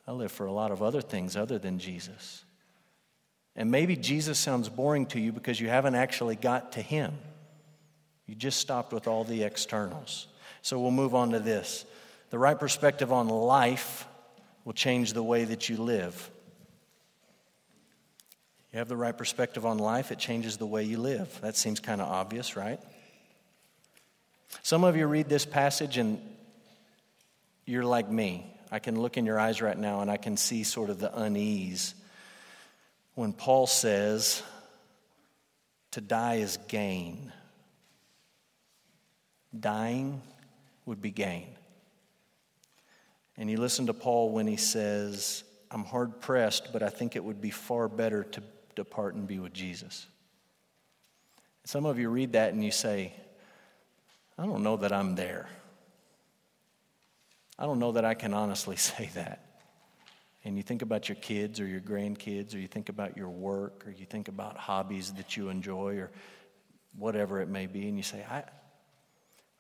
I 0.07 0.13
live 0.13 0.33
for 0.33 0.47
a 0.47 0.53
lot 0.53 0.71
of 0.71 0.83
other 0.83 1.01
things 1.01 1.37
other 1.37 1.59
than 1.59 1.79
Jesus. 1.79 2.45
And 3.57 3.71
maybe 3.71 3.97
Jesus 3.97 4.39
sounds 4.39 4.69
boring 4.69 5.07
to 5.07 5.21
you 5.21 5.33
because 5.33 5.61
you 5.61 5.69
haven't 5.69 5.95
actually 5.95 6.37
got 6.37 6.73
to 6.73 6.83
Him. 6.83 7.15
You 8.27 8.35
just 8.35 8.59
stopped 8.59 8.93
with 8.93 9.07
all 9.07 9.25
the 9.25 9.43
externals. 9.43 10.27
So 10.63 10.81
we'll 10.81 10.91
move 10.91 11.15
on 11.15 11.31
to 11.31 11.41
this. 11.41 11.85
The 12.31 12.39
right 12.39 12.59
perspective 12.59 13.13
on 13.13 13.29
life 13.29 14.07
will 14.65 14.73
change 14.73 15.13
the 15.13 15.23
way 15.23 15.45
that 15.45 15.69
you 15.69 15.77
live. 15.77 16.31
You 18.73 18.79
have 18.79 18.89
the 18.89 18.97
right 18.97 19.17
perspective 19.17 19.65
on 19.65 19.79
life, 19.79 20.11
it 20.11 20.19
changes 20.19 20.57
the 20.57 20.67
way 20.67 20.83
you 20.83 20.99
live. 20.99 21.41
That 21.43 21.57
seems 21.57 21.79
kind 21.79 22.01
of 22.01 22.09
obvious, 22.09 22.57
right? 22.57 22.81
Some 24.63 24.83
of 24.83 24.97
you 24.97 25.07
read 25.07 25.29
this 25.29 25.45
passage 25.45 25.97
and 25.97 26.21
you're 27.67 27.85
like 27.85 28.11
me. 28.11 28.54
I 28.75 28.81
can 28.81 29.01
look 29.01 29.17
in 29.17 29.25
your 29.25 29.39
eyes 29.39 29.63
right 29.63 29.79
now 29.79 30.01
and 30.01 30.11
I 30.11 30.17
can 30.17 30.37
see 30.37 30.65
sort 30.65 30.91
of 30.91 30.99
the 30.99 31.17
unease 31.17 31.95
when 33.15 33.33
Paul 33.33 33.69
says, 33.69 34.43
to 35.93 36.01
die 36.01 36.39
is 36.39 36.59
gain. 36.67 37.33
Dying 39.57 40.21
would 40.87 41.01
be 41.01 41.13
gain. 41.13 41.47
And 43.37 43.49
you 43.49 43.59
listen 43.59 43.87
to 43.87 43.95
Paul 43.95 44.33
when 44.33 44.49
he 44.49 44.57
says, 44.57 45.45
I'm 45.71 45.85
hard 45.85 46.21
pressed, 46.21 46.73
but 46.73 46.83
I 46.83 46.89
think 46.89 47.15
it 47.15 47.23
would 47.23 47.41
be 47.41 47.51
far 47.51 47.87
better 47.87 48.25
to 48.25 48.43
depart 48.75 49.15
and 49.15 49.25
be 49.25 49.39
with 49.39 49.53
Jesus. 49.53 50.05
Some 51.63 51.87
of 51.87 52.01
you 52.01 52.09
read 52.09 52.33
that 52.33 52.53
and 52.53 52.65
you 52.65 52.73
say, 52.73 53.13
I 54.37 54.45
don't 54.45 54.65
know 54.65 54.79
that 54.79 54.93
I'm 54.93 55.15
there. 55.15 55.47
I 57.59 57.67
don't 57.67 57.79
know 57.79 57.93
that 57.93 58.05
I 58.05 58.15
can 58.15 58.35
honestly 58.35 58.77
say 58.91 59.11
that. 59.15 59.41
And 60.45 60.57
you 60.59 60.63
think 60.63 60.83
about 60.83 61.09
your 61.09 61.17
kids 61.17 61.59
or 61.59 61.67
your 61.67 61.81
grandkids, 61.81 62.55
or 62.55 62.59
you 62.59 62.69
think 62.69 62.91
about 62.91 63.17
your 63.17 63.31
work, 63.31 63.85
or 63.87 63.91
you 63.91 64.05
think 64.05 64.29
about 64.29 64.59
hobbies 64.59 65.13
that 65.15 65.39
you 65.39 65.49
enjoy, 65.49 65.97
or 65.97 66.11
whatever 66.97 67.41
it 67.41 67.49
may 67.49 67.67
be, 67.67 67.89
and 67.89 67.97
you 67.97 68.03
say, 68.03 68.25
I, 68.31 68.39
I 68.39 68.45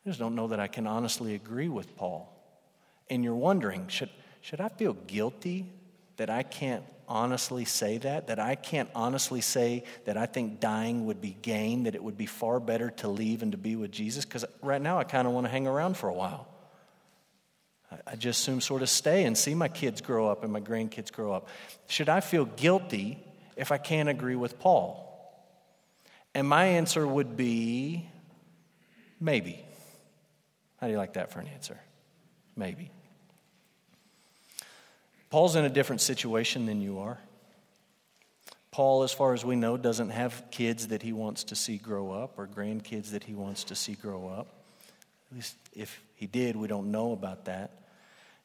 just 0.06 0.18
don't 0.18 0.34
know 0.34 0.48
that 0.48 0.60
I 0.60 0.66
can 0.66 0.86
honestly 0.86 1.34
agree 1.34 1.70
with 1.70 1.96
Paul. 1.96 2.30
And 3.08 3.24
you're 3.24 3.34
wondering, 3.34 3.88
should, 3.88 4.10
should 4.42 4.60
I 4.60 4.68
feel 4.68 4.92
guilty 4.92 5.72
that 6.16 6.28
I 6.28 6.42
can't 6.42 6.84
honestly 7.08 7.64
say 7.64 7.98
that, 7.98 8.26
that 8.26 8.38
I 8.38 8.54
can't 8.54 8.90
honestly 8.94 9.40
say 9.40 9.84
that 10.04 10.18
I 10.18 10.26
think 10.26 10.60
dying 10.60 11.06
would 11.06 11.20
be 11.20 11.36
gain, 11.40 11.84
that 11.84 11.94
it 11.94 12.02
would 12.02 12.16
be 12.16 12.26
far 12.26 12.60
better 12.60 12.90
to 12.90 13.08
leave 13.08 13.42
and 13.42 13.52
to 13.52 13.58
be 13.58 13.74
with 13.74 13.90
Jesus? 13.90 14.26
Because 14.26 14.44
right 14.62 14.80
now 14.80 14.98
I 14.98 15.04
kind 15.04 15.26
of 15.26 15.32
want 15.32 15.46
to 15.46 15.50
hang 15.50 15.66
around 15.66 15.96
for 15.96 16.08
a 16.08 16.14
while. 16.14 16.46
I 18.06 18.16
just 18.16 18.40
assume 18.40 18.60
sort 18.60 18.82
of 18.82 18.88
stay 18.88 19.24
and 19.24 19.36
see 19.36 19.54
my 19.54 19.68
kids 19.68 20.00
grow 20.00 20.28
up 20.28 20.44
and 20.44 20.52
my 20.52 20.60
grandkids 20.60 21.12
grow 21.12 21.32
up. 21.32 21.48
Should 21.86 22.08
I 22.08 22.20
feel 22.20 22.44
guilty 22.44 23.18
if 23.56 23.72
I 23.72 23.78
can't 23.78 24.08
agree 24.08 24.36
with 24.36 24.58
Paul? 24.58 25.00
And 26.34 26.48
my 26.48 26.64
answer 26.64 27.06
would 27.06 27.36
be 27.36 28.08
maybe. 29.20 29.64
How 30.80 30.86
do 30.86 30.92
you 30.92 30.98
like 30.98 31.14
that 31.14 31.32
for 31.32 31.40
an 31.40 31.46
answer? 31.48 31.78
Maybe. 32.56 32.90
Paul's 35.30 35.56
in 35.56 35.64
a 35.64 35.70
different 35.70 36.00
situation 36.00 36.66
than 36.66 36.80
you 36.80 36.98
are. 37.00 37.18
Paul, 38.70 39.04
as 39.04 39.12
far 39.12 39.34
as 39.34 39.44
we 39.44 39.54
know, 39.54 39.76
doesn't 39.76 40.10
have 40.10 40.44
kids 40.50 40.88
that 40.88 41.00
he 41.00 41.12
wants 41.12 41.44
to 41.44 41.54
see 41.54 41.76
grow 41.76 42.10
up 42.10 42.38
or 42.38 42.48
grandkids 42.48 43.12
that 43.12 43.22
he 43.22 43.34
wants 43.34 43.64
to 43.64 43.76
see 43.76 43.94
grow 43.94 44.26
up. 44.28 44.48
At 45.30 45.36
least 45.36 45.56
if 45.74 46.00
he 46.16 46.26
did, 46.26 46.56
we 46.56 46.66
don't 46.66 46.90
know 46.90 47.12
about 47.12 47.44
that. 47.44 47.83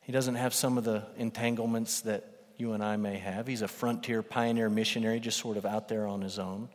He 0.09 0.11
doesn't 0.11 0.37
have 0.37 0.55
some 0.55 0.79
of 0.79 0.83
the 0.83 1.03
entanglements 1.17 2.01
that 2.01 2.25
you 2.57 2.73
and 2.73 2.83
I 2.83 2.97
may 2.97 3.19
have. 3.19 3.45
He's 3.45 3.61
a 3.61 3.67
frontier 3.67 4.23
pioneer 4.23 4.67
missionary, 4.67 5.19
just 5.19 5.37
sort 5.37 5.55
of 5.55 5.67
out 5.67 5.87
there 5.87 6.07
on 6.07 6.23
his 6.23 6.39
own. 6.39 6.67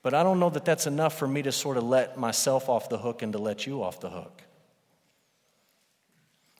But 0.00 0.14
I 0.14 0.22
don't 0.22 0.38
know 0.38 0.50
that 0.50 0.64
that's 0.64 0.86
enough 0.86 1.18
for 1.18 1.26
me 1.26 1.42
to 1.42 1.50
sort 1.50 1.76
of 1.76 1.82
let 1.82 2.16
myself 2.16 2.68
off 2.68 2.88
the 2.88 2.98
hook 2.98 3.22
and 3.22 3.32
to 3.32 3.40
let 3.40 3.66
you 3.66 3.82
off 3.82 3.98
the 3.98 4.08
hook. 4.08 4.40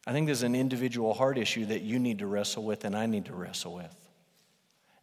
I 0.05 0.11
think 0.11 0.27
there's 0.27 0.43
an 0.43 0.57
individual 0.57 1.15
heart 1.15 1.39
issue 1.39 1.67
that 1.67 1.83
you 1.83 2.01
need 2.01 2.19
to 2.19 2.27
wrestle 2.27 2.65
with 2.65 2.85
and 2.85 2.97
I 2.97 3.07
need 3.07 3.27
to 3.27 3.35
wrestle 3.35 3.73
with. 3.73 3.95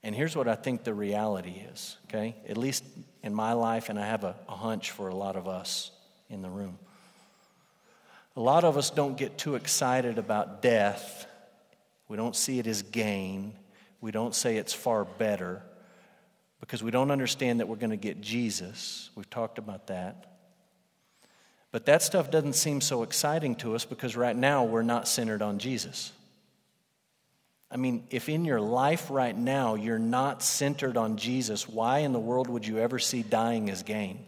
And 0.04 0.14
here's 0.14 0.36
what 0.36 0.50
I 0.50 0.56
think 0.56 0.84
the 0.84 0.94
reality 0.94 1.64
is, 1.72 1.96
okay? 2.10 2.36
At 2.50 2.58
least 2.58 2.84
in 3.24 3.34
my 3.34 3.54
life, 3.54 3.88
and 3.88 3.98
I 3.98 4.08
have 4.08 4.26
a, 4.26 4.36
a 4.50 4.58
hunch 4.58 4.92
for 4.92 5.08
a 5.08 5.16
lot 5.16 5.38
of 5.38 5.48
us 5.48 5.90
in 6.30 6.42
the 6.42 6.50
room. 6.50 6.80
A 8.36 8.40
lot 8.40 8.64
of 8.64 8.78
us 8.78 8.90
don't 8.90 9.18
get 9.18 9.38
too 9.38 9.56
excited 9.56 10.18
about 10.18 10.62
death. 10.62 11.26
We 12.08 12.18
don't 12.18 12.36
see 12.36 12.60
it 12.60 12.68
as 12.68 12.82
gain. 12.82 13.54
We 14.00 14.12
don't 14.12 14.34
say 14.34 14.58
it's 14.58 14.74
far 14.74 15.06
better 15.06 15.62
because 16.60 16.82
we 16.82 16.92
don't 16.92 17.12
understand 17.12 17.60
that 17.60 17.68
we're 17.68 17.76
going 17.76 17.92
to 17.92 17.98
get 17.98 18.22
Jesus. 18.22 19.10
We've 19.16 19.30
talked 19.30 19.58
about 19.58 19.88
that. 19.88 20.28
But 21.72 21.86
that 21.86 22.02
stuff 22.02 22.32
doesn't 22.32 22.54
seem 22.54 22.82
so 22.82 23.04
exciting 23.04 23.56
to 23.58 23.76
us 23.76 23.86
because 23.86 24.16
right 24.16 24.36
now 24.36 24.66
we're 24.66 24.82
not 24.82 25.08
centered 25.08 25.42
on 25.42 25.60
Jesus. 25.60 26.12
I 27.70 27.78
mean, 27.78 28.06
if 28.10 28.28
in 28.28 28.44
your 28.44 28.60
life 28.60 29.10
right 29.10 29.36
now 29.36 29.76
you're 29.76 29.98
not 29.98 30.44
centered 30.44 30.98
on 30.98 31.16
Jesus, 31.16 31.70
why 31.70 32.00
in 32.00 32.12
the 32.12 32.20
world 32.20 32.50
would 32.50 32.68
you 32.68 32.80
ever 32.80 33.00
see 33.00 33.24
dying 33.24 33.70
as 33.70 33.84
gain? 33.84 34.26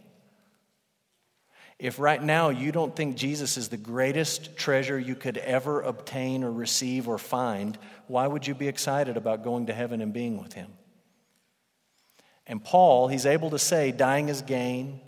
If 1.78 1.98
right 1.98 2.22
now 2.22 2.50
you 2.50 2.72
don't 2.72 2.94
think 2.94 3.16
Jesus 3.16 3.56
is 3.56 3.68
the 3.68 3.76
greatest 3.76 4.56
treasure 4.56 4.98
you 4.98 5.14
could 5.14 5.36
ever 5.38 5.82
obtain 5.82 6.44
or 6.44 6.52
receive 6.52 7.08
or 7.08 7.18
find, 7.18 7.76
why 8.06 8.26
would 8.26 8.46
you 8.46 8.54
be 8.54 8.68
excited 8.68 9.16
about 9.16 9.42
going 9.42 9.66
to 9.66 9.74
heaven 9.74 10.00
and 10.00 10.12
being 10.12 10.40
with 10.40 10.52
him? 10.52 10.70
And 12.46 12.62
Paul, 12.62 13.08
he's 13.08 13.26
able 13.26 13.50
to 13.50 13.58
say 13.58 13.90
dying 13.90 14.28
is 14.28 14.42
gain, 14.42 15.00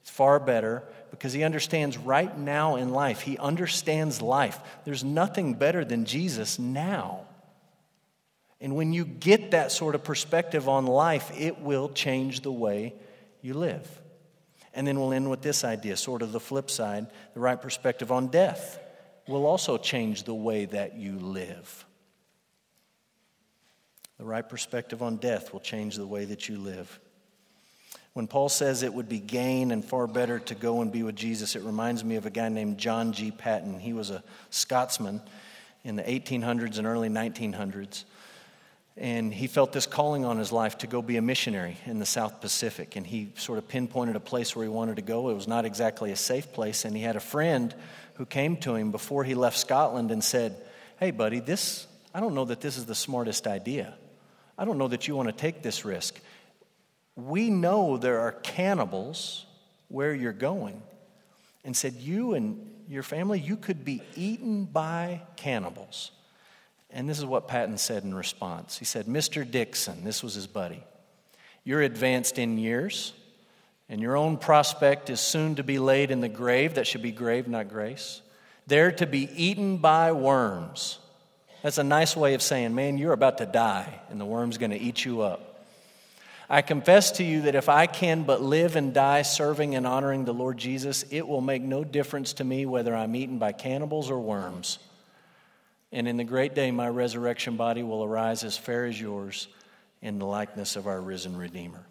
it's 0.00 0.10
far 0.10 0.40
better 0.40 0.82
because 1.10 1.32
he 1.32 1.44
understands 1.44 1.98
right 1.98 2.36
now 2.36 2.76
in 2.76 2.90
life. 2.90 3.20
He 3.20 3.36
understands 3.36 4.22
life. 4.22 4.58
There's 4.84 5.04
nothing 5.04 5.54
better 5.54 5.84
than 5.84 6.04
Jesus 6.04 6.58
now. 6.58 7.26
And 8.60 8.74
when 8.76 8.92
you 8.92 9.04
get 9.04 9.52
that 9.52 9.72
sort 9.72 9.94
of 9.94 10.04
perspective 10.04 10.68
on 10.68 10.86
life, 10.86 11.30
it 11.36 11.60
will 11.60 11.88
change 11.88 12.40
the 12.40 12.52
way 12.52 12.94
you 13.42 13.54
live. 13.54 13.99
And 14.74 14.86
then 14.86 14.98
we'll 15.00 15.12
end 15.12 15.28
with 15.28 15.42
this 15.42 15.64
idea, 15.64 15.96
sort 15.96 16.22
of 16.22 16.32
the 16.32 16.40
flip 16.40 16.70
side 16.70 17.06
the 17.34 17.40
right 17.40 17.60
perspective 17.60 18.12
on 18.12 18.28
death 18.28 18.78
will 19.26 19.46
also 19.46 19.78
change 19.78 20.24
the 20.24 20.34
way 20.34 20.64
that 20.66 20.96
you 20.96 21.18
live. 21.18 21.84
The 24.18 24.24
right 24.24 24.46
perspective 24.46 25.02
on 25.02 25.16
death 25.16 25.52
will 25.52 25.60
change 25.60 25.96
the 25.96 26.06
way 26.06 26.26
that 26.26 26.48
you 26.48 26.58
live. 26.58 27.00
When 28.12 28.26
Paul 28.26 28.48
says 28.48 28.82
it 28.82 28.92
would 28.92 29.08
be 29.08 29.20
gain 29.20 29.70
and 29.70 29.84
far 29.84 30.06
better 30.06 30.40
to 30.40 30.54
go 30.54 30.82
and 30.82 30.90
be 30.90 31.02
with 31.02 31.14
Jesus, 31.14 31.54
it 31.54 31.62
reminds 31.62 32.04
me 32.04 32.16
of 32.16 32.26
a 32.26 32.30
guy 32.30 32.48
named 32.48 32.76
John 32.76 33.12
G. 33.12 33.30
Paton. 33.30 33.78
He 33.78 33.92
was 33.92 34.10
a 34.10 34.22
Scotsman 34.50 35.22
in 35.84 35.96
the 35.96 36.02
1800s 36.02 36.78
and 36.78 36.86
early 36.86 37.08
1900s. 37.08 38.04
And 39.00 39.34
he 39.34 39.48
felt 39.48 39.72
this 39.72 39.86
calling 39.86 40.24
on 40.24 40.38
his 40.38 40.52
life 40.52 40.78
to 40.78 40.86
go 40.86 41.02
be 41.02 41.16
a 41.16 41.22
missionary 41.22 41.78
in 41.86 41.98
the 41.98 42.06
South 42.06 42.40
Pacific. 42.40 42.94
And 42.96 43.06
he 43.06 43.32
sort 43.36 43.58
of 43.58 43.66
pinpointed 43.66 44.14
a 44.14 44.20
place 44.20 44.54
where 44.54 44.62
he 44.62 44.68
wanted 44.68 44.96
to 44.96 45.02
go. 45.02 45.30
It 45.30 45.34
was 45.34 45.48
not 45.48 45.64
exactly 45.64 46.12
a 46.12 46.16
safe 46.16 46.52
place. 46.52 46.84
And 46.84 46.94
he 46.94 47.02
had 47.02 47.16
a 47.16 47.20
friend 47.20 47.74
who 48.14 48.26
came 48.26 48.58
to 48.58 48.74
him 48.74 48.92
before 48.92 49.24
he 49.24 49.34
left 49.34 49.58
Scotland 49.58 50.10
and 50.10 50.22
said, 50.22 50.54
Hey, 50.98 51.10
buddy, 51.10 51.40
this, 51.40 51.86
I 52.14 52.20
don't 52.20 52.34
know 52.34 52.44
that 52.44 52.60
this 52.60 52.76
is 52.76 52.84
the 52.84 52.94
smartest 52.94 53.46
idea. 53.46 53.94
I 54.58 54.66
don't 54.66 54.76
know 54.76 54.88
that 54.88 55.08
you 55.08 55.16
want 55.16 55.30
to 55.30 55.34
take 55.34 55.62
this 55.62 55.84
risk 55.86 56.20
we 57.26 57.50
know 57.50 57.96
there 57.96 58.20
are 58.20 58.32
cannibals 58.32 59.46
where 59.88 60.14
you're 60.14 60.32
going. 60.32 60.82
And 61.64 61.76
said, 61.76 61.94
You 61.94 62.34
and 62.34 62.70
your 62.88 63.02
family, 63.02 63.38
you 63.38 63.56
could 63.56 63.84
be 63.84 64.02
eaten 64.16 64.64
by 64.64 65.22
cannibals. 65.36 66.10
And 66.92 67.08
this 67.08 67.18
is 67.18 67.24
what 67.24 67.48
Paton 67.48 67.78
said 67.78 68.04
in 68.04 68.14
response. 68.14 68.78
He 68.78 68.84
said, 68.84 69.06
Mr. 69.06 69.48
Dixon, 69.48 70.04
this 70.04 70.22
was 70.22 70.34
his 70.34 70.46
buddy, 70.46 70.82
you're 71.64 71.82
advanced 71.82 72.38
in 72.38 72.58
years, 72.58 73.12
and 73.88 74.00
your 74.00 74.16
own 74.16 74.36
prospect 74.36 75.10
is 75.10 75.20
soon 75.20 75.56
to 75.56 75.62
be 75.62 75.78
laid 75.78 76.10
in 76.10 76.20
the 76.20 76.28
grave. 76.28 76.74
That 76.74 76.86
should 76.86 77.02
be 77.02 77.12
grave, 77.12 77.48
not 77.48 77.68
grace. 77.68 78.22
There 78.66 78.92
to 78.92 79.06
be 79.06 79.28
eaten 79.34 79.78
by 79.78 80.12
worms. 80.12 80.98
That's 81.62 81.78
a 81.78 81.84
nice 81.84 82.16
way 82.16 82.34
of 82.34 82.42
saying, 82.42 82.74
man, 82.74 82.98
you're 82.98 83.12
about 83.12 83.38
to 83.38 83.46
die, 83.46 84.00
and 84.08 84.20
the 84.20 84.24
worm's 84.24 84.58
going 84.58 84.70
to 84.70 84.78
eat 84.78 85.04
you 85.04 85.20
up. 85.20 85.50
I 86.48 86.62
confess 86.62 87.12
to 87.12 87.24
you 87.24 87.42
that 87.42 87.54
if 87.54 87.68
I 87.68 87.86
can 87.86 88.24
but 88.24 88.42
live 88.42 88.74
and 88.74 88.92
die 88.92 89.22
serving 89.22 89.76
and 89.76 89.86
honoring 89.86 90.24
the 90.24 90.34
Lord 90.34 90.58
Jesus, 90.58 91.04
it 91.10 91.28
will 91.28 91.40
make 91.40 91.62
no 91.62 91.84
difference 91.84 92.32
to 92.34 92.44
me 92.44 92.66
whether 92.66 92.94
I'm 92.94 93.14
eaten 93.14 93.38
by 93.38 93.52
cannibals 93.52 94.10
or 94.10 94.18
worms. 94.18 94.80
And 95.92 96.06
in 96.06 96.16
the 96.16 96.24
great 96.24 96.54
day, 96.54 96.70
my 96.70 96.88
resurrection 96.88 97.56
body 97.56 97.82
will 97.82 98.04
arise 98.04 98.44
as 98.44 98.56
fair 98.56 98.86
as 98.86 99.00
yours 99.00 99.48
in 100.02 100.18
the 100.18 100.26
likeness 100.26 100.76
of 100.76 100.86
our 100.86 101.00
risen 101.00 101.36
Redeemer. 101.36 101.84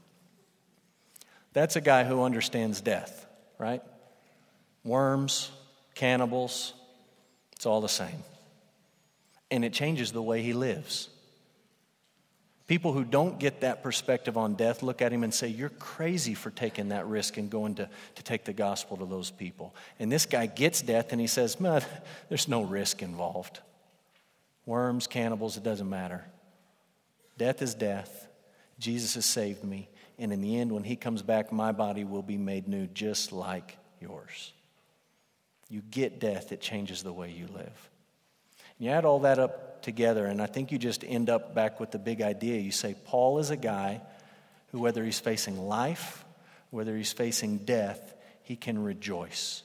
That's 1.54 1.76
a 1.76 1.82
guy 1.82 2.04
who 2.04 2.24
understands 2.24 2.80
death, 2.82 3.26
right? 3.58 3.82
Worms, 4.84 5.52
cannibals, 5.95 6.74
it's 7.56 7.66
all 7.66 7.82
the 7.82 7.89
same. 7.89 8.24
And 9.52 9.66
it 9.66 9.74
changes 9.74 10.12
the 10.12 10.22
way 10.22 10.41
he 10.41 10.54
lives. 10.54 11.10
People 12.68 12.93
who 12.93 13.04
don't 13.04 13.39
get 13.39 13.62
that 13.62 13.82
perspective 13.82 14.38
on 14.38 14.54
death 14.54 14.84
look 14.84 15.02
at 15.02 15.12
him 15.12 15.24
and 15.24 15.34
say, 15.34 15.47
You're 15.47 15.70
crazy 15.70 16.36
for 16.36 16.52
taking 16.52 16.89
that 16.89 17.08
risk 17.08 17.38
and 17.38 17.50
going 17.50 17.76
to, 17.76 17.89
to 18.14 18.24
take 18.24 18.45
the 18.45 18.54
gospel 18.54 18.95
to 18.97 19.06
those 19.08 19.32
people. 19.32 19.76
And 19.97 20.12
this 20.12 20.28
guy 20.28 20.45
gets 20.45 20.84
death 20.84 21.12
and 21.12 21.20
he 21.20 21.26
says, 21.26 21.58
there's 22.30 22.47
no 22.47 22.62
risk 22.62 23.02
involved. 23.02 23.60
Worms, 24.70 25.07
cannibals, 25.07 25.57
it 25.57 25.63
doesn't 25.63 25.89
matter. 25.89 26.24
Death 27.39 27.63
is 27.63 27.74
death. 27.74 28.28
Jesus 28.78 29.15
has 29.15 29.26
saved 29.26 29.63
me. 29.63 29.89
And 30.20 30.32
in 30.32 30.41
the 30.41 30.59
end, 30.59 30.72
when 30.72 30.84
he 30.84 30.95
comes 30.95 31.24
back, 31.24 31.51
my 31.51 31.72
body 31.72 32.03
will 32.03 32.22
be 32.22 32.38
made 32.38 32.67
new 32.67 32.86
just 32.86 33.32
like 33.32 33.80
yours. 33.99 34.53
You 35.72 35.82
get 35.89 36.20
death, 36.20 36.51
it 36.51 36.61
changes 36.61 37.01
the 37.01 37.11
way 37.11 37.32
you 37.32 37.47
live. 37.47 37.89
And 38.78 38.86
you 38.86 38.91
add 38.91 39.05
all 39.05 39.22
that 39.22 39.39
up 39.39 39.82
together, 39.82 40.28
and 40.28 40.39
I 40.39 40.45
think 40.45 40.72
you 40.72 40.78
just 40.78 41.03
end 41.03 41.32
up 41.32 41.55
back 41.55 41.80
with 41.80 41.89
the 41.89 41.97
big 41.97 42.22
idea. 42.22 42.59
You 42.59 42.72
say, 42.72 42.95
Paul 43.05 43.39
is 43.39 43.49
a 43.49 43.57
guy 43.57 44.01
who, 44.67 44.82
whether 44.82 45.03
he's 45.03 45.20
facing 45.20 45.57
life, 45.57 46.24
whether 46.70 46.95
he's 46.95 47.11
facing 47.11 47.57
death, 47.57 48.13
he 48.43 48.55
can 48.55 48.84
rejoice. 48.84 49.63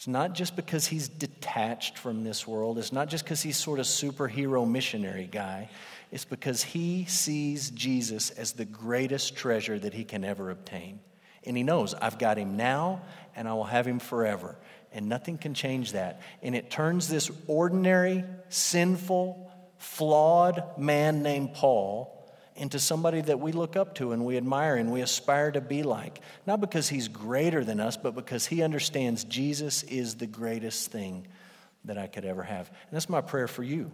It's 0.00 0.08
not 0.08 0.32
just 0.32 0.56
because 0.56 0.86
he's 0.86 1.10
detached 1.10 1.98
from 1.98 2.24
this 2.24 2.46
world. 2.46 2.78
It's 2.78 2.90
not 2.90 3.08
just 3.08 3.22
because 3.22 3.42
he's 3.42 3.58
sort 3.58 3.78
of 3.78 3.84
superhero 3.84 4.66
missionary 4.66 5.28
guy. 5.30 5.68
It's 6.10 6.24
because 6.24 6.62
he 6.62 7.04
sees 7.04 7.68
Jesus 7.68 8.30
as 8.30 8.52
the 8.52 8.64
greatest 8.64 9.36
treasure 9.36 9.78
that 9.78 9.92
he 9.92 10.04
can 10.04 10.24
ever 10.24 10.48
obtain. 10.48 11.00
And 11.44 11.54
he 11.54 11.62
knows, 11.62 11.92
I've 11.92 12.18
got 12.18 12.38
him 12.38 12.56
now 12.56 13.02
and 13.36 13.46
I 13.46 13.52
will 13.52 13.64
have 13.64 13.86
him 13.86 13.98
forever. 13.98 14.56
And 14.90 15.06
nothing 15.06 15.36
can 15.36 15.52
change 15.52 15.92
that. 15.92 16.22
And 16.42 16.54
it 16.54 16.70
turns 16.70 17.06
this 17.06 17.30
ordinary, 17.46 18.24
sinful, 18.48 19.52
flawed 19.76 20.78
man 20.78 21.22
named 21.22 21.52
Paul 21.52 22.19
into 22.60 22.78
somebody 22.78 23.22
that 23.22 23.40
we 23.40 23.52
look 23.52 23.74
up 23.74 23.94
to 23.96 24.12
and 24.12 24.24
we 24.24 24.36
admire 24.36 24.76
and 24.76 24.92
we 24.92 25.00
aspire 25.00 25.50
to 25.50 25.60
be 25.60 25.82
like. 25.82 26.20
Not 26.46 26.60
because 26.60 26.88
he's 26.88 27.08
greater 27.08 27.64
than 27.64 27.80
us, 27.80 27.96
but 27.96 28.14
because 28.14 28.46
he 28.46 28.62
understands 28.62 29.24
Jesus 29.24 29.82
is 29.84 30.16
the 30.16 30.26
greatest 30.26 30.92
thing 30.92 31.26
that 31.86 31.96
I 31.96 32.06
could 32.06 32.24
ever 32.24 32.42
have. 32.42 32.68
And 32.68 32.92
that's 32.92 33.08
my 33.08 33.22
prayer 33.22 33.48
for 33.48 33.62
you. 33.62 33.90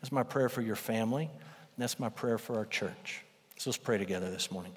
That's 0.00 0.10
my 0.10 0.22
prayer 0.22 0.48
for 0.48 0.62
your 0.62 0.74
family. 0.74 1.24
And 1.24 1.82
that's 1.82 2.00
my 2.00 2.08
prayer 2.08 2.38
for 2.38 2.56
our 2.56 2.64
church. 2.64 3.22
So 3.58 3.70
let's 3.70 3.76
pray 3.76 3.98
together 3.98 4.30
this 4.30 4.50
morning. 4.50 4.72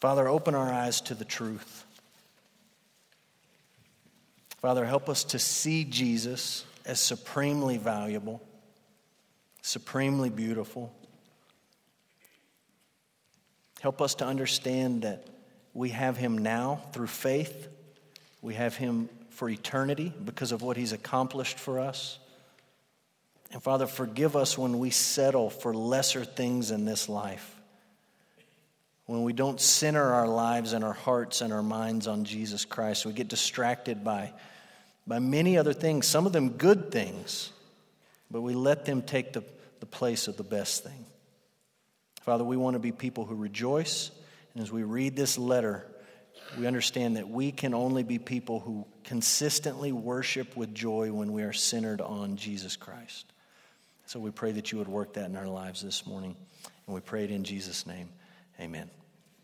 Father, 0.00 0.28
open 0.28 0.54
our 0.54 0.70
eyes 0.70 1.00
to 1.02 1.14
the 1.14 1.24
truth. 1.24 1.84
Father, 4.60 4.84
help 4.84 5.08
us 5.08 5.24
to 5.24 5.38
see 5.38 5.84
Jesus 5.84 6.64
as 6.84 7.00
supremely 7.00 7.78
valuable, 7.78 8.42
supremely 9.66 10.30
beautiful. 10.30 10.94
Help 13.80 14.00
us 14.00 14.14
to 14.16 14.26
understand 14.26 15.02
that 15.02 15.26
we 15.74 15.90
have 15.90 16.16
him 16.16 16.38
now 16.38 16.80
through 16.92 17.08
faith. 17.08 17.68
We 18.40 18.54
have 18.54 18.76
him 18.76 19.08
for 19.30 19.48
eternity 19.48 20.12
because 20.24 20.52
of 20.52 20.62
what 20.62 20.76
he's 20.76 20.92
accomplished 20.92 21.58
for 21.58 21.80
us. 21.80 22.18
And 23.52 23.62
Father, 23.62 23.86
forgive 23.86 24.36
us 24.36 24.56
when 24.56 24.78
we 24.78 24.90
settle 24.90 25.50
for 25.50 25.74
lesser 25.74 26.24
things 26.24 26.70
in 26.70 26.84
this 26.84 27.08
life 27.08 27.56
when 29.06 29.22
we 29.22 29.32
don't 29.32 29.60
center 29.60 30.02
our 30.02 30.26
lives 30.26 30.72
and 30.72 30.84
our 30.84 30.92
hearts 30.92 31.40
and 31.40 31.52
our 31.52 31.62
minds 31.62 32.06
on 32.06 32.24
Jesus 32.24 32.64
Christ. 32.64 33.06
We 33.06 33.12
get 33.12 33.28
distracted 33.28 34.04
by, 34.04 34.32
by 35.06 35.20
many 35.20 35.56
other 35.56 35.72
things, 35.72 36.06
some 36.06 36.26
of 36.26 36.32
them 36.32 36.50
good 36.50 36.90
things, 36.90 37.52
but 38.30 38.42
we 38.42 38.54
let 38.54 38.84
them 38.84 39.02
take 39.02 39.32
the, 39.32 39.44
the 39.80 39.86
place 39.86 40.28
of 40.28 40.36
the 40.36 40.44
best 40.44 40.84
thing. 40.84 41.06
Father, 42.22 42.44
we 42.44 42.56
want 42.56 42.74
to 42.74 42.80
be 42.80 42.92
people 42.92 43.24
who 43.24 43.34
rejoice. 43.34 44.10
And 44.54 44.62
as 44.62 44.72
we 44.72 44.82
read 44.82 45.14
this 45.14 45.38
letter, 45.38 45.86
we 46.58 46.66
understand 46.66 47.16
that 47.16 47.28
we 47.28 47.52
can 47.52 47.74
only 47.74 48.02
be 48.02 48.18
people 48.18 48.60
who 48.60 48.86
consistently 49.04 49.92
worship 49.92 50.56
with 50.56 50.74
joy 50.74 51.12
when 51.12 51.32
we 51.32 51.42
are 51.42 51.52
centered 51.52 52.00
on 52.00 52.36
Jesus 52.36 52.76
Christ. 52.76 53.32
So 54.06 54.20
we 54.20 54.30
pray 54.30 54.52
that 54.52 54.72
you 54.72 54.78
would 54.78 54.88
work 54.88 55.14
that 55.14 55.26
in 55.26 55.36
our 55.36 55.48
lives 55.48 55.82
this 55.82 56.06
morning. 56.06 56.36
And 56.86 56.94
we 56.94 57.00
pray 57.00 57.24
it 57.24 57.30
in 57.30 57.44
Jesus' 57.44 57.86
name. 57.86 58.08
Amen. 58.60 58.95